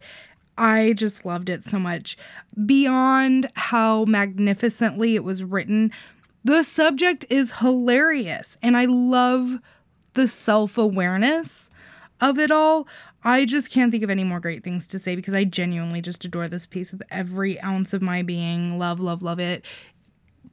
I 0.58 0.94
just 0.94 1.26
loved 1.26 1.50
it 1.50 1.64
so 1.66 1.80
much. 1.80 2.18
Beyond 2.66 3.50
how 3.56 4.06
magnificently 4.06 5.16
it 5.16 5.24
was 5.24 5.44
written, 5.44 5.92
the 6.44 6.64
subject 6.64 7.26
is 7.30 7.58
hilarious. 7.58 8.58
And 8.62 8.76
I 8.76 8.86
love 8.86 9.60
the 10.14 10.28
self 10.28 10.78
awareness 10.78 11.70
of 12.20 12.40
it 12.40 12.52
all. 12.52 12.88
I 13.24 13.46
just 13.46 13.72
can't 13.72 13.92
think 13.92 14.04
of 14.04 14.10
any 14.10 14.24
more 14.24 14.40
great 14.40 14.64
things 14.64 14.88
to 14.88 15.00
say 15.00 15.16
because 15.16 15.34
I 15.34 15.44
genuinely 15.44 16.02
just 16.02 16.24
adore 16.24 16.48
this 16.48 16.66
piece 16.66 16.92
with 16.92 17.04
every 17.12 17.62
ounce 17.62 17.94
of 17.94 18.02
my 18.02 18.22
being. 18.22 18.80
Love, 18.80 19.00
love, 19.00 19.22
love 19.22 19.40
it. 19.40 19.66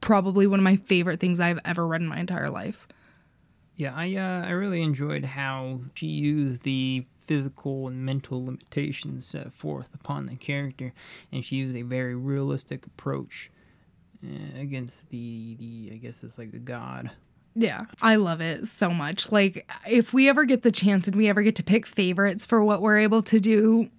Probably 0.01 0.47
one 0.47 0.59
of 0.59 0.63
my 0.63 0.75
favorite 0.75 1.19
things 1.19 1.39
I've 1.39 1.59
ever 1.65 1.87
read 1.87 2.01
in 2.01 2.07
my 2.07 2.19
entire 2.19 2.49
life. 2.49 2.87
Yeah, 3.75 3.93
I 3.93 4.15
uh, 4.15 4.47
I 4.47 4.51
really 4.51 4.81
enjoyed 4.81 5.25
how 5.25 5.81
she 5.95 6.07
used 6.07 6.61
the 6.61 7.05
physical 7.21 7.87
and 7.87 8.05
mental 8.05 8.45
limitations 8.45 9.25
set 9.25 9.53
forth 9.53 9.89
upon 9.93 10.27
the 10.27 10.37
character, 10.37 10.93
and 11.31 11.43
she 11.43 11.57
used 11.57 11.75
a 11.75 11.81
very 11.81 12.15
realistic 12.15 12.85
approach 12.85 13.51
uh, 14.23 14.59
against 14.59 15.09
the 15.09 15.55
the 15.59 15.91
I 15.93 15.97
guess 15.97 16.23
it's 16.23 16.37
like 16.37 16.51
the 16.51 16.59
god. 16.59 17.11
Yeah, 17.57 17.85
I 18.01 18.17
love 18.17 18.41
it 18.41 18.67
so 18.67 18.89
much. 18.89 19.31
Like, 19.31 19.69
if 19.87 20.13
we 20.13 20.27
ever 20.27 20.43
get 20.43 20.63
the 20.63 20.73
chance 20.73 21.07
and 21.07 21.15
we 21.15 21.29
ever 21.29 21.41
get 21.41 21.55
to 21.55 21.63
pick 21.63 21.85
favorites 21.85 22.45
for 22.45 22.61
what 22.61 22.81
we're 22.81 22.97
able 22.97 23.21
to 23.23 23.39
do 23.39 23.89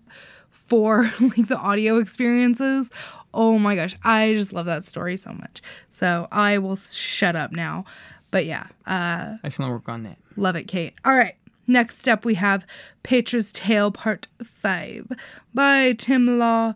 for 0.50 1.10
like 1.20 1.48
the 1.48 1.56
audio 1.56 1.96
experiences, 1.96 2.90
oh 3.36 3.58
my 3.58 3.76
gosh, 3.76 3.94
I 4.02 4.32
just 4.34 4.52
love 4.52 4.66
that 4.66 4.84
story 4.84 5.16
so 5.16 5.32
much. 5.32 5.62
So 5.92 6.26
I 6.32 6.58
will 6.58 6.74
shut 6.74 7.36
up 7.36 7.52
now. 7.52 7.84
But 8.30 8.46
yeah, 8.46 8.66
uh, 8.86 9.36
I 9.44 9.48
shall 9.50 9.68
work 9.68 9.88
on 9.88 10.02
that. 10.02 10.18
Love 10.36 10.56
it, 10.56 10.64
Kate. 10.64 10.94
All 11.04 11.14
right. 11.14 11.36
Next 11.68 12.08
up, 12.08 12.24
we 12.24 12.34
have 12.34 12.66
Petra's 13.02 13.52
Tale 13.52 13.90
Part 13.90 14.28
5 14.42 15.12
by 15.52 15.94
Tim 15.98 16.38
Law. 16.38 16.74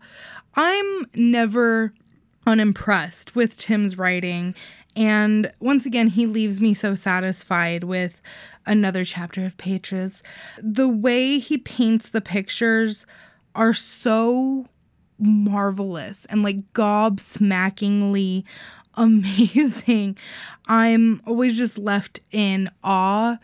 I'm 0.55 1.07
never 1.15 1.95
unimpressed 2.47 3.37
with 3.37 3.57
Tim's 3.57 3.97
writing. 3.97 4.55
And 4.97 5.53
once 5.61 5.87
again, 5.87 6.09
he 6.09 6.27
leaves 6.27 6.61
me 6.61 6.75
so 6.75 6.97
satisfied 6.97 7.85
with 7.85 8.21
another 8.67 9.05
chapter 9.05 9.45
of 9.45 9.57
Petra's. 9.57 10.23
The 10.59 10.89
way 10.89 11.39
he 11.39 11.57
paints 11.57 12.09
the 12.09 12.21
pictures 12.21 13.07
are 13.55 13.73
so 13.73 14.67
marvelous 15.21 16.25
and 16.27 16.43
like 16.43 16.73
gobsmackingly 16.73 18.45
amazing. 18.95 20.17
I'm 20.67 21.23
always 21.27 21.57
just 21.57 21.79
left 21.79 22.21
in 22.31 22.71
awe 22.83 23.39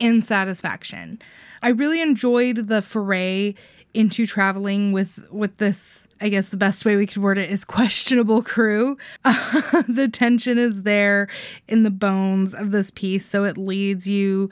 and 0.00 0.22
satisfaction. 0.24 1.20
I 1.62 1.68
really 1.68 2.02
enjoyed 2.02 2.68
the 2.68 2.82
foray 2.82 3.54
into 3.94 4.26
traveling 4.26 4.90
with 4.90 5.20
with 5.30 5.56
this 5.58 6.08
i 6.20 6.28
guess 6.28 6.48
the 6.48 6.56
best 6.56 6.84
way 6.84 6.96
we 6.96 7.06
could 7.06 7.22
word 7.22 7.38
it 7.38 7.48
is 7.48 7.64
questionable 7.64 8.42
crew 8.42 8.98
uh, 9.24 9.82
the 9.88 10.08
tension 10.08 10.58
is 10.58 10.82
there 10.82 11.28
in 11.68 11.84
the 11.84 11.90
bones 11.90 12.54
of 12.54 12.72
this 12.72 12.90
piece 12.90 13.24
so 13.24 13.44
it 13.44 13.56
leads 13.56 14.08
you 14.08 14.50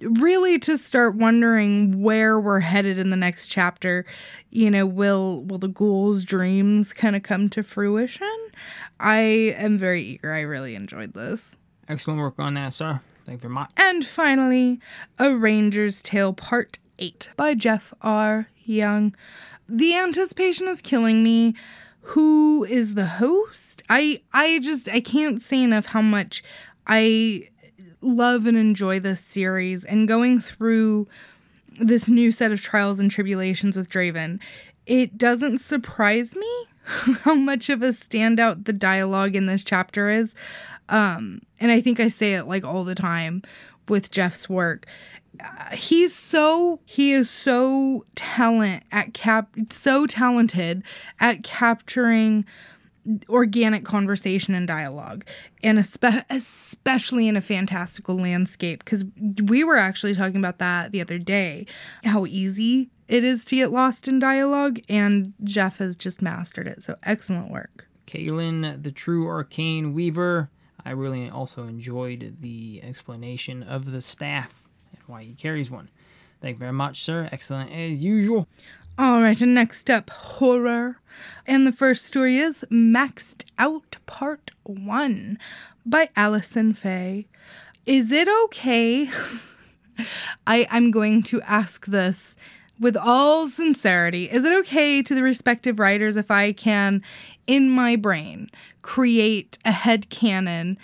really 0.00 0.58
to 0.60 0.78
start 0.78 1.14
wondering 1.14 2.02
where 2.02 2.38
we're 2.38 2.60
headed 2.60 2.98
in 2.98 3.10
the 3.10 3.16
next 3.16 3.48
chapter. 3.48 4.04
You 4.50 4.70
know 4.70 4.86
will 4.86 5.42
will 5.42 5.58
the 5.58 5.68
ghoul's 5.68 6.24
dreams 6.24 6.92
kind 6.92 7.16
of 7.16 7.22
come 7.22 7.48
to 7.50 7.62
fruition? 7.62 8.36
I 9.00 9.18
am 9.56 9.78
very 9.78 10.02
eager. 10.02 10.32
I 10.32 10.40
really 10.40 10.74
enjoyed 10.74 11.14
this. 11.14 11.56
Excellent 11.88 12.20
work 12.20 12.34
on 12.38 12.54
that 12.54 12.72
sir. 12.72 13.00
Thank 13.26 13.38
you 13.38 13.48
very 13.48 13.54
much. 13.54 13.70
And 13.76 14.06
finally 14.06 14.80
a 15.18 15.34
ranger's 15.34 16.02
tale 16.02 16.32
part 16.32 16.78
8 16.98 17.30
by 17.36 17.54
jeff 17.54 17.92
r. 18.00 18.48
Young. 18.64 19.14
The 19.68 19.96
anticipation 19.96 20.68
is 20.68 20.82
killing 20.82 21.22
me. 21.22 21.54
Who 22.02 22.64
is 22.64 22.94
the 22.94 23.06
host? 23.06 23.82
I 23.88 24.22
i 24.32 24.58
just 24.60 24.88
i 24.88 25.00
can't 25.00 25.42
say 25.42 25.62
enough 25.62 25.86
how 25.86 26.02
much 26.02 26.42
i 26.86 27.48
love 28.00 28.46
and 28.46 28.56
enjoy 28.56 29.00
this 29.00 29.20
series 29.20 29.84
and 29.84 30.08
going 30.08 30.40
through 30.40 31.08
this 31.80 32.08
new 32.08 32.32
set 32.32 32.52
of 32.52 32.60
trials 32.60 33.00
and 33.00 33.10
tribulations 33.10 33.76
with 33.76 33.88
Draven, 33.88 34.40
it 34.86 35.18
doesn't 35.18 35.58
surprise 35.58 36.34
me 36.34 36.66
how 36.84 37.34
much 37.34 37.68
of 37.68 37.82
a 37.82 37.90
standout 37.90 38.64
the 38.64 38.72
dialogue 38.72 39.36
in 39.36 39.46
this 39.46 39.62
chapter 39.62 40.10
is. 40.10 40.34
Um, 40.88 41.42
and 41.60 41.70
I 41.70 41.80
think 41.80 42.00
I 42.00 42.08
say 42.08 42.34
it 42.34 42.46
like 42.46 42.64
all 42.64 42.84
the 42.84 42.94
time 42.94 43.42
with 43.88 44.10
Jeff's 44.10 44.48
work. 44.48 44.86
Uh, 45.42 45.76
he's 45.76 46.14
so 46.14 46.80
he 46.84 47.12
is 47.12 47.30
so 47.30 48.04
talent 48.16 48.82
at 48.90 49.14
cap 49.14 49.50
so 49.70 50.06
talented 50.06 50.82
at 51.20 51.44
capturing 51.44 52.44
organic 53.28 53.84
conversation 53.84 54.54
and 54.54 54.66
dialogue 54.66 55.24
and 55.62 55.78
espe- 55.78 56.24
especially 56.30 57.28
in 57.28 57.36
a 57.36 57.40
fantastical 57.40 58.16
landscape 58.16 58.84
because 58.84 59.04
we 59.44 59.64
were 59.64 59.76
actually 59.76 60.14
talking 60.14 60.36
about 60.36 60.58
that 60.58 60.92
the 60.92 61.00
other 61.00 61.18
day 61.18 61.66
how 62.04 62.26
easy 62.26 62.90
it 63.06 63.24
is 63.24 63.44
to 63.44 63.56
get 63.56 63.72
lost 63.72 64.08
in 64.08 64.18
dialogue 64.18 64.78
and 64.88 65.32
jeff 65.42 65.78
has 65.78 65.96
just 65.96 66.20
mastered 66.20 66.66
it 66.66 66.82
so 66.82 66.96
excellent 67.02 67.50
work. 67.50 67.88
Kaylin 68.06 68.82
the 68.82 68.92
true 68.92 69.26
arcane 69.26 69.94
weaver 69.94 70.50
i 70.84 70.90
really 70.90 71.30
also 71.30 71.64
enjoyed 71.64 72.36
the 72.40 72.80
explanation 72.82 73.62
of 73.62 73.90
the 73.90 74.00
staff 74.00 74.62
and 74.92 75.02
why 75.06 75.22
he 75.22 75.34
carries 75.34 75.70
one. 75.70 75.88
Thank 76.40 76.54
you 76.56 76.60
very 76.60 76.72
much 76.72 77.02
sir. 77.02 77.28
Excellent 77.32 77.72
as 77.72 78.04
usual 78.04 78.46
All 79.00 79.22
right, 79.22 79.40
and 79.40 79.54
next 79.54 79.88
up, 79.88 80.10
horror. 80.10 80.98
And 81.46 81.64
the 81.64 81.70
first 81.70 82.04
story 82.04 82.38
is 82.38 82.64
Maxed 82.68 83.44
Out 83.56 83.96
Part 84.06 84.50
1 84.64 85.38
by 85.86 86.10
Allison 86.16 86.74
Faye. 86.74 87.28
Is 87.86 88.10
it 88.10 88.26
okay? 88.46 89.08
I, 90.48 90.66
I'm 90.68 90.90
going 90.90 91.22
to 91.24 91.40
ask 91.42 91.86
this 91.86 92.34
with 92.80 92.96
all 92.96 93.46
sincerity. 93.46 94.28
Is 94.28 94.42
it 94.42 94.52
okay 94.62 95.00
to 95.00 95.14
the 95.14 95.22
respective 95.22 95.78
writers 95.78 96.16
if 96.16 96.28
I 96.28 96.50
can, 96.52 97.00
in 97.46 97.70
my 97.70 97.94
brain, 97.94 98.50
create 98.82 99.58
a 99.64 99.70
head 99.70 100.10
canon 100.10 100.76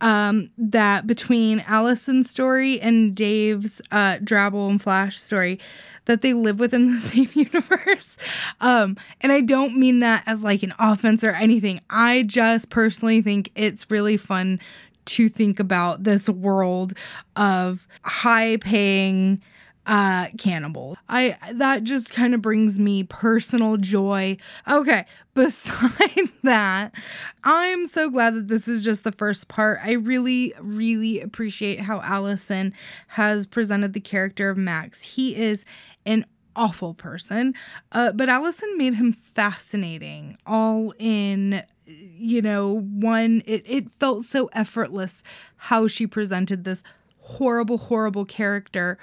um, 0.00 0.50
that 0.56 1.06
between 1.06 1.60
Allison's 1.60 2.30
story 2.30 2.80
and 2.80 3.14
Dave's 3.14 3.80
uh, 3.90 4.18
Drabble 4.18 4.70
and 4.70 4.80
Flash 4.80 5.18
story, 5.18 5.58
that 6.04 6.22
they 6.22 6.32
live 6.32 6.58
within 6.58 6.86
the 6.94 6.98
same 7.00 7.28
universe. 7.34 8.16
Um, 8.60 8.96
and 9.20 9.30
I 9.32 9.40
don't 9.40 9.76
mean 9.76 10.00
that 10.00 10.22
as 10.26 10.42
like 10.42 10.62
an 10.62 10.74
offense 10.78 11.22
or 11.22 11.32
anything. 11.32 11.80
I 11.88 12.24
just 12.24 12.70
personally 12.70 13.22
think 13.22 13.50
it's 13.54 13.90
really 13.90 14.16
fun 14.16 14.60
to 15.06 15.28
think 15.28 15.58
about 15.58 16.04
this 16.04 16.28
world 16.28 16.94
of 17.36 17.86
high 18.02 18.58
paying 18.58 19.42
uh 19.88 20.28
cannibal. 20.36 20.96
I 21.08 21.36
that 21.54 21.82
just 21.82 22.12
kind 22.12 22.34
of 22.34 22.42
brings 22.42 22.78
me 22.78 23.02
personal 23.02 23.78
joy. 23.78 24.36
Okay, 24.70 25.06
beside 25.34 26.30
that, 26.44 26.94
I'm 27.42 27.86
so 27.86 28.10
glad 28.10 28.34
that 28.34 28.48
this 28.48 28.68
is 28.68 28.84
just 28.84 29.02
the 29.02 29.12
first 29.12 29.48
part. 29.48 29.80
I 29.82 29.92
really 29.92 30.52
really 30.60 31.20
appreciate 31.20 31.80
how 31.80 32.00
Allison 32.02 32.74
has 33.08 33.46
presented 33.46 33.94
the 33.94 34.00
character 34.00 34.50
of 34.50 34.58
Max. 34.58 35.02
He 35.02 35.34
is 35.34 35.64
an 36.04 36.26
awful 36.54 36.92
person, 36.92 37.54
uh, 37.92 38.12
but 38.12 38.28
Allison 38.28 38.76
made 38.76 38.94
him 38.94 39.12
fascinating 39.12 40.36
all 40.46 40.92
in 40.98 41.62
you 41.88 42.42
know, 42.42 42.80
one, 42.80 43.42
it, 43.46 43.62
it 43.66 43.90
felt 43.92 44.22
so 44.24 44.50
effortless 44.52 45.22
how 45.56 45.86
she 45.86 46.06
presented 46.06 46.64
this 46.64 46.82
horrible, 47.28 47.78
horrible 47.78 48.24
character, 48.24 48.98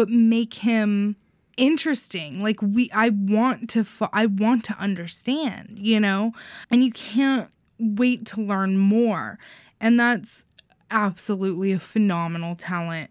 but 0.00 0.08
make 0.08 0.54
him 0.54 1.14
interesting. 1.58 2.42
Like 2.42 2.62
we 2.62 2.90
i 2.94 3.10
want 3.10 3.68
to 3.68 3.84
fo- 3.84 4.08
i 4.14 4.24
want 4.24 4.64
to 4.64 4.72
understand 4.78 5.78
you 5.78 6.00
know? 6.00 6.32
And 6.70 6.82
you 6.82 6.90
can't 6.90 7.50
wait 7.78 8.24
to 8.28 8.40
learn 8.40 8.78
more. 8.78 9.38
And 9.78 10.00
that's 10.00 10.46
absolutely 10.90 11.72
a 11.72 11.78
phenomenal 11.78 12.56
talent 12.56 13.10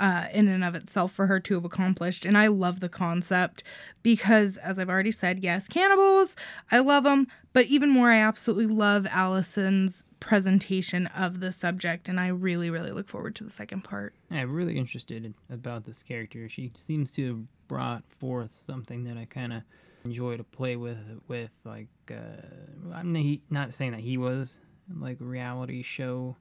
uh, 0.00 0.24
in 0.32 0.48
and 0.48 0.64
of 0.64 0.74
itself 0.74 1.12
for 1.12 1.26
her 1.26 1.38
to 1.38 1.54
have 1.54 1.64
accomplished. 1.64 2.24
And 2.24 2.36
I 2.36 2.46
love 2.46 2.80
the 2.80 2.88
concept 2.88 3.62
because, 4.02 4.56
as 4.56 4.78
I've 4.78 4.88
already 4.88 5.10
said, 5.10 5.40
yes, 5.40 5.68
cannibals, 5.68 6.34
I 6.72 6.78
love 6.78 7.04
them. 7.04 7.26
But 7.52 7.66
even 7.66 7.90
more, 7.90 8.10
I 8.10 8.16
absolutely 8.16 8.66
love 8.66 9.06
Allison's 9.06 10.04
presentation 10.18 11.06
of 11.08 11.40
the 11.40 11.52
subject. 11.52 12.08
And 12.08 12.18
I 12.18 12.28
really, 12.28 12.70
really 12.70 12.92
look 12.92 13.08
forward 13.08 13.36
to 13.36 13.44
the 13.44 13.50
second 13.50 13.84
part. 13.84 14.14
I'm 14.30 14.52
really 14.52 14.78
interested 14.78 15.26
in, 15.26 15.34
about 15.50 15.84
this 15.84 16.02
character. 16.02 16.48
She 16.48 16.72
seems 16.76 17.12
to 17.12 17.26
have 17.26 17.68
brought 17.68 18.02
forth 18.18 18.54
something 18.54 19.04
that 19.04 19.18
I 19.18 19.26
kind 19.26 19.52
of 19.52 19.62
enjoy 20.04 20.38
to 20.38 20.44
play 20.44 20.76
with. 20.76 20.96
With 21.28 21.50
like, 21.66 21.88
uh, 22.10 22.94
I'm 22.94 23.40
not 23.50 23.74
saying 23.74 23.92
that 23.92 24.00
he 24.00 24.16
was 24.16 24.58
like 24.98 25.18
reality 25.20 25.82
show 25.82 26.36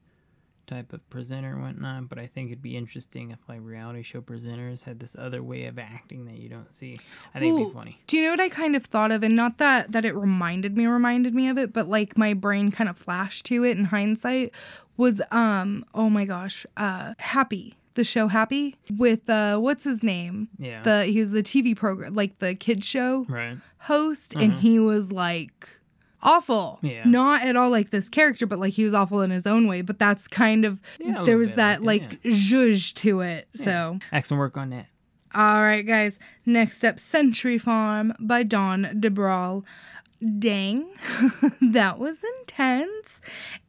type 0.70 0.94
of 0.94 1.08
presenter 1.10 1.52
and 1.52 1.62
whatnot, 1.62 2.10
but 2.10 2.20
I 2.20 2.28
think 2.28 2.48
it'd 2.48 2.62
be 2.62 2.78
interesting 2.78 3.32
if 3.32 3.40
like 3.50 3.60
reality 3.62 4.04
show 4.04 4.22
presenters 4.22 4.84
had 4.84 5.00
this 5.00 5.16
other 5.18 5.44
way 5.44 5.66
of 5.66 5.80
acting 5.80 6.26
that 6.26 6.38
you 6.38 6.48
don't 6.48 6.72
see. 6.74 6.98
I 7.34 7.40
think 7.40 7.54
Ooh, 7.54 7.62
it'd 7.62 7.68
be 7.70 7.74
funny. 7.74 8.00
Do 8.08 8.18
you 8.18 8.26
know 8.26 8.32
what 8.32 8.40
I 8.40 8.50
kind 8.50 8.76
of 8.76 8.86
thought 8.86 9.12
of? 9.12 9.24
And 9.24 9.36
not 9.36 9.58
that 9.58 9.92
that 9.92 10.06
it 10.06 10.16
reminded 10.16 10.78
me 10.78 10.86
reminded 10.86 11.34
me 11.34 11.50
of 11.50 11.58
it, 11.58 11.74
but 11.74 11.90
like 11.90 12.18
my 12.18 12.34
brain 12.34 12.72
kind 12.72 12.90
of 12.90 12.98
flashed 12.98 13.46
to 13.48 13.64
it 13.64 13.78
in 13.78 13.86
hindsight 13.86 14.54
was 14.96 15.22
um 15.32 15.86
oh 15.94 16.10
my 16.10 16.26
gosh, 16.26 16.66
uh 16.78 17.16
Happy 17.18 17.76
the 17.96 18.04
show 18.04 18.28
Happy 18.28 18.76
with 18.98 19.30
uh 19.30 19.58
what's 19.58 19.84
his 19.84 20.04
name? 20.04 20.50
Yeah. 20.58 20.82
The 20.84 21.06
he 21.06 21.20
was 21.20 21.32
the 21.32 21.44
TV 21.44 21.76
program 21.76 22.14
like 22.14 22.40
the 22.40 22.56
kids 22.56 22.88
show 22.88 23.26
right. 23.28 23.58
host 23.80 24.34
and 24.36 24.52
uh-huh. 24.52 24.62
he 24.62 24.80
was 24.80 25.12
like 25.12 25.79
awful. 26.22 26.80
Yeah. 26.82 27.04
Not 27.06 27.44
at 27.44 27.56
all 27.56 27.70
like 27.70 27.90
this 27.90 28.10
character, 28.10 28.46
but 28.46 28.60
like 28.60 28.74
he 28.74 28.84
was 28.84 28.94
awful 28.94 29.22
in 29.22 29.32
his 29.32 29.48
own 29.48 29.68
way. 29.68 29.82
But 29.82 30.00
that's 30.00 30.28
kind 30.28 30.66
of 30.66 30.80
yeah, 31.00 31.24
there 31.24 31.38
was 31.38 31.54
that 31.54 31.84
like 31.84 32.20
yeah. 32.24 32.32
zhuzh 32.32 32.94
to 32.96 33.22
it. 33.22 33.48
Yeah. 33.54 33.66
So 33.66 34.00
excellent 34.12 34.40
work 34.40 34.58
on 34.58 34.70
that. 34.72 34.88
All 35.34 35.62
right, 35.62 35.86
guys. 35.86 36.18
Next 36.46 36.84
up, 36.84 37.00
Century 37.00 37.58
Farm 37.58 38.14
by 38.20 38.44
Dawn 38.44 38.86
DeBraal. 38.96 39.64
Dang, 40.40 40.90
that 41.62 41.98
was 41.98 42.22
intense. 42.40 43.22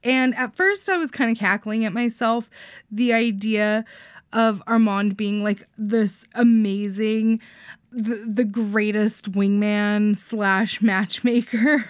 And 0.02 0.34
at 0.34 0.56
first, 0.56 0.88
I 0.88 0.96
was 0.96 1.10
kind 1.10 1.30
of 1.30 1.38
cackling 1.38 1.84
at 1.84 1.92
myself. 1.92 2.50
The 2.90 3.12
idea 3.12 3.84
of 4.32 4.62
Armand 4.66 5.16
being 5.16 5.44
like 5.44 5.68
this 5.76 6.24
amazing 6.34 7.40
the, 7.92 8.24
the 8.26 8.44
greatest 8.44 9.32
wingman 9.32 10.16
slash 10.16 10.80
matchmaker. 10.80 11.84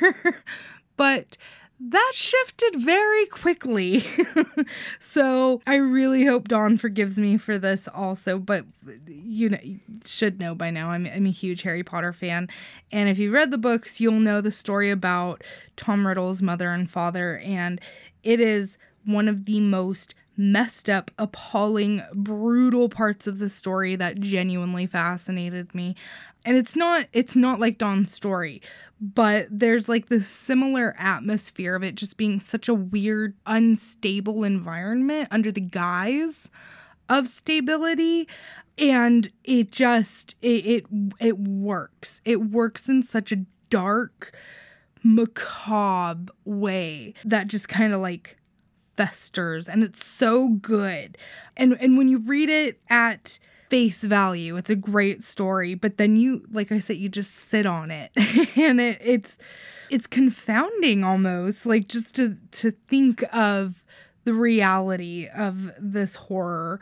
but 0.96 1.36
that 1.80 2.12
shifted 2.14 2.76
very 2.76 3.24
quickly. 3.26 4.04
so 5.00 5.62
I 5.66 5.76
really 5.76 6.26
hope 6.26 6.48
Dawn 6.48 6.76
forgives 6.76 7.18
me 7.18 7.38
for 7.38 7.56
this 7.56 7.88
also. 7.88 8.38
But 8.38 8.66
you 9.06 9.48
know, 9.48 9.58
you 9.62 9.80
should 10.04 10.38
know 10.38 10.54
by 10.54 10.70
now 10.70 10.90
I'm, 10.90 11.06
I'm 11.06 11.26
a 11.26 11.30
huge 11.30 11.62
Harry 11.62 11.82
Potter 11.82 12.12
fan. 12.12 12.48
And 12.92 13.08
if 13.08 13.18
you've 13.18 13.32
read 13.32 13.50
the 13.50 13.58
books, 13.58 13.98
you'll 13.98 14.20
know 14.20 14.42
the 14.42 14.50
story 14.50 14.90
about 14.90 15.42
Tom 15.76 16.06
Riddle's 16.06 16.42
mother 16.42 16.70
and 16.70 16.90
father. 16.90 17.38
And 17.38 17.80
it 18.22 18.40
is 18.40 18.76
one 19.06 19.28
of 19.28 19.46
the 19.46 19.60
most 19.60 20.14
messed 20.40 20.88
up, 20.88 21.10
appalling, 21.18 22.02
brutal 22.14 22.88
parts 22.88 23.26
of 23.26 23.38
the 23.38 23.50
story 23.50 23.94
that 23.94 24.18
genuinely 24.20 24.86
fascinated 24.86 25.74
me. 25.74 25.94
And 26.46 26.56
it's 26.56 26.74
not 26.74 27.06
it's 27.12 27.36
not 27.36 27.60
like 27.60 27.76
Dawn's 27.76 28.10
story, 28.10 28.62
but 28.98 29.46
there's 29.50 29.86
like 29.86 30.08
this 30.08 30.26
similar 30.26 30.96
atmosphere 30.98 31.74
of 31.74 31.82
it 31.82 31.94
just 31.94 32.16
being 32.16 32.40
such 32.40 32.68
a 32.68 32.74
weird, 32.74 33.36
unstable 33.44 34.42
environment 34.42 35.28
under 35.30 35.52
the 35.52 35.60
guise 35.60 36.48
of 37.10 37.28
stability 37.28 38.26
and 38.78 39.30
it 39.44 39.70
just 39.70 40.36
it 40.40 40.64
it, 40.64 40.86
it 41.18 41.38
works. 41.38 42.22
It 42.24 42.50
works 42.50 42.88
in 42.88 43.02
such 43.02 43.30
a 43.30 43.44
dark 43.68 44.34
macabre 45.02 46.32
way 46.46 47.12
that 47.26 47.48
just 47.48 47.68
kind 47.68 47.92
of 47.92 48.00
like 48.00 48.39
festers 49.00 49.66
and 49.66 49.82
it's 49.82 50.04
so 50.04 50.48
good. 50.48 51.16
And 51.56 51.74
and 51.80 51.96
when 51.96 52.08
you 52.08 52.18
read 52.18 52.50
it 52.50 52.80
at 52.90 53.38
face 53.70 54.02
value, 54.02 54.58
it's 54.58 54.68
a 54.68 54.76
great 54.76 55.22
story, 55.22 55.74
but 55.74 55.96
then 55.96 56.16
you 56.16 56.46
like 56.52 56.70
I 56.70 56.80
said 56.80 56.98
you 56.98 57.08
just 57.08 57.34
sit 57.34 57.64
on 57.64 57.90
it 57.90 58.10
and 58.56 58.78
it 58.78 58.98
it's 59.02 59.38
it's 59.88 60.06
confounding 60.06 61.02
almost 61.02 61.64
like 61.64 61.88
just 61.88 62.14
to 62.16 62.36
to 62.50 62.72
think 62.88 63.24
of 63.34 63.82
the 64.24 64.34
reality 64.34 65.28
of 65.34 65.70
this 65.78 66.16
horror 66.16 66.78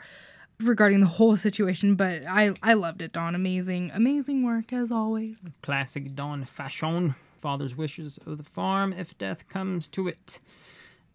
regarding 0.59 0.99
the 0.99 1.07
whole 1.07 1.37
situation, 1.37 1.95
but 1.95 2.23
I 2.27 2.53
I 2.61 2.73
loved 2.73 3.01
it, 3.01 3.13
Dawn. 3.13 3.33
Amazing, 3.33 3.91
amazing 3.93 4.43
work 4.43 4.73
as 4.73 4.91
always. 4.91 5.37
Classic 5.61 6.13
Dawn 6.15 6.43
fashion. 6.43 7.15
Father's 7.39 7.77
wishes 7.77 8.19
of 8.25 8.37
the 8.37 8.43
farm 8.43 8.91
if 8.91 9.17
death 9.17 9.47
comes 9.47 9.87
to 9.87 10.09
it. 10.09 10.41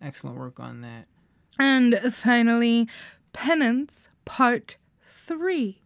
Excellent 0.05 0.39
work 0.39 0.61
on 0.61 0.83
that. 0.83 1.07
And 1.59 1.99
finally, 2.15 2.89
Penance 3.33 4.09
Part 4.25 4.77
3. 5.09 5.81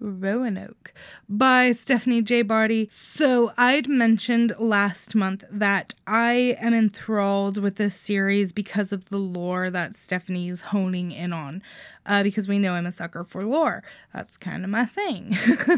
Roanoke 0.00 0.92
by 1.28 1.72
Stephanie 1.72 2.22
J. 2.22 2.42
Barty. 2.42 2.86
So, 2.88 3.52
I'd 3.58 3.88
mentioned 3.88 4.54
last 4.58 5.14
month 5.14 5.44
that 5.50 5.94
I 6.06 6.56
am 6.60 6.72
enthralled 6.72 7.58
with 7.58 7.76
this 7.76 7.96
series 7.96 8.52
because 8.52 8.92
of 8.92 9.06
the 9.06 9.18
lore 9.18 9.70
that 9.70 9.96
Stephanie's 9.96 10.60
honing 10.60 11.10
in 11.10 11.32
on. 11.32 11.62
Uh, 12.06 12.22
because 12.22 12.48
we 12.48 12.58
know 12.58 12.72
I'm 12.72 12.86
a 12.86 12.92
sucker 12.92 13.24
for 13.24 13.44
lore. 13.44 13.82
That's 14.14 14.36
kind 14.38 14.64
of 14.64 14.70
my 14.70 14.86
thing. 14.86 15.36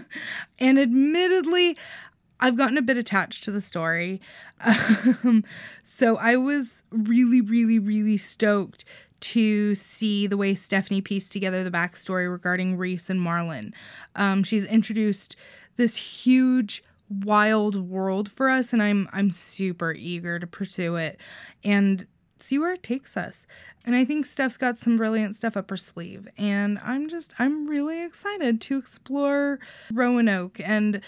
and 0.59 0.78
admittedly, 0.78 1.76
I've 2.41 2.57
gotten 2.57 2.78
a 2.78 2.82
bit 2.82 2.97
attached 2.97 3.45
to 3.45 3.51
the 3.51 3.61
story. 3.61 4.20
Um, 5.24 5.45
so 5.82 6.16
I 6.16 6.36
was 6.36 6.84
really, 6.91 7.41
really, 7.41 7.78
really 7.78 8.16
stoked 8.16 8.84
to 9.20 9.74
see 9.74 10.26
the 10.26 10.36
way 10.36 10.55
Stephanie 10.55 11.01
pieced 11.01 11.32
together 11.32 11.62
the 11.62 11.70
backstory 11.70 12.30
regarding 12.30 12.76
Reese 12.76 13.11
and 13.11 13.20
Marlon. 13.20 13.72
Um, 14.14 14.43
she's 14.43 14.64
introduced 14.64 15.36
this 15.76 15.97
huge 15.97 16.82
wild 17.09 17.88
world 17.88 18.30
for 18.30 18.51
us 18.51 18.72
and 18.72 18.82
I'm 18.82 19.09
I'm 19.12 19.32
super 19.32 19.93
eager 19.93 20.38
to 20.38 20.47
pursue 20.47 20.97
it 20.97 21.18
and 21.64 22.07
see 22.38 22.59
where 22.59 22.72
it 22.72 22.82
takes 22.82 23.16
us. 23.16 23.47
And 23.84 23.97
I 23.97 24.05
think 24.05 24.26
Steph's 24.26 24.57
got 24.57 24.78
some 24.78 24.97
brilliant 24.97 25.34
stuff 25.34 25.57
up 25.57 25.70
her 25.70 25.76
sleeve 25.76 26.28
and 26.38 26.78
I'm 26.84 27.09
just 27.09 27.34
I'm 27.38 27.66
really 27.66 28.05
excited 28.05 28.61
to 28.62 28.78
explore 28.78 29.59
Roanoke 29.93 30.61
and 30.61 31.01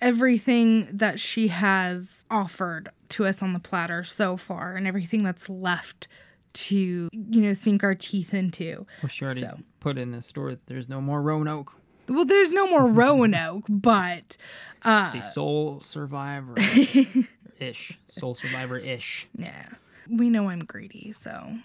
everything 0.00 0.88
that 0.96 1.18
she 1.20 1.48
has 1.48 2.24
offered 2.30 2.88
to 3.10 3.26
us 3.26 3.42
on 3.42 3.52
the 3.52 3.58
platter 3.58 4.04
so 4.04 4.36
far 4.36 4.74
and 4.76 4.86
everything 4.86 5.22
that's 5.22 5.48
left 5.48 6.08
to, 6.54 7.08
you 7.12 7.40
know, 7.40 7.52
sink 7.52 7.82
our 7.82 7.94
teeth 7.94 8.32
into. 8.32 8.86
Well, 9.02 9.08
she 9.08 9.24
already 9.24 9.40
So- 9.40 9.58
put 9.80 9.98
in 9.98 10.12
the 10.12 10.22
store 10.22 10.50
that 10.50 10.66
there's 10.66 10.88
no 10.88 11.00
more 11.00 11.20
Roanoke. 11.22 11.72
Well, 12.08 12.24
there's 12.24 12.52
no 12.52 12.68
more 12.68 12.86
Roanoke, 12.86 13.64
but 13.68 14.36
uh 14.82 15.12
The 15.12 15.22
soul 15.22 15.80
survivor 15.80 16.54
ish. 17.58 17.98
Soul 18.08 18.34
survivor 18.34 18.78
ish. 18.78 19.26
yeah. 19.36 19.66
We 20.08 20.28
know 20.28 20.50
I'm 20.50 20.60
greedy, 20.60 21.12
so 21.12 21.56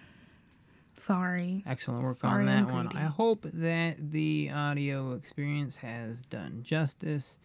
sorry. 0.97 1.63
Excellent 1.67 2.03
work 2.03 2.15
Sorry, 2.17 2.47
on 2.47 2.65
that 2.67 2.71
one. 2.73 2.87
I 2.95 3.03
hope 3.05 3.45
that 3.53 4.11
the 4.11 4.49
audio 4.53 5.13
experience 5.13 5.75
has 5.77 6.23
done 6.23 6.61
justice, 6.63 7.37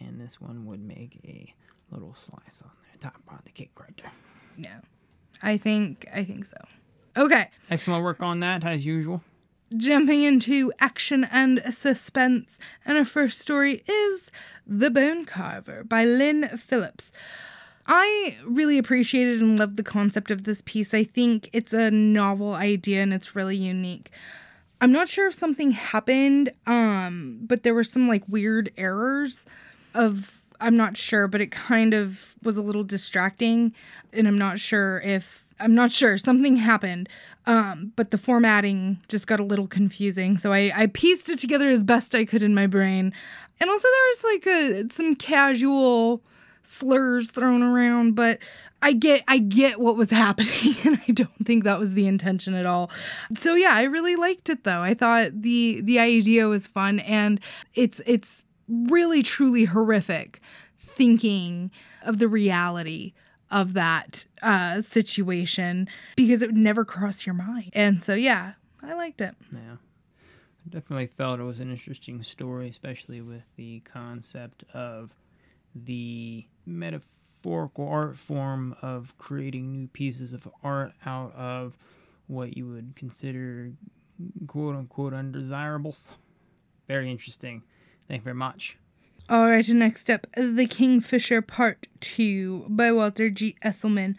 and 0.00 0.20
this 0.20 0.40
one 0.40 0.66
would 0.66 0.80
make 0.80 1.20
a 1.24 1.54
little 1.90 2.14
slice 2.14 2.62
on 2.62 2.70
the 2.92 2.98
top 2.98 3.16
of 3.30 3.44
the 3.44 3.50
cake 3.50 3.72
right 3.78 3.96
there. 4.02 4.12
Yeah. 4.56 4.80
I 5.42 5.56
think 5.56 6.06
I 6.12 6.24
think 6.24 6.46
so. 6.46 6.56
Okay. 7.16 7.48
Excellent 7.70 8.04
work 8.04 8.22
on 8.22 8.40
that, 8.40 8.64
as 8.64 8.84
usual. 8.84 9.22
Jumping 9.76 10.22
into 10.22 10.72
action 10.80 11.24
and 11.24 11.62
suspense, 11.70 12.58
and 12.84 12.98
our 12.98 13.04
first 13.04 13.38
story 13.38 13.84
is 13.86 14.30
The 14.66 14.90
Bone 14.90 15.24
Carver 15.24 15.84
by 15.84 16.04
Lynn 16.04 16.48
Phillips. 16.56 17.12
I 17.86 18.36
really 18.44 18.78
appreciated 18.78 19.40
and 19.40 19.58
loved 19.58 19.76
the 19.76 19.82
concept 19.82 20.30
of 20.30 20.44
this 20.44 20.62
piece. 20.64 20.92
I 20.92 21.04
think 21.04 21.50
it's 21.52 21.72
a 21.72 21.90
novel 21.90 22.54
idea 22.54 23.02
and 23.02 23.12
it's 23.12 23.34
really 23.34 23.56
unique. 23.56 24.10
I'm 24.80 24.92
not 24.92 25.08
sure 25.08 25.28
if 25.28 25.34
something 25.34 25.72
happened, 25.72 26.52
um, 26.66 27.40
but 27.42 27.62
there 27.62 27.74
were 27.74 27.84
some 27.84 28.08
like 28.08 28.24
weird 28.28 28.72
errors 28.76 29.44
of 29.94 30.40
I'm 30.60 30.76
not 30.76 30.96
sure, 30.96 31.26
but 31.26 31.40
it 31.40 31.50
kind 31.50 31.94
of 31.94 32.34
was 32.42 32.56
a 32.56 32.62
little 32.62 32.84
distracting, 32.84 33.74
and 34.12 34.28
I'm 34.28 34.38
not 34.38 34.58
sure 34.58 35.00
if 35.00 35.46
I'm 35.58 35.74
not 35.74 35.90
sure 35.92 36.18
something 36.18 36.56
happened. 36.56 37.08
Um, 37.46 37.92
but 37.96 38.10
the 38.10 38.18
formatting 38.18 38.98
just 39.08 39.26
got 39.26 39.40
a 39.40 39.44
little 39.44 39.66
confusing, 39.66 40.38
so 40.38 40.52
I 40.52 40.72
I 40.74 40.86
pieced 40.86 41.28
it 41.28 41.38
together 41.38 41.68
as 41.68 41.82
best 41.82 42.14
I 42.14 42.24
could 42.24 42.42
in 42.42 42.54
my 42.54 42.66
brain, 42.66 43.12
and 43.58 43.70
also 43.70 43.88
there 43.88 44.08
was 44.08 44.24
like 44.24 44.46
a 44.46 44.94
some 44.94 45.14
casual 45.14 46.22
slurs 46.62 47.30
thrown 47.30 47.62
around, 47.62 48.14
but 48.14 48.38
I 48.82 48.92
get 48.92 49.24
I 49.28 49.38
get 49.38 49.80
what 49.80 49.96
was 49.96 50.10
happening 50.24 50.76
and 50.84 51.00
I 51.08 51.12
don't 51.12 51.46
think 51.46 51.64
that 51.64 51.78
was 51.78 51.94
the 51.94 52.06
intention 52.06 52.54
at 52.54 52.66
all. 52.66 52.90
So 53.36 53.54
yeah, 53.54 53.74
I 53.74 53.82
really 53.84 54.16
liked 54.16 54.48
it 54.48 54.64
though. 54.64 54.82
I 54.82 54.94
thought 54.94 55.42
the 55.42 55.80
the 55.82 55.98
idea 55.98 56.48
was 56.48 56.66
fun 56.66 57.00
and 57.00 57.40
it's 57.74 58.00
it's 58.06 58.44
really 58.70 59.22
truly 59.22 59.64
horrific 59.66 60.40
thinking 60.78 61.70
of 62.02 62.18
the 62.18 62.28
reality 62.28 63.12
of 63.50 63.72
that 63.72 64.26
uh 64.42 64.80
situation 64.80 65.88
because 66.14 66.40
it 66.40 66.46
would 66.46 66.56
never 66.56 66.84
cross 66.84 67.26
your 67.26 67.34
mind. 67.34 67.70
And 67.74 68.00
so 68.00 68.14
yeah, 68.14 68.52
I 68.82 68.94
liked 68.94 69.20
it. 69.20 69.34
Yeah. 69.52 69.76
I 70.66 70.68
definitely 70.68 71.06
felt 71.06 71.40
it 71.40 71.44
was 71.44 71.60
an 71.60 71.70
interesting 71.70 72.22
story, 72.22 72.68
especially 72.68 73.22
with 73.22 73.42
the 73.56 73.80
concept 73.80 74.64
of 74.74 75.10
the 75.74 76.46
metaphorical 76.66 77.88
art 77.88 78.18
form 78.18 78.76
of 78.82 79.14
creating 79.18 79.72
new 79.72 79.88
pieces 79.88 80.32
of 80.32 80.48
art 80.62 80.92
out 81.06 81.34
of 81.34 81.76
what 82.26 82.56
you 82.56 82.68
would 82.68 82.92
consider 82.94 83.72
quote 84.46 84.76
unquote 84.76 85.14
undesirables. 85.14 86.12
Very 86.86 87.10
interesting. 87.10 87.62
Thank 88.10 88.22
you 88.22 88.24
very 88.24 88.34
much. 88.34 88.76
All 89.28 89.46
right, 89.46 89.68
next 89.68 90.10
up, 90.10 90.26
The 90.36 90.66
Kingfisher 90.66 91.42
Part 91.42 91.86
2 92.00 92.66
by 92.68 92.90
Walter 92.90 93.30
G. 93.30 93.54
Esselman. 93.64 94.16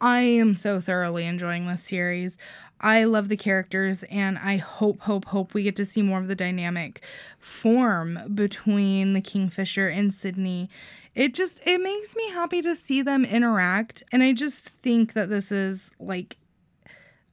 I 0.00 0.20
am 0.20 0.54
so 0.54 0.78
thoroughly 0.78 1.24
enjoying 1.26 1.66
this 1.66 1.82
series. 1.82 2.38
I 2.80 3.02
love 3.02 3.28
the 3.28 3.36
characters, 3.36 4.04
and 4.04 4.38
I 4.38 4.58
hope, 4.58 5.00
hope, 5.00 5.24
hope 5.24 5.54
we 5.54 5.64
get 5.64 5.74
to 5.74 5.84
see 5.84 6.02
more 6.02 6.20
of 6.20 6.28
the 6.28 6.36
dynamic 6.36 7.02
form 7.40 8.20
between 8.32 9.12
the 9.12 9.20
Kingfisher 9.20 9.88
and 9.88 10.14
Sydney. 10.14 10.70
It 11.16 11.34
just 11.34 11.60
it 11.66 11.80
makes 11.80 12.14
me 12.14 12.30
happy 12.30 12.62
to 12.62 12.76
see 12.76 13.02
them 13.02 13.24
interact, 13.24 14.04
and 14.12 14.22
I 14.22 14.34
just 14.34 14.68
think 14.68 15.14
that 15.14 15.30
this 15.30 15.50
is 15.50 15.90
like 15.98 16.36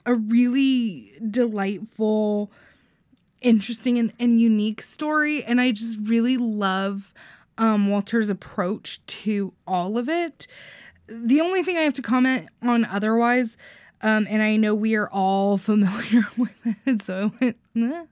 a 0.08 0.16
really 0.16 1.14
delightful 1.30 2.52
interesting 3.44 3.98
and, 3.98 4.14
and 4.20 4.40
unique 4.42 4.82
story 4.82 5.44
and 5.44 5.62
i 5.62 5.72
just 5.72 6.00
really 6.02 6.38
love 6.38 7.14
um, 7.58 7.90
walter's 7.90 8.30
approach 8.30 9.06
to 9.06 9.54
all 9.68 9.98
of 9.98 10.10
it. 10.10 10.48
The 11.08 11.42
only 11.42 11.64
thing 11.64 11.78
i 11.78 11.82
have 11.82 11.94
to 11.94 12.02
comment 12.02 12.50
on 12.62 12.86
otherwise 12.86 13.58
um, 14.02 14.26
and 14.30 14.42
i 14.42 14.56
know 14.56 14.74
we 14.74 14.96
are 14.96 15.10
all 15.10 15.58
familiar 15.70 16.24
with 16.38 16.56
it 16.86 17.02
so 17.02 17.32
I 17.42 17.56
went, 17.76 18.10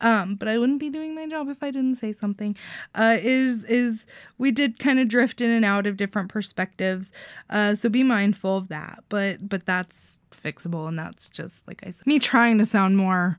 um, 0.00 0.34
but 0.36 0.48
i 0.48 0.58
wouldn't 0.58 0.80
be 0.80 0.90
doing 0.90 1.14
my 1.14 1.26
job 1.26 1.48
if 1.48 1.62
i 1.62 1.70
didn't 1.70 1.96
say 1.96 2.12
something. 2.12 2.56
Uh, 2.94 3.16
is 3.20 3.64
is 3.64 4.06
we 4.38 4.52
did 4.52 4.78
kind 4.78 5.00
of 5.00 5.08
drift 5.08 5.40
in 5.40 5.50
and 5.50 5.64
out 5.64 5.86
of 5.86 5.96
different 5.96 6.28
perspectives 6.28 7.10
uh, 7.50 7.74
so 7.74 7.88
be 7.88 8.02
mindful 8.02 8.56
of 8.56 8.68
that 8.68 9.02
but 9.08 9.48
but 9.48 9.66
that's 9.66 10.18
fixable 10.30 10.86
and 10.86 10.98
that's 10.98 11.28
just 11.28 11.66
like 11.66 11.82
i 11.86 11.90
said 11.90 12.06
me 12.06 12.18
trying 12.18 12.58
to 12.58 12.64
sound 12.66 12.96
more 12.96 13.38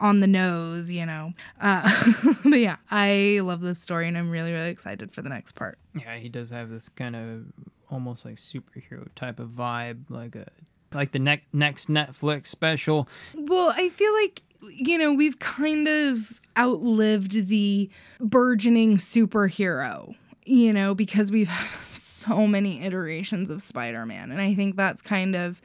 on 0.00 0.20
the 0.20 0.26
nose, 0.26 0.90
you 0.90 1.06
know. 1.06 1.32
Uh, 1.60 2.12
but 2.44 2.58
yeah, 2.58 2.76
I 2.90 3.40
love 3.42 3.60
this 3.60 3.78
story 3.80 4.08
and 4.08 4.16
I'm 4.16 4.30
really, 4.30 4.52
really 4.52 4.70
excited 4.70 5.12
for 5.12 5.22
the 5.22 5.28
next 5.28 5.52
part. 5.52 5.78
Yeah, 5.94 6.16
he 6.16 6.28
does 6.28 6.50
have 6.50 6.70
this 6.70 6.88
kind 6.88 7.16
of 7.16 7.44
almost 7.90 8.24
like 8.24 8.36
superhero 8.36 9.08
type 9.14 9.38
of 9.40 9.50
vibe, 9.50 10.04
like 10.08 10.34
a 10.34 10.46
like 10.92 11.12
the 11.12 11.18
next 11.18 11.46
next 11.52 11.88
Netflix 11.88 12.48
special. 12.48 13.08
Well, 13.34 13.72
I 13.76 13.88
feel 13.88 14.12
like, 14.14 14.42
you 14.70 14.98
know, 14.98 15.12
we've 15.12 15.38
kind 15.38 15.88
of 15.88 16.40
outlived 16.58 17.48
the 17.48 17.90
burgeoning 18.20 18.96
superhero, 18.96 20.14
you 20.44 20.72
know, 20.72 20.94
because 20.94 21.30
we've 21.30 21.48
had 21.48 21.80
so 21.80 22.46
many 22.46 22.82
iterations 22.82 23.50
of 23.50 23.62
Spider 23.62 24.06
Man. 24.06 24.30
And 24.30 24.40
I 24.40 24.54
think 24.54 24.76
that's 24.76 25.02
kind 25.02 25.36
of 25.36 25.60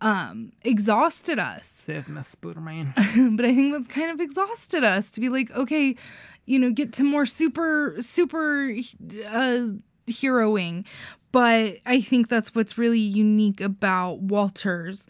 um 0.00 0.52
exhausted 0.62 1.38
us 1.38 1.66
Sith 1.66 2.06
Spider-Man. 2.26 2.92
but 3.36 3.44
I 3.44 3.54
think 3.54 3.72
that's 3.72 3.88
kind 3.88 4.10
of 4.10 4.20
exhausted 4.20 4.84
us 4.84 5.10
to 5.12 5.20
be 5.20 5.28
like, 5.28 5.50
okay, 5.52 5.96
you 6.46 6.58
know, 6.58 6.70
get 6.70 6.92
to 6.94 7.04
more 7.04 7.26
super, 7.26 7.96
super 8.00 8.70
uh, 9.26 9.68
heroing. 10.08 10.84
But 11.32 11.78
I 11.86 12.00
think 12.00 12.28
that's 12.28 12.54
what's 12.54 12.76
really 12.76 12.98
unique 12.98 13.60
about 13.60 14.18
Walter's 14.20 15.06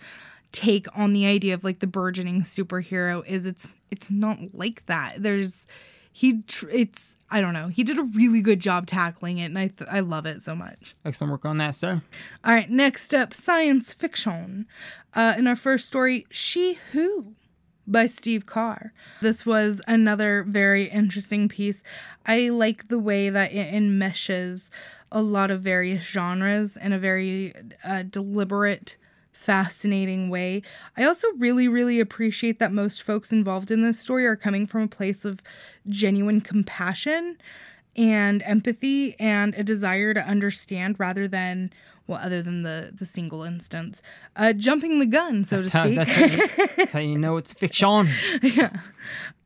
take 0.53 0.87
on 0.97 1.13
the 1.13 1.27
idea 1.27 1.55
of 1.55 1.65
like 1.65 1.79
the 1.79 1.87
burgeoning 1.87 2.43
superhero 2.43 3.25
is 3.27 3.47
it's 3.47 3.69
it's 3.91 4.11
not 4.11 4.39
like 4.53 4.85
that. 4.87 5.15
There's 5.19 5.67
he 6.13 6.43
tr- 6.43 6.69
it's 6.71 7.17
I 7.31 7.41
don't 7.41 7.55
know. 7.55 7.69
He 7.69 7.85
did 7.85 7.99
a 7.99 8.03
really 8.03 8.41
good 8.41 8.61
job 8.61 8.87
tackling 8.87 9.39
it 9.39 9.47
and 9.47 9.59
I 9.59 9.69
th- 9.69 9.89
I 9.91 10.01
love 10.01 10.27
it 10.27 10.43
so 10.43 10.55
much. 10.55 10.97
Excellent 11.05 11.31
work 11.31 11.45
on 11.45 11.59
that, 11.59 11.77
sir. 11.77 12.03
All 12.45 12.53
right, 12.53 12.69
next 12.69 13.15
up, 13.15 13.33
science 13.33 13.93
fiction. 13.93 14.67
Uh, 15.15 15.35
in 15.39 15.47
our 15.47 15.57
first 15.57 15.87
story, 15.87 16.27
She 16.31 16.79
Who 16.93 17.35
by 17.87 18.07
Steve 18.07 18.47
Carr. 18.47 18.93
This 19.21 19.45
was 19.45 19.81
another 19.87 20.45
very 20.47 20.89
interesting 20.89 21.49
piece. 21.49 21.83
I 22.27 22.49
like 22.49 22.89
the 22.89 22.99
way 22.99 23.31
that 23.31 23.53
it 23.53 23.73
enmeshes 23.73 24.71
a 25.13 25.23
lot 25.23 25.51
of 25.51 25.63
various 25.63 26.03
genres 26.05 26.77
in 26.77 26.93
a 26.93 26.99
very 26.99 27.53
uh, 27.85 28.05
deliberate, 28.05 28.97
fascinating 29.41 30.29
way. 30.29 30.63
I 30.99 31.05
also 31.05 31.29
really, 31.39 31.67
really 31.67 31.99
appreciate 31.99 32.59
that 32.59 32.73
most 32.73 33.03
folks 33.03 33.33
involved 33.33 33.71
in 33.71 33.81
this 33.81 33.99
story 33.99 34.27
are 34.27 34.37
coming 34.37 34.67
from 34.67 34.83
a 34.83 34.89
place 34.89 35.25
of 35.25 35.43
genuine 35.89 36.43
compassion 36.43 37.39
and 37.97 38.43
empathy 38.43 39.19
and 39.19 39.55
a 39.55 39.65
desire 39.65 40.13
to 40.13 40.21
understand 40.21 40.97
rather 41.01 41.27
than 41.27 41.73
well 42.11 42.21
other 42.23 42.43
than 42.43 42.63
the 42.63 42.91
the 42.93 43.07
single 43.07 43.43
instance. 43.43 44.03
Uh 44.37 44.53
jumping 44.53 44.99
the 44.99 45.07
gun 45.07 45.45
so 45.45 45.57
That's 45.57 45.71
to 45.71 45.79
how, 45.79 45.85
speak 45.87 45.97
that's, 45.97 46.13
how 46.13 46.25
you, 46.27 46.49
that's 46.77 46.93
how 46.93 46.99
you 46.99 47.17
know 47.19 47.37
it's 47.39 47.53
fiction. 47.55 48.11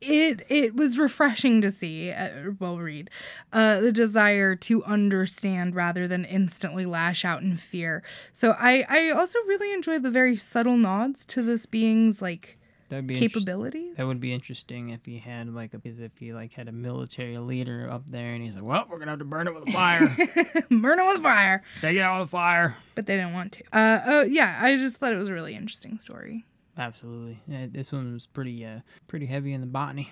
it 0.01 0.45
it 0.49 0.75
was 0.75 0.97
refreshing 0.97 1.61
to 1.61 1.71
see 1.71 2.11
uh, 2.11 2.51
well 2.59 2.77
read 2.77 3.09
uh 3.53 3.79
the 3.79 3.91
desire 3.91 4.55
to 4.55 4.83
understand 4.83 5.75
rather 5.75 6.07
than 6.07 6.25
instantly 6.25 6.85
lash 6.85 7.23
out 7.23 7.41
in 7.41 7.55
fear. 7.55 8.03
So 8.33 8.55
i 8.59 8.83
i 8.89 9.09
also 9.11 9.39
really 9.47 9.73
enjoyed 9.73 10.03
the 10.03 10.11
very 10.11 10.35
subtle 10.35 10.77
nods 10.77 11.25
to 11.27 11.41
this 11.41 11.65
being's 11.65 12.21
like 12.21 12.57
That'd 12.89 13.07
be 13.07 13.15
capabilities 13.15 13.95
That 13.97 14.05
would 14.05 14.19
be 14.19 14.31
interesting 14.33 14.89
if 14.89 15.03
he 15.05 15.17
had 15.17 15.53
like 15.53 15.73
a, 15.73 15.81
as 15.87 15.99
if 15.99 16.11
he 16.19 16.33
like 16.33 16.53
had 16.53 16.67
a 16.67 16.71
military 16.71 17.37
leader 17.37 17.89
up 17.89 18.05
there 18.07 18.33
and 18.33 18.43
he's 18.43 18.55
like, 18.55 18.63
well, 18.63 18.85
we're 18.89 18.99
gonna 18.99 19.11
have 19.11 19.19
to 19.19 19.25
burn 19.25 19.47
it 19.47 19.53
with 19.55 19.67
a 19.67 19.71
fire. 19.71 20.07
burn 20.69 20.99
it 20.99 21.07
with 21.07 21.19
a 21.19 21.23
fire 21.23 21.63
Take 21.81 21.97
it 21.97 22.01
out 22.01 22.19
with 22.19 22.27
a 22.27 22.31
fire. 22.31 22.77
but 22.93 23.05
they 23.07 23.17
didn't 23.17 23.33
want 23.33 23.53
to 23.53 23.63
uh 23.73 23.99
oh 24.05 24.21
yeah 24.23 24.57
i 24.61 24.75
just 24.77 24.97
thought 24.97 25.13
it 25.13 25.17
was 25.17 25.29
a 25.29 25.33
really 25.33 25.55
interesting 25.55 25.97
story 25.97 26.45
Absolutely. 26.77 27.39
Yeah, 27.47 27.67
this 27.71 27.93
one 27.93 28.11
was 28.13 28.25
pretty 28.25 28.65
uh 28.65 28.81
pretty 29.07 29.25
heavy 29.25 29.53
in 29.53 29.61
the 29.61 29.67
botany. 29.67 30.11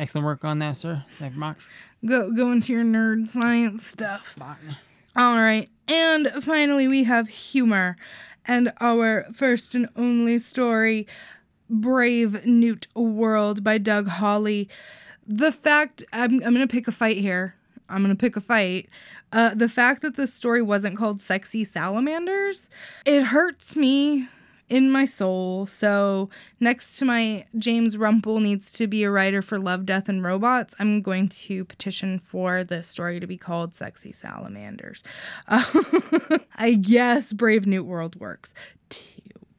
Excellent 0.00 0.24
work 0.24 0.44
on 0.44 0.58
that, 0.60 0.76
sir. 0.76 1.04
Thank 1.18 1.34
you 1.34 1.40
much. 1.40 1.58
Go 2.04 2.32
go 2.32 2.50
into 2.50 2.72
your 2.72 2.82
nerd 2.82 3.28
science 3.28 3.86
stuff. 3.86 4.34
Botany. 4.36 4.76
All 5.14 5.36
right. 5.36 5.68
And 5.86 6.28
finally, 6.42 6.88
we 6.88 7.04
have 7.04 7.28
humor. 7.28 7.96
And 8.46 8.72
our 8.80 9.26
first 9.32 9.74
and 9.74 9.88
only 9.94 10.38
story 10.38 11.06
Brave 11.70 12.44
Newt 12.44 12.88
World 12.94 13.64
by 13.64 13.78
Doug 13.78 14.08
Hawley. 14.08 14.68
The 15.26 15.52
fact, 15.52 16.04
I'm, 16.12 16.34
I'm 16.34 16.54
going 16.54 16.66
to 16.66 16.66
pick 16.66 16.88
a 16.88 16.92
fight 16.92 17.18
here. 17.18 17.54
I'm 17.88 18.02
going 18.02 18.14
to 18.14 18.20
pick 18.20 18.36
a 18.36 18.40
fight. 18.40 18.88
Uh, 19.32 19.54
the 19.54 19.68
fact 19.68 20.02
that 20.02 20.16
this 20.16 20.34
story 20.34 20.60
wasn't 20.60 20.96
called 20.96 21.22
Sexy 21.22 21.64
Salamanders, 21.64 22.68
it 23.04 23.24
hurts 23.24 23.76
me 23.76 24.28
in 24.68 24.90
my 24.90 25.04
soul. 25.04 25.66
So, 25.66 26.30
next 26.60 26.96
to 26.98 27.04
my 27.04 27.44
James 27.58 27.96
Rumple 27.96 28.40
needs 28.40 28.72
to 28.74 28.86
be 28.86 29.02
a 29.02 29.10
writer 29.10 29.42
for 29.42 29.58
Love, 29.58 29.84
Death, 29.84 30.08
and 30.08 30.22
Robots, 30.22 30.74
I'm 30.78 31.02
going 31.02 31.28
to 31.28 31.64
petition 31.64 32.18
for 32.18 32.64
the 32.64 32.82
story 32.82 33.20
to 33.20 33.26
be 33.26 33.36
called 33.36 33.74
Sexy 33.74 34.12
Salamanders. 34.12 35.02
Uh, 35.46 35.64
I 36.56 36.74
guess 36.74 37.32
Brave 37.32 37.66
New 37.66 37.84
World 37.84 38.16
works. 38.16 38.54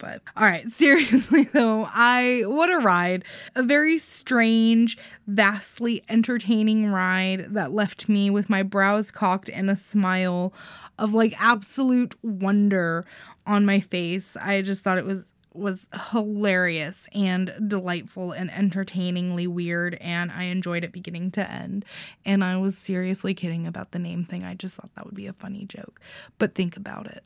But 0.01 0.23
all 0.35 0.43
right, 0.43 0.67
seriously 0.67 1.43
though, 1.43 1.87
I 1.93 2.43
what 2.47 2.71
a 2.71 2.79
ride. 2.79 3.23
A 3.55 3.61
very 3.61 3.99
strange, 3.99 4.97
vastly 5.27 6.03
entertaining 6.09 6.87
ride 6.87 7.53
that 7.53 7.71
left 7.71 8.09
me 8.09 8.29
with 8.31 8.49
my 8.49 8.63
brows 8.63 9.11
cocked 9.11 9.49
and 9.49 9.69
a 9.69 9.77
smile 9.77 10.53
of 10.97 11.13
like 11.13 11.35
absolute 11.39 12.15
wonder 12.23 13.05
on 13.45 13.65
my 13.65 13.79
face. 13.79 14.35
I 14.35 14.63
just 14.63 14.81
thought 14.81 14.97
it 14.97 15.05
was 15.05 15.23
was 15.53 15.89
hilarious 16.11 17.09
and 17.13 17.53
delightful 17.67 18.31
and 18.31 18.49
entertainingly 18.51 19.45
weird 19.47 19.95
and 19.95 20.31
I 20.31 20.43
enjoyed 20.43 20.85
it 20.85 20.93
beginning 20.93 21.29
to 21.31 21.51
end. 21.51 21.83
And 22.25 22.41
I 22.41 22.55
was 22.55 22.77
seriously 22.77 23.33
kidding 23.33 23.67
about 23.67 23.91
the 23.91 23.99
name 23.99 24.23
thing. 24.23 24.45
I 24.45 24.53
just 24.53 24.77
thought 24.77 24.95
that 24.95 25.05
would 25.05 25.13
be 25.13 25.27
a 25.27 25.33
funny 25.33 25.65
joke. 25.65 25.99
But 26.37 26.55
think 26.55 26.77
about 26.77 27.07
it. 27.07 27.25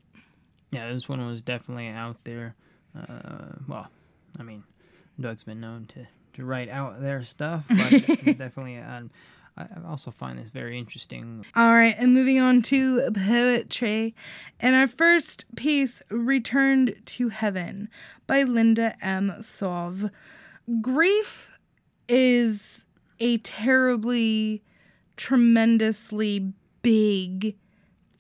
Yeah, 0.72 0.92
this 0.92 1.08
one 1.08 1.26
was 1.26 1.42
definitely 1.42 1.88
out 1.88 2.18
there. 2.24 2.56
Uh, 2.98 3.58
well, 3.68 3.88
I 4.40 4.44
mean, 4.44 4.64
Doug's 5.20 5.44
been 5.44 5.60
known 5.60 5.88
to, 5.94 6.08
to 6.36 6.46
write 6.46 6.70
out 6.70 7.02
their 7.02 7.24
stuff, 7.24 7.66
but 7.68 7.92
definitely, 8.38 8.78
um, 8.78 9.12
I 9.58 9.68
also 9.88 10.12
find 10.12 10.38
this 10.38 10.50
very 10.50 10.78
interesting. 10.78 11.46
All 11.56 11.74
right, 11.74 11.96
and 11.98 12.14
moving 12.14 12.40
on 12.40 12.62
to 12.64 13.10
poetry. 13.12 14.14
And 14.60 14.76
our 14.76 14.88
first 14.88 15.46
piece, 15.56 16.02
Returned 16.10 16.96
to 17.06 17.30
Heaven 17.30 17.90
by 18.28 18.44
Linda 18.44 18.96
M. 19.02 19.34
Sov. 19.42 20.10
Grief 20.82 21.52
is 22.10 22.86
a 23.20 23.38
terribly, 23.38 24.62
tremendously 25.16 26.54
big 26.82 27.56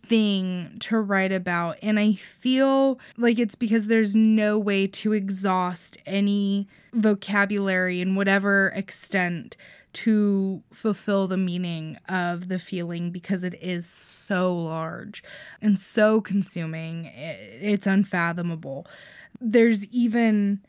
thing 0.05 0.77
to 0.79 0.99
write 0.99 1.31
about. 1.31 1.77
And 1.81 1.99
I 1.99 2.13
feel 2.13 2.99
like 3.17 3.39
it's 3.39 3.55
because 3.55 3.87
there's 3.87 4.15
no 4.15 4.57
way 4.57 4.87
to 4.87 5.13
exhaust 5.13 5.97
any 6.05 6.67
vocabulary 6.93 8.01
in 8.01 8.15
whatever 8.15 8.71
extent 8.75 9.57
to 9.93 10.61
fulfill 10.73 11.25
the 11.25 11.37
meaning 11.37 11.97
of 12.09 12.49
the 12.49 12.59
feeling 12.59 13.11
because 13.11 13.43
it 13.43 13.57
is 13.61 13.87
so 13.87 14.53
large 14.53 15.23
and 15.61 15.79
so 15.79 16.19
consuming. 16.19 17.05
It's 17.05 17.87
unfathomable. 17.87 18.85
There's 19.39 19.85
even 19.85 20.59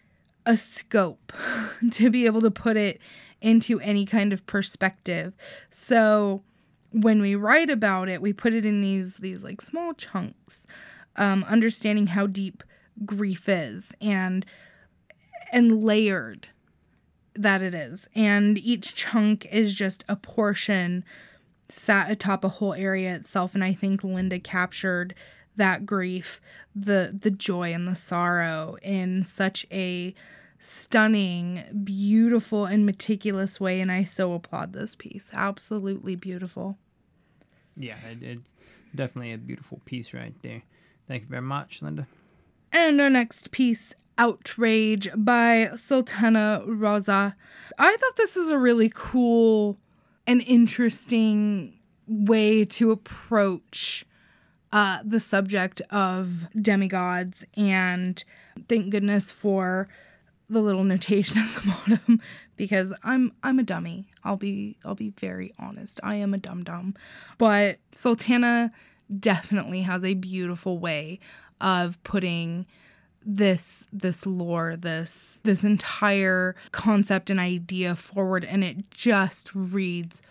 a 0.45 0.57
scope 0.57 1.33
to 1.91 2.09
be 2.09 2.25
able 2.25 2.41
to 2.41 2.53
put 2.53 2.77
it 2.77 3.01
into 3.41 3.81
any 3.81 4.07
kind 4.07 4.33
of 4.33 4.47
perspective. 4.47 5.35
So, 5.71 6.43
when 6.97 7.21
we 7.21 7.35
write 7.35 7.69
about 7.69 8.09
it, 8.09 8.23
we 8.23 8.33
put 8.33 8.55
it 8.55 8.65
in 8.65 8.81
these 8.81 9.17
these 9.17 9.45
like 9.45 9.61
small 9.61 9.93
chunks, 9.93 10.67
um, 11.17 11.45
understanding 11.45 12.09
how 12.09 12.27
deep 12.27 12.63
grief 13.05 13.49
is 13.49 13.95
and 14.01 14.47
and 15.53 15.83
layered 15.85 16.49
that 17.35 17.61
it 17.61 17.75
is. 17.75 18.09
And 18.15 18.57
each 18.59 18.95
chunk 18.95 19.47
is 19.53 19.75
just 19.75 20.05
a 20.09 20.17
portion 20.17 21.05
sat 21.69 22.11
atop 22.11 22.45
a 22.45 22.49
whole 22.49 22.75
area 22.75 23.15
itself. 23.15 23.55
And 23.55 23.63
I 23.63 23.75
think 23.75 24.03
Linda 24.03 24.39
captured 24.39 25.15
that 25.57 25.85
grief, 25.85 26.41
the 26.75 27.17
the 27.19 27.31
joy 27.31 27.75
and 27.75 27.87
the 27.87 27.95
sorrow 27.95 28.77
in 28.83 29.23
such 29.23 29.67
a 29.71 30.15
stunning, 30.59 31.83
beautiful, 31.85 32.65
and 32.65 32.87
meticulous 32.87 33.61
way. 33.61 33.81
And 33.81 33.93
I 33.93 34.05
so 34.05 34.33
applaud 34.33 34.73
this 34.73 34.95
piece. 34.95 35.31
Absolutely 35.35 36.17
beautiful. 36.17 36.79
Yeah, 37.77 37.97
it, 38.11 38.23
it's 38.23 38.53
definitely 38.95 39.33
a 39.33 39.39
beautiful 39.39 39.81
piece 39.85 40.15
right 40.15 40.35
there. 40.43 40.63
Thank 41.09 41.23
you 41.23 41.29
very 41.29 41.43
much, 41.43 41.83
Linda. 41.83 42.07
And 42.73 43.01
our 43.01 43.11
next 43.11 43.51
piece, 43.51 43.95
Outrage 44.19 45.11
by 45.15 45.69
Sultana 45.75 46.63
Raza. 46.67 47.35
I 47.79 47.97
thought 47.97 48.17
this 48.17 48.35
was 48.35 48.49
a 48.49 48.59
really 48.59 48.91
cool 48.95 49.77
and 50.27 50.41
interesting 50.43 51.79
way 52.07 52.65
to 52.65 52.91
approach 52.93 54.07
uh, 54.73 55.01
the 55.05 55.21
subject 55.21 55.81
of 55.91 56.47
demigods, 56.61 57.45
and 57.57 58.23
thank 58.69 58.91
goodness 58.91 59.31
for 59.31 59.89
the 60.49 60.61
little 60.61 60.85
notation 60.85 61.39
at 61.43 61.55
the 61.55 61.69
bottom 61.69 62.21
because 62.57 62.93
I'm 63.03 63.33
I'm 63.43 63.59
a 63.59 63.63
dummy. 63.63 64.09
I'll 64.25 64.37
be 64.37 64.77
I'll 64.85 64.95
be 64.95 65.11
very 65.11 65.53
honest. 65.59 66.01
I 66.03 66.17
am 66.17 66.35
a 66.35 66.39
dum 66.39 66.65
dum. 66.65 66.95
But 67.39 67.79
Sultana 67.93 68.73
definitely 69.19 69.83
has 69.83 70.05
a 70.05 70.15
beautiful 70.15 70.79
way 70.79 71.21
of 71.61 72.03
putting 72.03 72.67
this 73.25 73.87
this 73.93 74.25
lore, 74.25 74.77
this 74.77 75.41
this 75.43 75.65
entire 75.65 76.55
concept 76.73 77.31
and 77.31 77.41
idea 77.41 77.97
forward 77.97 78.45
and 78.45 78.63
it 78.63 78.91
just 78.91 79.55
reads 79.55 80.23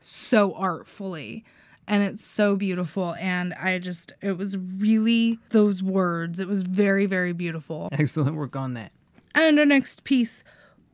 so 0.00 0.54
artfully 0.54 1.44
and 1.86 2.02
it's 2.02 2.24
so 2.24 2.56
beautiful 2.56 3.14
and 3.16 3.52
i 3.54 3.78
just 3.78 4.12
it 4.22 4.38
was 4.38 4.56
really 4.56 5.38
those 5.50 5.82
words 5.82 6.40
it 6.40 6.48
was 6.48 6.62
very 6.62 7.04
very 7.04 7.34
beautiful 7.34 7.90
excellent 7.92 8.34
work 8.34 8.56
on 8.56 8.72
that 8.72 8.92
and 9.34 9.58
our 9.58 9.66
next 9.66 10.04
piece, 10.04 10.44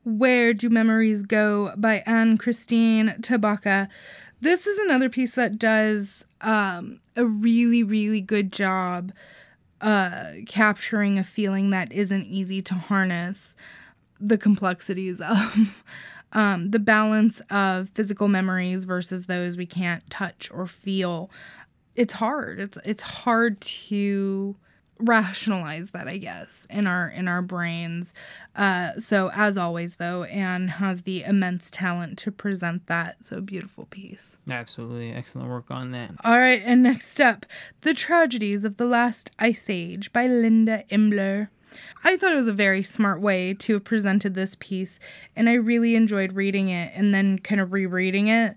Where 0.04 0.54
Do 0.54 0.70
Memories 0.70 1.22
Go 1.22 1.72
by 1.76 2.02
Anne 2.06 2.38
Christine 2.38 3.16
Tabaka. 3.20 3.88
This 4.40 4.66
is 4.66 4.78
another 4.78 5.08
piece 5.08 5.34
that 5.34 5.58
does 5.58 6.24
um, 6.40 7.00
a 7.16 7.24
really, 7.24 7.82
really 7.82 8.20
good 8.20 8.52
job 8.52 9.12
uh, 9.80 10.32
capturing 10.46 11.18
a 11.18 11.24
feeling 11.24 11.70
that 11.70 11.92
isn't 11.92 12.26
easy 12.26 12.62
to 12.62 12.74
harness 12.74 13.56
the 14.20 14.38
complexities 14.38 15.20
of 15.20 15.84
um, 16.32 16.70
the 16.70 16.78
balance 16.78 17.40
of 17.50 17.88
physical 17.90 18.28
memories 18.28 18.84
versus 18.84 19.26
those 19.26 19.56
we 19.56 19.66
can't 19.66 20.08
touch 20.10 20.50
or 20.52 20.66
feel. 20.66 21.30
It's 21.94 22.14
hard. 22.14 22.60
It's 22.60 22.78
it's 22.84 23.02
hard 23.02 23.60
to 23.60 24.56
rationalize 24.98 25.90
that 25.90 26.08
i 26.08 26.16
guess 26.16 26.66
in 26.70 26.86
our 26.86 27.08
in 27.08 27.28
our 27.28 27.42
brains. 27.42 28.14
Uh 28.54 28.98
so 28.98 29.30
as 29.34 29.58
always 29.58 29.96
though 29.96 30.24
anne 30.24 30.68
has 30.68 31.02
the 31.02 31.22
immense 31.22 31.70
talent 31.70 32.18
to 32.18 32.30
present 32.32 32.86
that. 32.86 33.24
So 33.24 33.40
beautiful 33.40 33.86
piece. 33.86 34.36
Absolutely. 34.50 35.12
Excellent 35.12 35.48
work 35.48 35.70
on 35.70 35.90
that. 35.90 36.12
All 36.24 36.38
right 36.38 36.62
and 36.64 36.82
next 36.82 37.20
up 37.20 37.44
the 37.82 37.94
tragedies 37.94 38.64
of 38.64 38.76
the 38.76 38.86
last 38.86 39.30
ice 39.38 39.66
age 39.68 40.12
by 40.12 40.26
linda 40.26 40.84
imler. 40.90 41.48
I 42.04 42.16
thought 42.16 42.32
it 42.32 42.36
was 42.36 42.48
a 42.48 42.52
very 42.54 42.82
smart 42.82 43.20
way 43.20 43.52
to 43.54 43.74
have 43.74 43.84
presented 43.84 44.34
this 44.34 44.56
piece, 44.58 44.98
and 45.34 45.48
I 45.48 45.54
really 45.54 45.94
enjoyed 45.94 46.32
reading 46.32 46.68
it 46.68 46.92
and 46.94 47.12
then 47.12 47.38
kind 47.38 47.60
of 47.60 47.72
rereading 47.72 48.28
it 48.28 48.54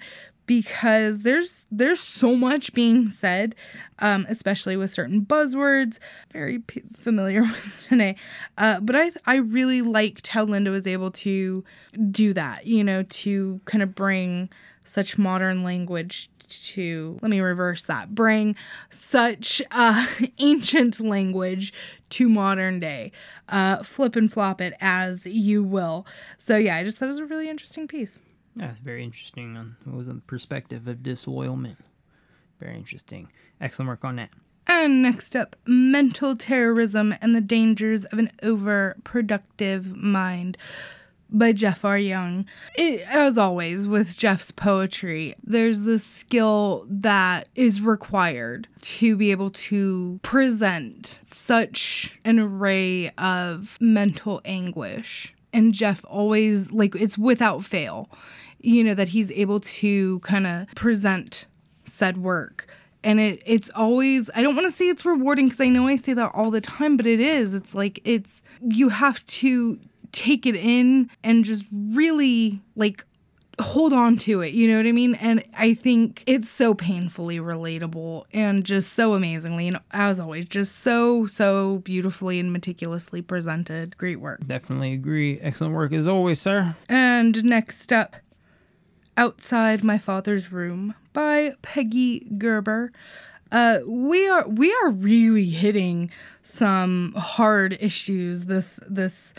because 0.50 1.20
there's 1.20 1.68
there's 1.70 2.00
so 2.00 2.36
much 2.36 2.74
being 2.74 3.08
said, 3.08 3.54
um, 4.00 4.26
especially 4.28 4.76
with 4.76 4.89
certain 4.89 5.22
buzzwords. 5.22 6.00
Very 6.34 6.58
p- 6.58 6.82
familiar 7.00 7.41
with 7.43 7.86
today, 7.88 8.16
uh, 8.58 8.80
but 8.80 8.95
I 8.95 9.12
I 9.28 9.36
really 9.36 9.84
liked 9.84 10.26
how 10.30 10.45
Linda 10.45 10.72
was 10.72 10.88
able 10.88 11.12
to 11.12 11.64
do 12.10 12.34
that. 12.34 12.66
You 12.66 12.84
know, 12.84 13.04
to 13.04 13.62
kind 13.66 13.84
of 13.84 13.93
bring 13.93 14.50
such 14.84 15.20
modern 15.20 15.64
language 15.64 16.32
to 16.47 17.20
let 17.22 17.30
me 17.30 17.39
reverse 17.39 17.86
that 17.86 18.16
bring 18.16 18.56
such 18.89 19.62
uh, 19.70 20.08
ancient 20.39 21.00
language 21.00 21.72
to 22.10 22.28
modern 22.28 22.80
day 22.80 23.12
uh, 23.50 23.84
flip 23.84 24.16
and 24.16 24.34
flop 24.34 24.60
it 24.60 24.74
as 24.82 25.28
you 25.28 25.64
will 25.64 26.08
so 26.39 26.58
yeah 26.58 26.76
i 26.76 26.84
just 26.84 26.97
thought 26.97 27.06
it 27.06 27.10
was 27.10 27.20
a 27.20 27.26
really 27.26 27.47
interesting 27.47 27.88
piece 27.88 28.20
that's 28.56 28.80
very 28.80 29.04
interesting. 29.04 29.56
On 29.58 29.76
what 29.86 29.95
was 29.95 30.08
the 30.08 30.16
perspective 30.16 30.88
of 30.88 31.04
disloyalment? 31.04 31.78
Very 32.60 32.76
interesting. 32.76 33.30
Excellent 33.62 33.89
work 33.89 34.04
on 34.04 34.18
that. 34.18 34.30
And 34.68 35.02
next 35.02 35.36
up, 35.36 35.56
mental 35.66 36.36
terrorism 36.36 37.16
and 37.22 37.34
the 37.34 37.41
dangers 37.41 38.06
of 38.06 38.20
an 38.20 38.32
overproductive 38.43 39.95
mind. 39.95 40.58
by 41.32 41.52
Jeff 41.52 41.86
R. 41.86 41.97
Young. 41.97 42.45
It, 42.76 43.02
as 43.08 43.38
always, 43.38 43.88
with 43.88 44.18
Jeff's 44.18 44.52
poetry, 44.52 45.36
there's 45.43 45.82
this 45.82 46.04
skill 46.04 46.86
that 46.89 47.47
is 47.56 47.82
required 47.82 48.68
to 48.82 49.16
be 49.16 49.32
able 49.32 49.52
to 49.52 50.20
present 50.24 51.20
such 51.24 52.20
an 52.26 52.39
array 52.39 53.12
of 53.18 53.78
mental 53.80 54.41
anguish. 54.45 55.34
And 55.52 55.74
Jeff 55.74 56.06
always, 56.08 56.72
like, 56.72 56.95
it's 56.95 57.18
without 57.18 57.66
fail, 57.66 58.10
you 58.60 58.84
know, 58.84 58.93
that 58.93 59.10
he's 59.10 59.32
able 59.32 59.60
to 59.60 60.20
kind 60.20 60.45
of 60.45 60.68
present 60.76 61.47
said 61.86 62.18
work 62.18 62.68
and 63.04 63.20
it 63.20 63.41
it's 63.45 63.70
always 63.72 64.30
I 64.36 64.41
don't 64.41 64.56
want 64.56 64.68
to 64.68 64.72
say 64.72 64.86
it's 64.89 65.06
rewarding 65.06 65.45
because 65.45 65.62
I 65.62 65.70
know 65.70 65.88
I 65.88 65.95
say 65.95 66.14
that 66.14 66.32
all 66.34 66.52
the 66.52 66.62
time, 66.62 66.97
but 66.97 67.08
it 67.08 67.20
is. 67.20 67.54
It's 67.54 67.74
like 67.74 68.00
it's 68.04 68.43
you 68.62 68.89
have 68.89 69.26
to 69.26 69.80
take 70.12 70.45
it 70.45 70.56
in 70.56 71.10
and 71.24 71.45
just 71.45 71.66
really 71.72 72.62
like 72.76 73.06
hold 73.60 73.93
on 73.93 74.18
to 74.18 74.41
it, 74.41 74.53
you 74.53 74.68
know 74.68 74.78
what 74.78 74.88
I 74.88 74.91
mean? 74.91 75.16
And 75.16 75.43
I 75.57 75.74
think 75.74 76.24
it's 76.26 76.49
so 76.49 76.74
painfully 76.74 77.38
relatable 77.39 78.26
and 78.34 78.64
just 78.64 78.93
so 78.93 79.14
amazingly 79.14 79.68
and 79.68 79.80
as 79.91 80.20
always 80.20 80.45
just 80.45 80.78
so 80.80 81.28
so 81.28 81.80
beautifully 81.80 82.39
and 82.39 82.51
meticulously 82.53 83.22
presented. 83.22 83.97
Great 83.97 84.20
work. 84.20 84.45
Definitely 84.45 84.93
agree. 84.93 85.39
Excellent 85.41 85.74
work 85.74 85.93
as 85.93 86.07
always, 86.07 86.39
sir. 86.39 86.76
And 86.88 87.43
next 87.43 87.91
up 87.91 88.16
Outside 89.18 89.84
My 89.84 89.97
Father's 89.97 90.51
Room 90.51 90.95
by 91.12 91.53
Peggy 91.62 92.26
Gerber. 92.38 92.91
Uh, 93.51 93.80
we 93.86 94.30
are 94.30 94.47
we 94.47 94.74
are 94.84 94.91
really 94.91 95.49
hitting 95.49 96.12
some 96.41 97.14
hard 97.18 97.78
issues 97.82 98.45
this 98.45 98.80
this 98.88 99.34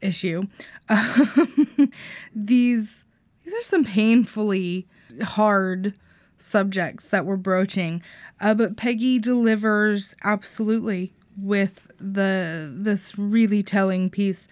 issue. 0.00 0.44
Um, 0.88 1.90
these 2.34 3.04
these 3.46 3.54
are 3.54 3.62
some 3.62 3.84
painfully 3.84 4.88
hard 5.22 5.94
subjects 6.36 7.06
that 7.06 7.24
we're 7.24 7.36
broaching, 7.36 8.02
uh, 8.40 8.52
but 8.54 8.76
Peggy 8.76 9.20
delivers 9.20 10.16
absolutely 10.24 11.14
with 11.38 11.88
the 11.98 12.70
this 12.74 13.16
really 13.16 13.62
telling 13.62 14.10
piece 14.10 14.48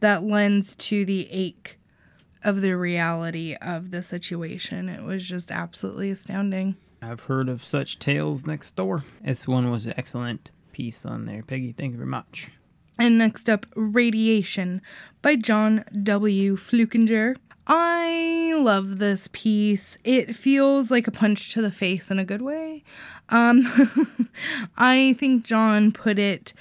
that 0.00 0.22
lends 0.22 0.76
to 0.76 1.04
the 1.04 1.28
ache 1.30 1.78
of 2.44 2.60
the 2.60 2.76
reality 2.76 3.56
of 3.60 3.90
the 3.90 4.00
situation. 4.00 4.88
It 4.88 5.02
was 5.02 5.24
just 5.24 5.50
absolutely 5.50 6.10
astounding. 6.10 6.76
I've 7.02 7.20
heard 7.20 7.48
of 7.48 7.64
such 7.64 7.98
tales 7.98 8.46
next 8.46 8.76
door. 8.76 9.02
This 9.24 9.48
one 9.48 9.72
was 9.72 9.86
an 9.86 9.94
excellent 9.96 10.50
piece 10.70 11.04
on 11.04 11.24
there. 11.24 11.42
Peggy, 11.42 11.72
thank 11.72 11.92
you 11.92 11.98
very 11.98 12.08
much. 12.08 12.50
And 12.98 13.18
next 13.18 13.50
up, 13.50 13.66
Radiation 13.74 14.80
by 15.20 15.34
John 15.36 15.84
W. 16.02 16.56
Flukinger. 16.56 17.36
I 17.66 18.54
love 18.56 18.98
this 18.98 19.28
piece. 19.32 19.98
It 20.04 20.36
feels 20.36 20.90
like 20.90 21.06
a 21.06 21.12
punch 21.12 21.52
to 21.52 21.62
the 21.62 21.72
face 21.72 22.10
in 22.10 22.18
a 22.18 22.24
good 22.24 22.42
way. 22.42 22.84
Um, 23.28 24.28
I 24.76 25.14
think 25.18 25.44
John 25.44 25.90
put 25.90 26.18
it 26.18 26.52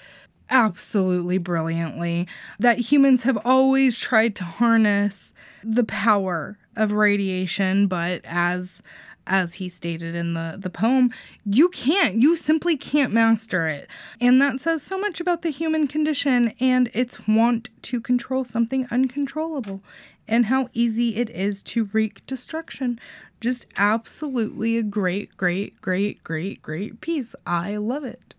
absolutely 0.49 1.37
brilliantly 1.37 2.27
that 2.59 2.91
humans 2.91 3.23
have 3.23 3.37
always 3.45 3.99
tried 3.99 4.35
to 4.35 4.43
harness 4.43 5.33
the 5.63 5.83
power 5.83 6.57
of 6.75 6.91
radiation, 6.91 7.87
but 7.87 8.21
as 8.25 8.81
as 9.27 9.55
he 9.55 9.67
stated 9.67 10.13
in 10.13 10.35
the, 10.35 10.55
the 10.55 10.69
poem, 10.69 11.11
you 11.45 11.69
can't. 11.69 12.15
You 12.15 12.35
simply 12.35 12.77
can't 12.77 13.11
master 13.11 13.67
it. 13.67 13.89
And 14.21 14.39
that 14.39 14.59
says 14.59 14.83
so 14.83 14.99
much 14.99 15.19
about 15.19 15.41
the 15.41 15.49
human 15.49 15.87
condition 15.87 16.53
and 16.59 16.91
its 16.93 17.27
want 17.27 17.69
to 17.83 17.99
control 17.99 18.45
something 18.45 18.87
uncontrollable 18.91 19.81
and 20.27 20.47
how 20.47 20.69
easy 20.73 21.15
it 21.15 21.29
is 21.29 21.61
to 21.63 21.89
wreak 21.91 22.25
destruction. 22.25 22.99
Just 23.41 23.65
absolutely 23.77 24.77
a 24.77 24.83
great, 24.83 25.35
great, 25.37 25.79
great, 25.81 26.23
great, 26.23 26.61
great 26.61 27.01
piece. 27.01 27.35
I 27.45 27.77
love 27.77 28.03
it. 28.03 28.33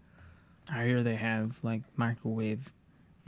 I 0.69 0.85
hear 0.85 1.03
they 1.03 1.17
have 1.17 1.59
like 1.63 1.83
microwave 1.97 2.73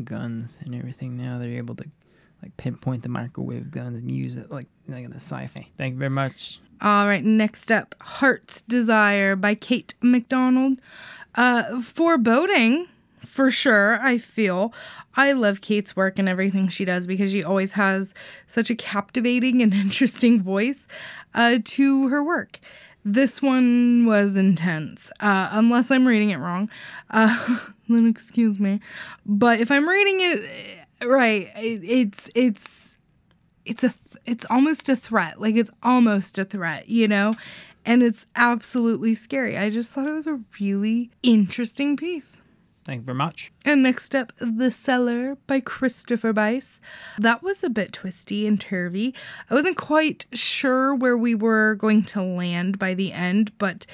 guns 0.02 0.58
and 0.64 0.74
everything 0.74 1.16
now. 1.16 1.38
They're 1.38 1.50
able 1.50 1.76
to 1.76 1.84
like 2.42 2.56
pinpoint 2.56 3.02
the 3.02 3.08
microwave 3.08 3.70
guns 3.70 3.94
and 3.94 4.10
use 4.10 4.34
it 4.34 4.50
like 4.50 4.66
like 4.86 5.04
in 5.04 5.10
the 5.10 5.16
sci-fi. 5.16 5.68
Thank 5.76 5.94
you 5.94 5.98
very 5.98 6.10
much. 6.10 6.60
All 6.80 7.06
right, 7.06 7.24
next 7.24 7.72
up, 7.72 7.96
Heart's 8.00 8.62
Desire 8.62 9.34
by 9.34 9.56
Kate 9.56 9.94
McDonald. 10.00 10.78
Uh, 11.34 11.82
foreboding, 11.82 12.86
for 13.28 13.50
sure, 13.50 14.00
I 14.00 14.18
feel. 14.18 14.72
I 15.14 15.32
love 15.32 15.60
Kate's 15.60 15.94
work 15.94 16.18
and 16.18 16.28
everything 16.28 16.68
she 16.68 16.84
does 16.84 17.06
because 17.06 17.30
she 17.30 17.44
always 17.44 17.72
has 17.72 18.14
such 18.46 18.70
a 18.70 18.74
captivating 18.74 19.62
and 19.62 19.74
interesting 19.74 20.42
voice 20.42 20.88
uh, 21.34 21.58
to 21.64 22.08
her 22.08 22.24
work. 22.24 22.58
This 23.04 23.40
one 23.40 24.06
was 24.06 24.36
intense, 24.36 25.12
uh, 25.20 25.48
unless 25.52 25.90
I'm 25.90 26.06
reading 26.06 26.30
it 26.30 26.38
wrong. 26.38 26.68
Uh, 27.10 27.58
then 27.88 28.06
excuse 28.06 28.58
me. 28.58 28.80
But 29.24 29.60
if 29.60 29.70
I'm 29.70 29.88
reading 29.88 30.20
it 30.20 31.06
right, 31.06 31.50
it, 31.56 31.84
it's 31.84 32.30
it's 32.34 32.96
it's 33.64 33.84
a 33.84 33.88
th- 33.88 34.22
it's 34.26 34.46
almost 34.50 34.88
a 34.88 34.96
threat. 34.96 35.40
Like 35.40 35.54
it's 35.54 35.70
almost 35.82 36.38
a 36.38 36.44
threat, 36.44 36.88
you 36.88 37.06
know? 37.06 37.32
And 37.84 38.02
it's 38.02 38.26
absolutely 38.36 39.14
scary. 39.14 39.56
I 39.56 39.70
just 39.70 39.92
thought 39.92 40.06
it 40.06 40.12
was 40.12 40.26
a 40.26 40.40
really 40.60 41.10
interesting 41.22 41.96
piece. 41.96 42.38
Thank 42.88 43.00
you 43.00 43.04
very 43.04 43.18
much. 43.18 43.52
And 43.66 43.82
next 43.82 44.14
up, 44.14 44.32
The 44.40 44.70
Cellar 44.70 45.36
by 45.46 45.60
Christopher 45.60 46.32
Bice. 46.32 46.80
That 47.18 47.42
was 47.42 47.62
a 47.62 47.68
bit 47.68 47.92
twisty 47.92 48.46
and 48.46 48.58
turvy. 48.58 49.14
I 49.50 49.54
wasn't 49.54 49.76
quite 49.76 50.24
sure 50.32 50.94
where 50.94 51.18
we 51.18 51.34
were 51.34 51.74
going 51.74 52.02
to 52.04 52.22
land 52.22 52.78
by 52.78 52.94
the 52.94 53.12
end, 53.12 53.52
but 53.58 53.84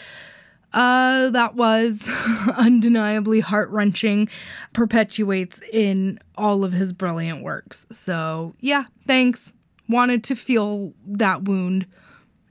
uh, 0.72 1.30
that 1.30 1.56
was 1.56 2.08
undeniably 2.56 3.40
heart 3.40 3.68
wrenching, 3.70 4.28
perpetuates 4.72 5.60
in 5.72 6.20
all 6.38 6.62
of 6.62 6.72
his 6.72 6.92
brilliant 6.92 7.42
works. 7.42 7.86
So, 7.90 8.54
yeah, 8.60 8.84
thanks. 9.08 9.52
Wanted 9.88 10.22
to 10.22 10.36
feel 10.36 10.94
that 11.04 11.42
wound. 11.42 11.86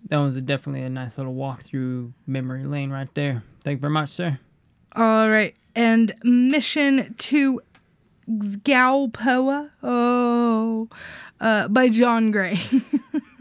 That 0.10 0.18
was 0.18 0.36
a 0.36 0.42
definitely 0.42 0.82
a 0.82 0.90
nice 0.90 1.18
little 1.18 1.36
walk 1.36 1.62
through 1.62 2.12
memory 2.28 2.66
lane 2.66 2.90
right 2.90 3.08
there. 3.14 3.42
Thank 3.64 3.78
you 3.78 3.82
very 3.82 3.94
much, 3.94 4.10
sir. 4.10 4.38
All 4.94 5.30
right. 5.30 5.56
And 5.76 6.14
Mission 6.24 7.16
to 7.18 7.62
Xgalpoa. 8.30 9.72
Oh, 9.82 10.88
uh, 11.40 11.68
by 11.68 11.90
John 11.90 12.32
Grey. 12.32 12.60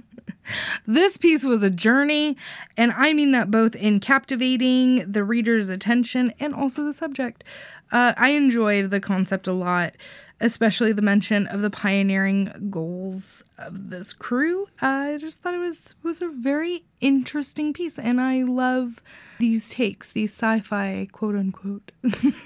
this 0.86 1.16
piece 1.16 1.44
was 1.44 1.62
a 1.62 1.70
journey, 1.70 2.36
and 2.76 2.92
I 2.96 3.12
mean 3.12 3.32
that 3.32 3.50
both 3.50 3.74
in 3.74 4.00
captivating 4.00 5.10
the 5.10 5.24
reader's 5.24 5.68
attention 5.68 6.32
and 6.40 6.54
also 6.54 6.84
the 6.84 6.94
subject. 6.94 7.44
Uh, 7.90 8.14
I 8.16 8.30
enjoyed 8.30 8.90
the 8.90 9.00
concept 9.00 9.46
a 9.46 9.52
lot, 9.52 9.94
especially 10.42 10.92
the 10.92 11.00
mention 11.00 11.46
of 11.46 11.62
the 11.62 11.70
pioneering 11.70 12.68
goals 12.68 13.42
of 13.56 13.88
this 13.88 14.12
crew. 14.12 14.64
Uh, 14.82 15.14
I 15.14 15.18
just 15.18 15.40
thought 15.40 15.54
it 15.54 15.58
was 15.58 15.94
was 16.02 16.20
a 16.20 16.28
very 16.28 16.84
interesting 17.00 17.72
piece, 17.72 17.98
and 17.98 18.20
I 18.20 18.42
love 18.42 19.00
these 19.38 19.70
takes, 19.70 20.12
these 20.12 20.32
sci-fi 20.32 21.08
quote 21.12 21.36
unquote 21.36 21.92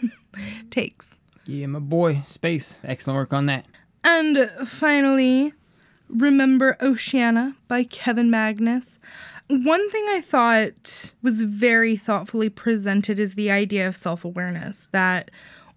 takes. 0.70 1.18
Yeah, 1.47 1.66
my 1.66 1.80
boy, 1.80 2.22
Space. 2.24 2.78
Excellent 2.84 3.16
work 3.16 3.32
on 3.32 3.47
that. 3.47 3.66
And 4.05 4.51
finally, 4.66 5.53
Remember 6.09 6.76
Oceana 6.80 7.57
by 7.66 7.84
Kevin 7.84 8.30
Magnus. 8.30 8.99
One 9.49 9.90
thing 9.90 10.05
I 10.09 10.20
thought 10.20 11.14
was 11.22 11.42
very 11.42 11.97
thoughtfully 11.97 12.49
presented 12.49 13.18
is 13.18 13.34
the 13.34 13.51
idea 13.51 13.86
of 13.86 13.97
self 13.97 14.24
awareness 14.24 14.88
that 14.92 15.30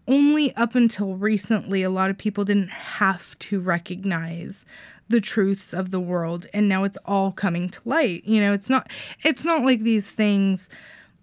only 0.09 0.53
up 0.55 0.75
until 0.75 1.15
recently, 1.15 1.83
a 1.83 1.89
lot 1.89 2.09
of 2.09 2.17
people 2.17 2.43
didn't 2.43 2.69
have 2.69 3.39
to 3.39 3.61
recognize 3.61 4.65
the 5.07 5.21
truths 5.21 5.73
of 5.73 5.89
the 5.89 5.99
world 5.99 6.45
and 6.53 6.69
now 6.69 6.83
it's 6.83 6.97
all 7.03 7.31
coming 7.31 7.67
to 7.67 7.81
light 7.83 8.23
you 8.25 8.39
know 8.39 8.53
it's 8.53 8.69
not 8.69 8.91
it's 9.23 9.43
not 9.43 9.65
like 9.65 9.79
these 9.79 10.07
things 10.07 10.69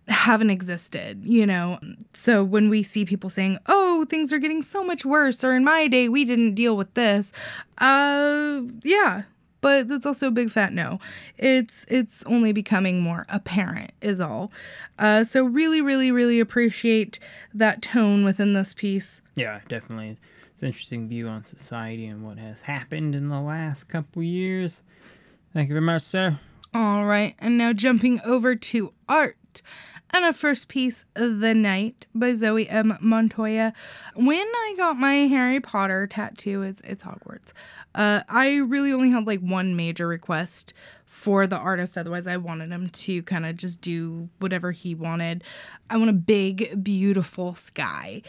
haven't 0.09 0.51
existed, 0.51 1.24
you 1.24 1.47
know. 1.47 1.78
So 2.14 2.45
when 2.45 2.68
we 2.68 2.82
see 2.82 3.05
people 3.05 3.30
saying, 3.30 3.59
"Oh, 3.66 4.05
things 4.09 4.32
are 4.32 4.39
getting 4.39 4.62
so 4.62 4.84
much 4.84 5.05
worse," 5.05 5.43
or 5.43 5.55
"In 5.55 5.64
my 5.64 5.89
day, 5.89 6.09
we 6.09 6.24
didn't 6.24 6.55
deal 6.55 6.76
with 6.76 6.95
this," 6.95 7.32
uh, 7.78 8.62
yeah, 8.82 9.22
but 9.66 9.88
that's 9.88 10.06
also 10.06 10.28
a 10.28 10.30
big 10.30 10.48
fat 10.48 10.72
no. 10.72 11.00
It's 11.38 11.84
it's 11.88 12.22
only 12.26 12.52
becoming 12.52 13.00
more 13.00 13.26
apparent, 13.28 13.90
is 14.00 14.20
all. 14.20 14.52
Uh, 14.96 15.24
so 15.24 15.42
really, 15.42 15.80
really, 15.80 16.12
really 16.12 16.38
appreciate 16.38 17.18
that 17.52 17.82
tone 17.82 18.24
within 18.24 18.52
this 18.52 18.72
piece. 18.72 19.22
Yeah, 19.34 19.58
definitely. 19.66 20.18
It's 20.52 20.62
an 20.62 20.68
interesting 20.68 21.08
view 21.08 21.26
on 21.26 21.42
society 21.42 22.06
and 22.06 22.24
what 22.24 22.38
has 22.38 22.60
happened 22.60 23.16
in 23.16 23.26
the 23.28 23.40
last 23.40 23.88
couple 23.88 24.22
years. 24.22 24.84
Thank 25.52 25.68
you 25.68 25.74
very 25.74 25.84
much, 25.84 26.02
sir. 26.02 26.38
All 26.72 27.04
right, 27.04 27.34
and 27.40 27.58
now 27.58 27.72
jumping 27.72 28.20
over 28.20 28.54
to 28.54 28.92
art 29.08 29.62
And 30.11 30.24
a 30.24 30.32
first 30.32 30.68
piece, 30.68 31.04
The 31.14 31.54
Night 31.54 32.07
by 32.14 32.32
Zoe 32.32 32.68
M. 32.68 32.96
Montoya. 33.00 33.72
When 34.14 34.46
I 34.46 34.74
got 34.76 34.96
my 34.96 35.14
Harry 35.14 35.61
Potter 35.61 36.07
tattoo, 36.07 36.62
it's, 36.62 36.80
it's 36.82 37.04
Hogwarts. 37.04 37.52
Uh, 37.94 38.22
I 38.28 38.57
really 38.57 38.92
only 38.92 39.11
had 39.11 39.26
like 39.26 39.40
one 39.40 39.76
major 39.76 40.07
request 40.07 40.72
for 41.04 41.46
the 41.46 41.57
artist. 41.57 41.98
Otherwise, 41.98 42.26
I 42.26 42.36
wanted 42.36 42.70
him 42.70 42.88
to 42.90 43.22
kind 43.24 43.46
of 43.46 43.57
just 43.57 43.80
do 43.80 44.28
whatever 44.38 44.70
he 44.72 44.94
wanted. 44.94 45.42
I 45.90 45.96
want 45.96 46.11
a 46.11 46.14
big, 46.14 46.84
beautiful 46.84 47.54
sky. 47.54 48.22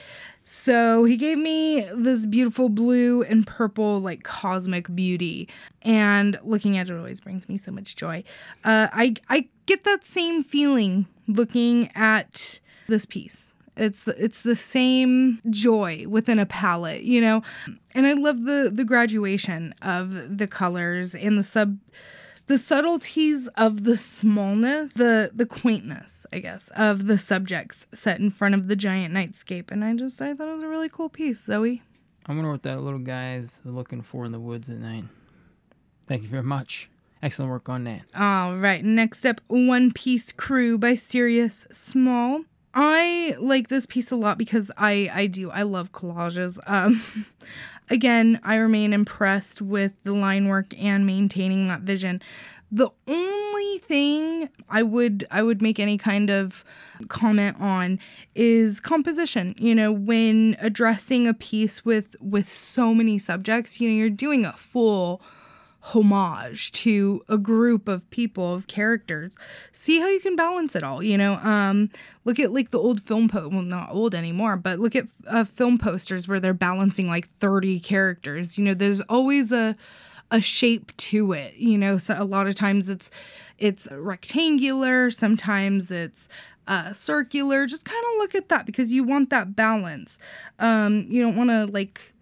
So 0.50 1.04
he 1.04 1.18
gave 1.18 1.38
me 1.38 1.82
this 1.93 2.26
beautiful 2.26 2.70
blue 2.70 3.22
and 3.22 3.45
purple, 3.45 4.00
like 4.00 4.24
cosmic 4.24 4.95
beauty. 4.95 5.50
And 5.82 6.39
looking 6.41 6.78
at 6.78 6.89
it 6.89 6.95
always 6.95 7.20
brings 7.20 7.50
me 7.50 7.58
so 7.58 7.70
much 7.70 7.98
joy. 7.98 8.24
Uh, 8.64 8.88
I, 8.93 9.16
I 9.28 9.50
get 9.66 9.84
that 9.84 10.06
same 10.06 10.45
feeling 10.45 11.06
looking 11.28 11.91
at 11.95 12.62
this 12.88 13.06
piece. 13.06 13.52
It's 13.76 14.06
the, 14.06 14.24
it's 14.24 14.41
the 14.41 14.56
same 14.56 15.41
joy 15.50 16.06
within 16.08 16.39
a 16.39 16.45
palette, 16.45 17.02
you 17.02 17.20
know. 17.20 17.43
And 17.93 18.08
I 18.08 18.14
love 18.14 18.45
the 18.45 18.72
the 18.74 18.86
graduation 18.86 19.76
of 19.82 20.38
the 20.38 20.48
colors 20.48 21.14
and 21.14 21.38
the 21.38 21.43
sub 21.43 21.78
the 22.48 22.58
subtleties 22.58 23.48
of 23.50 23.84
the 23.84 23.98
smallness, 23.98 24.93
the 24.93 25.32
the 25.34 25.45
quaintness, 25.45 26.26
I 26.34 26.39
guess, 26.39 26.70
of 26.76 27.08
the 27.08 27.18
subjects 27.18 27.86
set 27.93 28.20
in 28.20 28.30
front 28.30 28.56
of 28.56 28.68
the 28.68 28.76
giant 28.76 29.14
nightscape. 29.14 29.72
And 29.72 29.84
I 29.84 29.93
just 29.95 30.22
I 30.22 30.34
thought 30.34 30.50
it 30.50 30.56
was 30.56 30.64
a 30.64 30.68
really 30.68 30.89
cool 30.89 31.10
piece, 31.10 31.43
Zoe. 31.45 31.84
I 32.26 32.34
wonder 32.34 32.52
what 32.52 32.64
that 32.64 32.82
little 32.82 33.00
guy 33.00 33.36
is 33.36 33.62
looking 33.64 34.02
for 34.02 34.26
in 34.26 34.32
the 34.32 34.39
woods 34.39 34.70
at 34.70 34.78
night. 34.78 35.06
Thank 36.08 36.24
you 36.24 36.30
very 36.30 36.43
much. 36.43 36.89
Excellent 37.22 37.52
work 37.52 37.70
on 37.70 37.84
that. 37.86 38.04
All 38.16 38.56
right, 38.58 38.84
next 38.84 39.26
up, 39.26 39.41
One 39.48 39.91
Piece 39.91 40.32
Crew 40.32 40.78
by 40.78 40.95
Sirius 40.95 41.66
Small. 41.72 42.41
I 42.80 43.36
like 43.39 43.69
this 43.69 43.88
piece 43.88 44.11
a 44.11 44.15
lot 44.15 44.38
because 44.38 44.69
I 44.78 45.09
I 45.11 45.25
do 45.25 45.49
I 45.49 45.63
love 45.63 45.91
collages. 45.93 46.59
Um 46.67 47.03
again, 47.89 48.39
I 48.43 48.57
remain 48.57 48.93
impressed 48.93 49.63
with 49.63 50.03
the 50.03 50.13
line 50.13 50.47
work 50.47 50.75
and 50.78 51.03
maintaining 51.03 51.67
that 51.69 51.82
vision. 51.82 52.21
The 52.71 52.91
only 53.07 53.80
thing 53.80 54.49
I 54.69 54.84
would 54.84 55.25
I 55.32 55.41
would 55.41 55.59
make 55.59 55.80
any 55.80 55.97
kind 55.97 56.30
of 56.30 56.63
comment 57.07 57.57
on 57.59 57.97
is 58.36 58.80
composition. 58.80 59.55
You 59.57 59.73
know, 59.73 59.91
when 59.91 60.55
addressing 60.59 61.28
a 61.28 61.34
piece 61.34 61.84
with 61.84 62.15
with 62.21 62.47
so 62.47 62.93
many 62.93 63.17
subjects, 63.17 63.82
you 63.82 63.89
know, 63.89 63.95
you're 63.95 64.11
doing 64.11 64.45
a 64.45 64.53
full 64.53 65.19
homage 65.93 66.71
to 66.73 67.23
a 67.29 67.38
group 67.38 67.88
of 67.88 68.09
people 68.09 68.53
of 68.53 68.67
characters. 68.67 69.35
See 69.71 69.99
how 69.99 70.07
you 70.07 70.19
can 70.19 70.35
balance 70.35 70.75
it 70.75 70.83
all 70.83 71.01
you 71.01 71.17
know? 71.17 71.35
Um 71.35 71.89
look 72.25 72.39
at 72.39 72.51
like 72.51 72.71
the 72.71 72.79
old 72.79 73.01
film 73.01 73.29
po 73.29 73.47
well 73.47 73.61
not 73.61 73.91
old 73.91 74.13
anymore 74.13 74.57
but 74.57 74.79
look 74.79 74.95
at 74.95 75.07
uh, 75.27 75.45
film 75.45 75.77
posters 75.77 76.27
where 76.27 76.39
they're 76.41 76.53
balancing 76.53 77.07
like 77.07 77.29
30 77.29 77.79
characters. 77.79 78.57
You 78.57 78.65
know 78.65 78.73
there's 78.73 79.01
always 79.01 79.51
a 79.51 79.75
a 80.29 80.41
shape 80.41 80.95
to 80.97 81.31
it 81.31 81.55
you 81.55 81.77
know? 81.77 81.97
So 81.97 82.15
a 82.19 82.25
lot 82.25 82.47
of 82.47 82.55
times 82.55 82.89
it's 82.89 83.09
it's 83.57 83.88
rectangular 83.91 85.09
sometimes 85.09 85.89
it's 85.89 86.27
uh, 86.67 86.91
circular. 86.91 87.65
Just 87.65 87.85
kind 87.85 88.03
of 88.11 88.17
look 88.17 88.35
at 88.35 88.49
that 88.49 88.65
because 88.65 88.91
you 88.91 89.05
want 89.05 89.29
that 89.29 89.55
balance. 89.55 90.19
Um 90.59 91.05
you 91.07 91.21
don't 91.21 91.38
want 91.38 91.49
to 91.49 91.65
like 91.65 92.13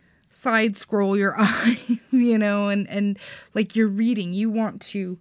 side 0.46 0.78
scroll 0.78 1.18
your 1.18 1.36
eyes, 1.40 2.00
you 2.12 2.38
know, 2.38 2.70
and 2.70 2.88
and 2.88 3.18
like 3.56 3.76
you're 3.76 3.88
reading, 3.88 4.32
you 4.32 4.50
want 4.50 4.80
to 4.82 5.18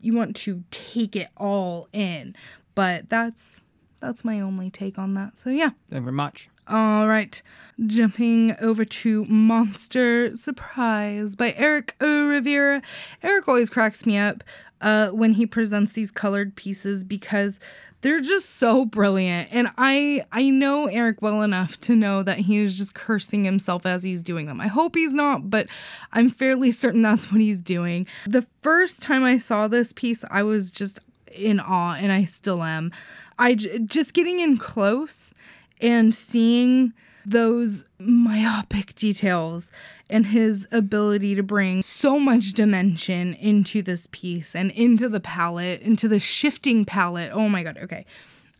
you 0.00 0.14
want 0.14 0.36
to 0.36 0.64
take 0.70 1.16
it 1.16 1.28
all 1.36 1.88
in. 1.92 2.36
But 2.74 3.08
that's 3.08 3.56
that's 4.00 4.24
my 4.24 4.38
only 4.38 4.70
take 4.70 4.98
on 4.98 5.14
that. 5.14 5.36
So 5.38 5.50
yeah. 5.50 5.70
Thank 5.88 6.00
you 6.00 6.00
very 6.02 6.12
much. 6.12 6.50
All 6.68 7.08
right. 7.08 7.40
Jumping 7.86 8.54
over 8.60 8.84
to 8.84 9.24
Monster 9.24 10.36
Surprise 10.36 11.34
by 11.34 11.54
Eric 11.56 11.96
O. 12.00 12.28
Rivera. 12.28 12.82
Eric 13.22 13.48
always 13.48 13.70
cracks 13.70 14.04
me 14.04 14.18
up 14.18 14.44
uh, 14.82 15.08
when 15.08 15.32
he 15.32 15.46
presents 15.46 15.92
these 15.92 16.10
colored 16.10 16.54
pieces 16.54 17.02
because 17.02 17.58
they're 18.02 18.20
just 18.20 18.56
so 18.56 18.84
brilliant. 18.84 19.48
And 19.52 19.70
I 19.76 20.24
I 20.32 20.50
know 20.50 20.86
Eric 20.86 21.20
well 21.22 21.42
enough 21.42 21.78
to 21.82 21.96
know 21.96 22.22
that 22.22 22.38
he 22.38 22.58
is 22.58 22.78
just 22.78 22.94
cursing 22.94 23.44
himself 23.44 23.84
as 23.84 24.02
he's 24.02 24.22
doing 24.22 24.46
them. 24.46 24.60
I 24.60 24.68
hope 24.68 24.94
he's 24.94 25.14
not, 25.14 25.50
but 25.50 25.66
I'm 26.12 26.28
fairly 26.28 26.70
certain 26.70 27.02
that's 27.02 27.30
what 27.30 27.40
he's 27.40 27.60
doing. 27.60 28.06
The 28.26 28.46
first 28.62 29.02
time 29.02 29.24
I 29.24 29.38
saw 29.38 29.68
this 29.68 29.92
piece, 29.92 30.24
I 30.30 30.42
was 30.42 30.70
just 30.70 31.00
in 31.32 31.60
awe 31.60 31.94
and 31.94 32.12
I 32.12 32.24
still 32.24 32.62
am. 32.62 32.92
I 33.38 33.54
just 33.54 34.14
getting 34.14 34.40
in 34.40 34.56
close 34.56 35.32
and 35.80 36.14
seeing 36.14 36.92
those 37.24 37.84
myopic 37.98 38.94
details 38.94 39.70
and 40.08 40.26
his 40.26 40.66
ability 40.72 41.34
to 41.34 41.42
bring 41.42 41.82
so 41.82 42.18
much 42.18 42.52
dimension 42.52 43.34
into 43.34 43.82
this 43.82 44.08
piece 44.10 44.54
and 44.54 44.70
into 44.72 45.08
the 45.08 45.20
palette, 45.20 45.80
into 45.82 46.08
the 46.08 46.18
shifting 46.18 46.84
palette. 46.84 47.30
Oh 47.32 47.48
my 47.48 47.62
god, 47.62 47.78
okay. 47.82 48.06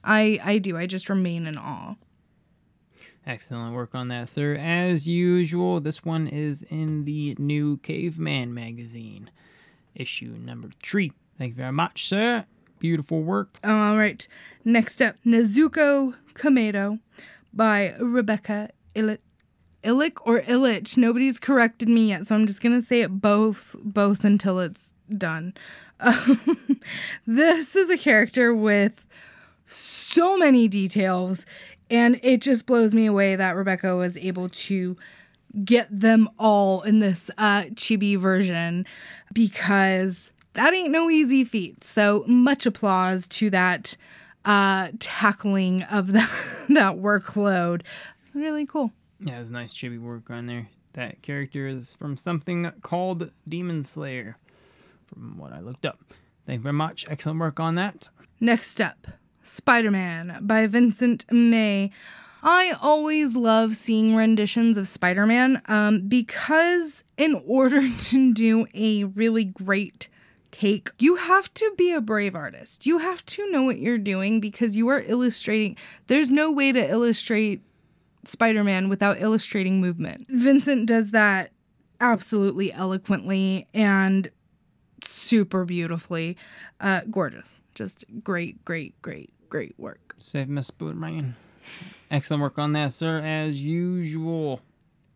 I 0.05 0.41
I 0.43 0.59
do. 0.59 0.77
I 0.77 0.87
just 0.87 1.09
remain 1.09 1.47
in 1.47 1.59
awe. 1.59 1.95
Excellent 3.27 3.75
work 3.75 3.95
on 3.95 4.09
that, 4.09 4.29
sir. 4.29 4.55
As 4.55 5.07
usual, 5.07 5.81
this 5.81 6.05
one 6.05 6.27
is 6.27 6.63
in 6.63 7.05
the 7.05 7.37
new 7.39 7.77
Caveman 7.79 8.55
magazine, 8.55 9.31
issue 9.95 10.35
number 10.39 10.71
three. 10.83 11.13
Thank 11.37 11.51
you 11.51 11.57
very 11.57 11.73
much, 11.73 12.07
sir. 12.07 12.47
Beautiful 12.79 13.23
work. 13.23 13.59
All 13.63 13.97
right. 13.97 14.27
Next 14.65 15.03
up, 15.03 15.17
Nezuko 15.25 16.15
Kamado 16.33 16.99
by 17.53 17.95
Rebecca 17.99 18.71
Illich. 18.95 19.19
Illich 19.83 20.19
or 20.25 20.41
Illich. 20.41 20.97
Nobody's 20.97 21.41
corrected 21.41 21.89
me 21.89 22.09
yet, 22.09 22.27
so 22.27 22.35
I'm 22.35 22.47
just 22.47 22.63
gonna 22.63 22.83
say 22.83 23.01
it 23.01 23.21
both 23.21 23.75
both 23.83 24.25
until 24.25 24.61
it's 24.61 24.93
done. 25.17 25.55
Um, 26.01 26.81
this 27.27 27.75
is 27.75 27.91
a 27.91 27.99
character 27.99 28.55
with 28.55 29.07
so 29.67 30.37
many 30.37 30.69
details, 30.69 31.47
and 31.91 32.21
it 32.23 32.43
just 32.43 32.67
blows 32.67 32.95
me 32.95 33.07
away 33.07 33.37
that 33.37 33.57
Rebecca 33.57 33.97
was 33.97 34.17
able 34.17 34.49
to 34.49 34.97
get 35.65 35.89
them 35.91 36.29
all 36.39 36.83
in 36.83 37.01
this 37.01 37.31
uh, 37.39 37.63
chibi 37.75 38.19
version 38.19 38.87
because 39.33 40.33
that 40.55 40.75
ain't 40.75 40.93
no 40.93 41.11
easy 41.11 41.45
feat. 41.45 41.83
So 41.85 42.25
much 42.27 42.67
applause 42.67 43.27
to 43.29 43.51
that 43.51 43.97
uh, 44.45 44.89
tackling 44.99 45.83
of 45.85 46.13
that 46.13 46.31
that 46.69 46.97
workload. 46.97 47.83
Really 48.35 48.67
cool. 48.67 48.93
Yeah, 49.21 49.39
it 49.39 49.41
was 49.43 49.51
nice 49.51 49.73
chibi 49.73 50.01
work 50.01 50.31
on 50.31 50.47
there. 50.47 50.69
That 50.95 51.23
character 51.23 51.69
is 51.69 51.95
from 51.95 52.17
something 52.17 52.71
called 52.83 53.31
Demon 53.49 53.85
Slayer, 53.85 54.37
from 55.07 55.39
what 55.39 55.53
I 55.53 55.61
looked 55.61 55.87
up. 55.87 56.01
Thank 56.47 56.59
you 56.59 56.63
very 56.63 56.73
much. 56.73 57.07
Excellent 57.09 57.39
work 57.39 57.61
on 57.61 57.77
that. 57.77 58.09
Next 58.41 58.81
up, 58.81 59.07
Spider 59.43 59.91
Man 59.91 60.39
by 60.41 60.67
Vincent 60.67 61.31
May. 61.31 61.91
I 62.43 62.75
always 62.81 63.37
love 63.37 63.77
seeing 63.77 64.17
renditions 64.17 64.79
of 64.79 64.89
Spider 64.89 65.27
Man 65.27 65.61
um, 65.67 66.09
because, 66.09 67.05
in 67.17 67.35
order 67.47 67.83
to 67.89 68.33
do 68.33 68.67
a 68.75 69.05
really 69.05 69.45
great 69.45 70.09
take. 70.51 70.91
You 70.99 71.17
have 71.17 71.53
to 71.55 71.73
be 71.77 71.93
a 71.93 72.01
brave 72.01 72.35
artist. 72.35 72.87
You 72.87 72.99
have 72.99 73.25
to 73.27 73.51
know 73.51 73.63
what 73.63 73.79
you're 73.79 73.99
doing 73.99 74.41
because 74.41 74.77
you 74.77 74.89
are 74.89 75.01
illustrating. 75.01 75.77
There's 76.07 76.31
no 76.31 76.51
way 76.51 76.73
to 76.73 76.91
illustrate 76.91 77.63
Spider 78.25 78.65
Man 78.65 78.89
without 78.89 79.23
illustrating 79.23 79.81
movement. 79.81 80.27
Vincent 80.29 80.87
does 80.87 81.11
that 81.13 81.53
absolutely 82.01 82.73
eloquently 82.73 83.67
and 83.75 84.31
super 85.05 85.65
beautifully. 85.65 86.37
Uh, 86.81 87.03
gorgeous. 87.11 87.61
Just 87.75 88.05
great, 88.23 88.65
great, 88.65 89.01
great, 89.03 89.33
great 89.49 89.75
work. 89.79 90.15
Save 90.19 90.49
Miss 90.49 90.71
Boomerang. 90.71 91.35
Excellent 92.11 92.43
work 92.43 92.59
on 92.59 92.73
that, 92.73 92.93
sir, 92.93 93.21
as 93.21 93.63
usual. 93.63 94.61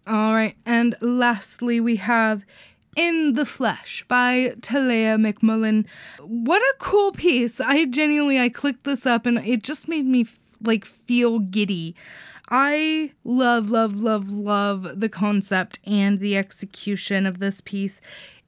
All 0.06 0.34
right. 0.34 0.56
And 0.66 0.94
lastly, 1.00 1.80
we 1.80 1.96
have 1.96 2.44
in 2.96 3.34
the 3.34 3.46
Flesh 3.46 4.04
by 4.08 4.54
Talea 4.60 5.16
McMullen. 5.18 5.86
What 6.20 6.62
a 6.62 6.74
cool 6.78 7.12
piece. 7.12 7.60
I 7.60 7.86
genuinely 7.86 8.38
I 8.38 8.48
clicked 8.48 8.84
this 8.84 9.06
up 9.06 9.26
and 9.26 9.38
it 9.38 9.62
just 9.62 9.88
made 9.88 10.06
me 10.06 10.26
like 10.62 10.84
feel 10.84 11.38
giddy. 11.38 11.94
I 12.48 13.12
love 13.24 13.70
love 13.70 14.00
love 14.00 14.30
love 14.30 15.00
the 15.00 15.08
concept 15.08 15.78
and 15.84 16.18
the 16.18 16.36
execution 16.36 17.26
of 17.26 17.38
this 17.38 17.60
piece. 17.60 18.00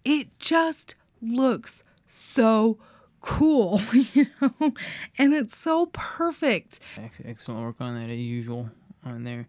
It 0.05 0.39
just 0.39 0.95
looks 1.23 1.83
so 2.07 2.79
cool, 3.21 3.81
you 3.93 4.27
know? 4.41 4.73
And 5.19 5.35
it's 5.35 5.57
so 5.57 5.87
perfect. 5.87 6.79
Excellent 7.25 7.63
work 7.63 7.77
on 7.81 7.95
that 7.95 8.11
as 8.11 8.19
usual 8.19 8.71
on 9.05 9.25
there. 9.25 9.49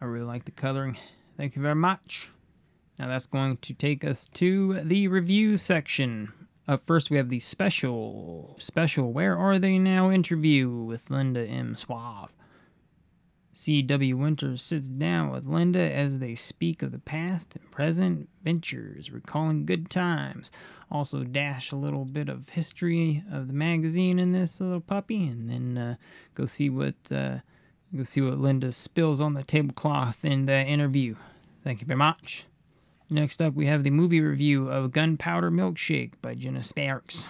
I 0.00 0.04
really 0.06 0.26
like 0.26 0.44
the 0.44 0.50
coloring. 0.50 0.98
Thank 1.36 1.56
you 1.56 1.62
very 1.62 1.74
much. 1.74 2.30
Now 2.98 3.08
that's 3.08 3.26
going 3.26 3.56
to 3.58 3.74
take 3.74 4.04
us 4.04 4.28
to 4.34 4.80
the 4.82 5.08
review 5.08 5.56
section 5.56 6.32
Up 6.66 6.86
first, 6.86 7.10
we 7.10 7.18
have 7.18 7.28
the 7.28 7.40
special, 7.40 8.56
special 8.58 9.12
Where 9.12 9.36
Are 9.36 9.58
They 9.58 9.78
Now 9.78 10.10
interview 10.10 10.70
with 10.70 11.10
Linda 11.10 11.44
M. 11.44 11.76
Suave. 11.76 12.30
C.W. 13.52 14.16
Winters 14.16 14.62
sits 14.62 14.88
down 14.88 15.30
with 15.30 15.46
Linda 15.46 15.78
as 15.78 16.18
they 16.18 16.34
speak 16.34 16.82
of 16.82 16.90
the 16.90 16.98
past 16.98 17.54
and 17.54 17.70
present 17.70 18.28
ventures, 18.42 19.10
recalling 19.10 19.66
good 19.66 19.90
times. 19.90 20.50
Also, 20.90 21.22
dash 21.22 21.70
a 21.70 21.76
little 21.76 22.04
bit 22.04 22.28
of 22.28 22.48
history 22.48 23.22
of 23.30 23.46
the 23.46 23.52
magazine 23.52 24.18
in 24.18 24.32
this 24.32 24.60
little 24.60 24.80
puppy, 24.80 25.26
and 25.26 25.48
then 25.48 25.78
uh, 25.78 25.94
go 26.34 26.46
see 26.46 26.68
what 26.68 26.94
uh, 27.12 27.36
go 27.96 28.02
see 28.02 28.20
what 28.20 28.40
Linda 28.40 28.72
spills 28.72 29.20
on 29.20 29.34
the 29.34 29.44
tablecloth 29.44 30.24
in 30.24 30.46
the 30.46 30.64
interview. 30.64 31.14
Thank 31.62 31.80
you 31.80 31.86
very 31.86 31.98
much. 31.98 32.46
Next 33.10 33.42
up, 33.42 33.54
we 33.54 33.66
have 33.66 33.82
the 33.84 33.90
movie 33.90 34.20
review 34.20 34.68
of 34.68 34.92
Gunpowder 34.92 35.50
Milkshake 35.50 36.12
by 36.22 36.34
Jenna 36.34 36.62
Sparks. 36.62 37.24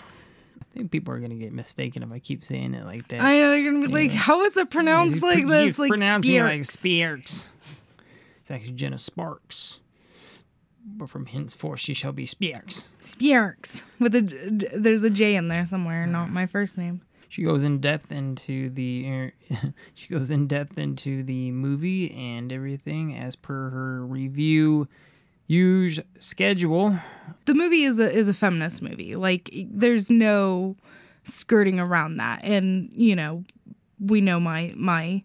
I 0.60 0.78
think 0.78 0.90
people 0.90 1.12
are 1.14 1.18
gonna 1.20 1.34
get 1.34 1.52
mistaken 1.52 2.02
if 2.02 2.10
I 2.12 2.18
keep 2.18 2.44
saying 2.44 2.74
it 2.74 2.84
like 2.84 3.08
that. 3.08 3.20
I 3.20 3.38
know 3.38 3.50
they're 3.50 3.64
gonna 3.64 3.86
be 3.86 3.92
like, 3.92 4.10
how 4.10 4.42
is 4.42 4.56
it 4.56 4.70
pronounced 4.70 5.22
like 5.22 5.46
this? 5.46 5.78
Like 5.78 5.88
pronouncing 5.88 6.34
it 6.34 6.42
like. 6.42 6.64
Sparks. 6.64 7.48
It's 8.40 8.50
actually 8.50 8.72
Jenna 8.72 8.98
Sparks. 8.98 9.80
But 10.86 11.08
from 11.08 11.26
henceforth 11.26 11.80
she 11.80 11.94
shall 11.94 12.12
be 12.12 12.26
Sparks. 12.26 12.84
Spearks 13.02 13.84
with 13.98 14.14
a 14.14 14.20
there's 14.74 15.02
a 15.02 15.10
J 15.10 15.34
in 15.36 15.48
there 15.48 15.64
somewhere, 15.64 16.06
not 16.06 16.30
my 16.30 16.46
first 16.46 16.76
name. 16.76 17.00
She 17.28 17.42
goes 17.42 17.64
in 17.64 17.80
depth 17.80 18.12
into 18.12 18.70
the 18.70 19.32
she 19.94 20.08
goes 20.08 20.30
in 20.30 20.46
depth 20.46 20.78
into 20.78 21.22
the 21.22 21.50
movie 21.52 22.12
and 22.12 22.52
everything 22.52 23.16
as 23.16 23.34
per 23.34 23.70
her 23.70 24.04
review 24.04 24.88
use 25.46 26.00
schedule. 26.18 26.98
The 27.44 27.54
movie 27.54 27.84
is 27.84 27.98
a 27.98 28.10
is 28.10 28.28
a 28.28 28.34
feminist 28.34 28.82
movie. 28.82 29.14
Like 29.14 29.50
there's 29.70 30.10
no 30.10 30.76
skirting 31.24 31.78
around 31.78 32.16
that, 32.16 32.44
and 32.44 32.90
you 32.92 33.16
know 33.16 33.44
we 34.00 34.20
know 34.20 34.40
my 34.40 34.72
my 34.76 35.22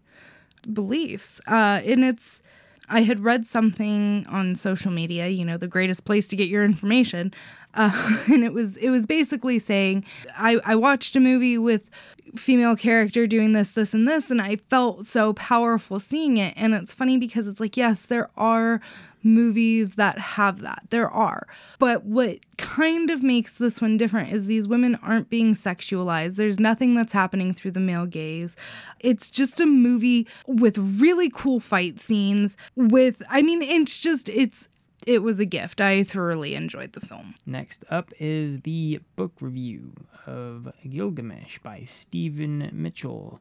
beliefs. 0.72 1.40
Uh, 1.48 1.82
and 1.86 2.04
it's 2.04 2.42
I 2.90 3.02
had 3.04 3.24
read 3.24 3.46
something 3.46 4.26
on 4.28 4.56
social 4.56 4.92
media. 4.92 5.28
You 5.28 5.46
know, 5.46 5.58
the 5.58 5.68
greatest 5.68 6.06
place 6.06 6.28
to 6.28 6.36
get 6.36 6.50
your 6.50 6.64
information. 6.66 7.34
Uh, 7.74 8.20
and 8.32 8.44
it 8.44 8.54
was 8.54 8.78
it 8.78 8.90
was 8.90 9.06
basically 9.06 9.60
saying 9.60 10.06
I, 10.38 10.60
I 10.66 10.76
watched 10.76 11.16
a 11.16 11.20
movie 11.20 11.58
with 11.58 11.90
female 12.36 12.76
character 12.76 13.26
doing 13.28 13.54
this 13.54 13.72
this 13.72 13.92
and 13.92 14.08
this 14.08 14.30
and 14.30 14.40
i 14.40 14.56
felt 14.56 15.04
so 15.04 15.34
powerful 15.34 16.00
seeing 16.00 16.38
it 16.38 16.54
and 16.56 16.76
it's 16.76 16.94
funny 16.94 17.18
because 17.18 17.48
it's 17.48 17.60
like 17.60 17.76
yes 17.76 18.06
there 18.06 18.30
are 18.38 18.80
movies 19.24 19.96
that 19.96 20.18
have 20.18 20.62
that 20.62 20.84
there 20.90 21.10
are 21.10 21.48
but 21.78 22.04
what 22.06 22.38
kind 22.58 23.10
of 23.10 23.24
makes 23.24 23.54
this 23.54 23.82
one 23.82 23.98
different 23.98 24.32
is 24.32 24.46
these 24.46 24.68
women 24.68 24.96
aren't 25.02 25.30
being 25.30 25.54
sexualized 25.54 26.36
there's 26.36 26.60
nothing 26.60 26.96
that's 26.96 27.14
happening 27.14 27.54
through 27.54 27.72
the 27.72 27.80
male 27.80 28.06
gaze 28.06 28.56
it's 29.00 29.30
just 29.30 29.60
a 29.60 29.66
movie 29.66 30.28
with 30.48 30.78
really 30.78 31.30
cool 31.30 31.60
fight 31.60 32.00
scenes 32.00 32.56
with 32.76 33.22
i 33.30 33.42
mean 33.42 33.62
it's 33.62 34.00
just 34.00 34.30
it's 34.30 34.68
it 35.08 35.24
was 35.24 35.40
a 35.40 35.46
gift. 35.46 35.82
I 35.82 36.04
thoroughly 36.04 36.56
enjoyed 36.56 36.94
the 36.94 37.00
film. 37.00 37.36
Next 37.46 37.86
up 37.90 38.12
is 38.20 38.62
the 38.62 39.00
book 39.16 39.34
review 39.40 39.94
of 40.26 40.72
Gilgamesh 40.88 41.60
by 41.60 41.84
Stephen 41.86 42.70
Mitchell 42.74 43.40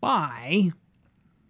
by 0.00 0.70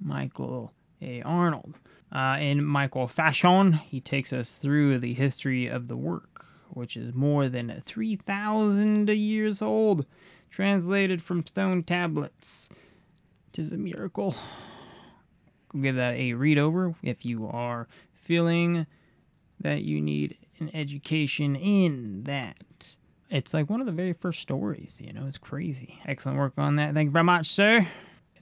Michael 0.00 0.72
A. 1.02 1.22
Arnold. 1.22 1.74
Uh, 2.12 2.36
in 2.40 2.64
Michael 2.64 3.06
fashion, 3.06 3.72
he 3.72 4.00
takes 4.00 4.32
us 4.32 4.52
through 4.52 4.98
the 4.98 5.14
history 5.14 5.66
of 5.68 5.88
the 5.88 5.96
work, 5.96 6.44
which 6.70 6.96
is 6.96 7.14
more 7.14 7.48
than 7.48 7.80
3,000 7.84 9.08
years 9.10 9.62
old, 9.62 10.06
translated 10.50 11.22
from 11.22 11.46
stone 11.46 11.84
tablets. 11.84 12.68
Tis 13.52 13.72
a 13.72 13.76
miracle. 13.76 14.34
Go 15.68 15.78
give 15.80 15.96
that 15.96 16.14
a 16.14 16.34
read 16.34 16.58
over 16.58 16.94
if 17.02 17.24
you 17.24 17.46
are 17.46 17.86
feeling 18.12 18.86
that 19.60 19.82
you 19.82 20.00
need 20.00 20.36
an 20.58 20.70
education 20.74 21.54
in 21.54 22.24
that. 22.24 22.96
It's 23.28 23.54
like 23.54 23.70
one 23.70 23.80
of 23.80 23.86
the 23.86 23.92
very 23.92 24.12
first 24.12 24.40
stories, 24.40 25.00
you 25.04 25.12
know, 25.12 25.26
it's 25.26 25.38
crazy. 25.38 26.00
Excellent 26.06 26.38
work 26.38 26.54
on 26.58 26.76
that. 26.76 26.94
Thank 26.94 27.08
you 27.08 27.12
very 27.12 27.24
much, 27.24 27.48
sir. 27.48 27.86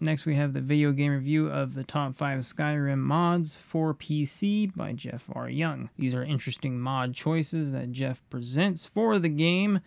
Next, 0.01 0.27
we 0.27 0.37
have 0.37 0.53
the 0.53 0.61
video 0.61 0.93
game 0.93 1.11
review 1.11 1.49
of 1.49 1.75
the 1.75 1.83
top 1.83 2.17
five 2.17 2.41
Skyrim 2.41 2.99
mods 2.99 3.57
for 3.57 3.95
PC 3.95 4.75
by 4.75 4.93
Jeff 4.93 5.25
R. 5.33 5.49
Young. 5.49 5.91
These 5.97 6.15
are 6.15 6.23
interesting 6.23 6.79
mod 6.79 7.15
choices 7.15 7.73
that 7.73 7.91
Jeff 7.91 8.23
presents 8.31 8.87
for 8.87 9.19
the 9.19 9.29
game. 9.29 9.81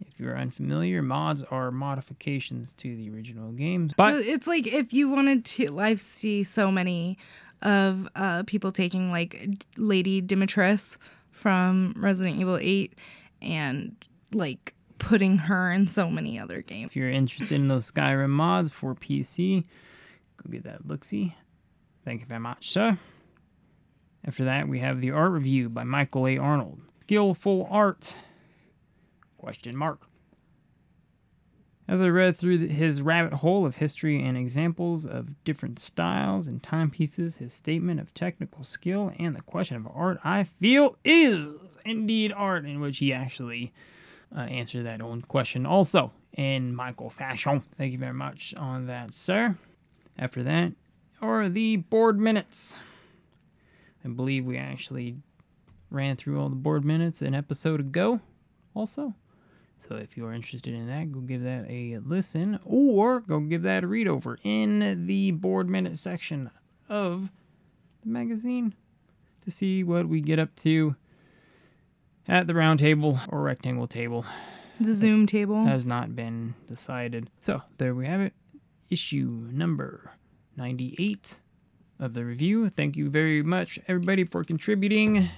If 0.00 0.20
you're 0.20 0.36
unfamiliar, 0.36 1.00
mods 1.00 1.42
are 1.42 1.70
modifications 1.70 2.74
to 2.74 2.96
the 2.96 3.08
original 3.08 3.52
games. 3.52 3.94
But 3.96 4.14
it's 4.16 4.46
like 4.46 4.66
if 4.66 4.92
you 4.92 5.08
wanted 5.08 5.46
to, 5.46 5.80
I 5.80 5.94
see 5.94 6.42
so 6.42 6.70
many 6.70 7.16
of 7.62 8.06
uh, 8.14 8.42
people 8.46 8.72
taking 8.72 9.10
like 9.10 9.64
Lady 9.78 10.20
Dimitrescu 10.20 10.98
from 11.30 11.94
Resident 11.96 12.38
Evil 12.38 12.58
8 12.60 12.94
and 13.40 13.96
like 14.32 14.74
putting 14.98 15.38
her 15.38 15.70
in 15.72 15.86
so 15.86 16.10
many 16.10 16.38
other 16.38 16.62
games. 16.62 16.90
If 16.90 16.96
you're 16.96 17.10
interested 17.10 17.54
in 17.54 17.68
those 17.68 17.90
Skyrim 17.90 18.30
mods 18.30 18.70
for 18.70 18.94
PC, 18.94 19.64
go 20.42 20.50
get 20.50 20.64
that 20.64 20.86
look 20.86 21.04
see. 21.04 21.34
Thank 22.04 22.20
you 22.20 22.26
very 22.26 22.40
much, 22.40 22.70
sir. 22.70 22.98
After 24.24 24.44
that, 24.44 24.68
we 24.68 24.80
have 24.80 25.00
the 25.00 25.12
art 25.12 25.32
review 25.32 25.68
by 25.68 25.84
Michael 25.84 26.26
A. 26.26 26.38
Arnold. 26.38 26.80
Skillful 27.00 27.68
art? 27.70 28.14
Question 29.38 29.76
mark. 29.76 30.06
As 31.88 32.00
I 32.00 32.08
read 32.08 32.36
through 32.36 32.66
his 32.66 33.00
rabbit 33.00 33.32
hole 33.32 33.64
of 33.64 33.76
history 33.76 34.20
and 34.20 34.36
examples 34.36 35.06
of 35.06 35.44
different 35.44 35.78
styles 35.78 36.48
and 36.48 36.60
timepieces, 36.60 37.36
his 37.36 37.54
statement 37.54 38.00
of 38.00 38.12
technical 38.12 38.64
skill 38.64 39.12
and 39.20 39.36
the 39.36 39.42
question 39.42 39.76
of 39.76 39.86
art, 39.94 40.18
I 40.24 40.42
feel 40.42 40.96
is 41.04 41.54
indeed 41.84 42.32
art, 42.32 42.64
in 42.64 42.80
which 42.80 42.98
he 42.98 43.12
actually 43.12 43.72
uh, 44.34 44.40
answered 44.40 44.84
that 44.84 45.00
own 45.00 45.22
question 45.22 45.66
also 45.66 46.12
in 46.32 46.74
Michael 46.74 47.10
fashion. 47.10 47.62
Thank 47.76 47.92
you 47.92 47.98
very 47.98 48.14
much 48.14 48.54
on 48.56 48.86
that, 48.86 49.12
sir. 49.14 49.56
After 50.18 50.42
that, 50.44 50.72
or 51.20 51.48
the 51.48 51.76
board 51.76 52.18
minutes. 52.18 52.74
I 54.04 54.08
believe 54.08 54.46
we 54.46 54.56
actually 54.56 55.16
ran 55.90 56.16
through 56.16 56.40
all 56.40 56.48
the 56.48 56.56
board 56.56 56.84
minutes 56.84 57.22
an 57.22 57.34
episode 57.34 57.80
ago, 57.80 58.20
also. 58.74 59.14
So 59.78 59.96
if 59.96 60.16
you're 60.16 60.32
interested 60.32 60.74
in 60.74 60.86
that, 60.88 61.12
go 61.12 61.20
give 61.20 61.42
that 61.42 61.66
a 61.68 61.98
listen 61.98 62.58
or 62.64 63.20
go 63.20 63.40
give 63.40 63.62
that 63.62 63.84
a 63.84 63.86
read 63.86 64.08
over 64.08 64.38
in 64.42 65.06
the 65.06 65.32
board 65.32 65.68
minute 65.68 65.98
section 65.98 66.50
of 66.88 67.30
the 68.02 68.08
magazine 68.08 68.74
to 69.44 69.50
see 69.50 69.84
what 69.84 70.08
we 70.08 70.20
get 70.20 70.38
up 70.38 70.54
to 70.56 70.96
at 72.28 72.46
the 72.46 72.54
round 72.54 72.78
table 72.78 73.18
or 73.28 73.42
rectangle 73.42 73.86
table. 73.86 74.24
The 74.80 74.94
Zoom 74.94 75.26
table 75.26 75.64
has 75.64 75.84
not 75.84 76.14
been 76.14 76.54
decided. 76.68 77.30
So 77.40 77.62
there 77.78 77.94
we 77.94 78.06
have 78.06 78.20
it. 78.20 78.34
Issue 78.90 79.48
number 79.50 80.12
98 80.56 81.40
of 81.98 82.14
the 82.14 82.24
review. 82.24 82.68
Thank 82.68 82.96
you 82.96 83.08
very 83.08 83.42
much, 83.42 83.78
everybody, 83.88 84.24
for 84.24 84.44
contributing 84.44 85.28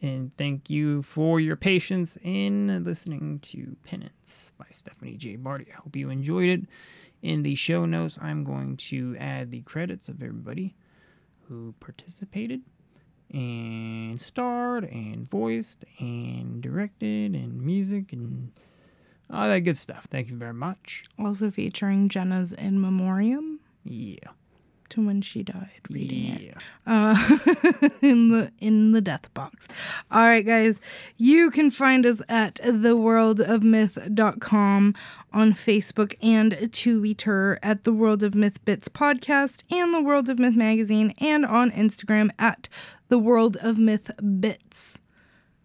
and 0.00 0.36
thank 0.36 0.70
you 0.70 1.02
for 1.02 1.40
your 1.40 1.56
patience 1.56 2.16
in 2.22 2.84
listening 2.84 3.40
to 3.40 3.76
Penance 3.84 4.52
by 4.56 4.66
Stephanie 4.70 5.16
J. 5.16 5.36
Barty. 5.36 5.66
I 5.72 5.76
hope 5.76 5.96
you 5.96 6.10
enjoyed 6.10 6.48
it. 6.48 6.60
In 7.22 7.42
the 7.42 7.56
show 7.56 7.84
notes, 7.84 8.16
I'm 8.22 8.44
going 8.44 8.76
to 8.76 9.16
add 9.18 9.50
the 9.50 9.62
credits 9.62 10.08
of 10.08 10.22
everybody 10.22 10.76
who 11.48 11.74
participated 11.80 12.60
and 13.32 14.20
starred 14.20 14.84
and 14.84 15.30
voiced 15.30 15.84
and 15.98 16.60
directed 16.62 17.34
and 17.34 17.60
music 17.60 18.12
and 18.12 18.52
all 19.30 19.48
that 19.48 19.60
good 19.60 19.76
stuff. 19.78 20.06
Thank 20.10 20.30
you 20.30 20.36
very 20.36 20.54
much. 20.54 21.04
Also 21.18 21.50
featuring 21.50 22.08
Jenna's 22.08 22.52
In 22.52 22.80
Memoriam. 22.80 23.60
Yeah 23.84 24.30
to 24.90 25.04
when 25.04 25.20
she 25.22 25.42
died 25.42 25.80
reading 25.90 26.24
yeah. 26.24 26.36
it 26.36 26.56
uh, 26.86 27.38
in 28.02 28.28
the 28.28 28.52
in 28.58 28.92
the 28.92 29.00
death 29.00 29.32
box. 29.34 29.66
All 30.10 30.22
right 30.22 30.46
guys. 30.46 30.80
You 31.16 31.50
can 31.50 31.70
find 31.70 32.04
us 32.06 32.22
at 32.28 32.54
theworldofmyth.com 32.56 34.94
on 35.30 35.52
facebook 35.52 36.14
and 36.22 36.72
twitter 36.72 37.58
at 37.62 37.84
the 37.84 37.92
world 37.92 38.22
of 38.22 38.34
myth 38.34 38.64
bits 38.64 38.88
podcast 38.88 39.62
and 39.70 39.92
the 39.92 40.00
world 40.00 40.30
of 40.30 40.38
myth 40.38 40.56
magazine 40.56 41.12
and 41.18 41.44
on 41.44 41.70
instagram 41.70 42.30
at 42.38 42.66
the 43.08 43.18
world 43.18 43.58
of 43.58 43.78
myth 43.78 44.10
bits. 44.40 44.98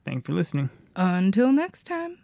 Thanks 0.04 0.26
for 0.26 0.34
listening. 0.34 0.70
Until 0.96 1.52
next 1.52 1.84
time 1.84 2.20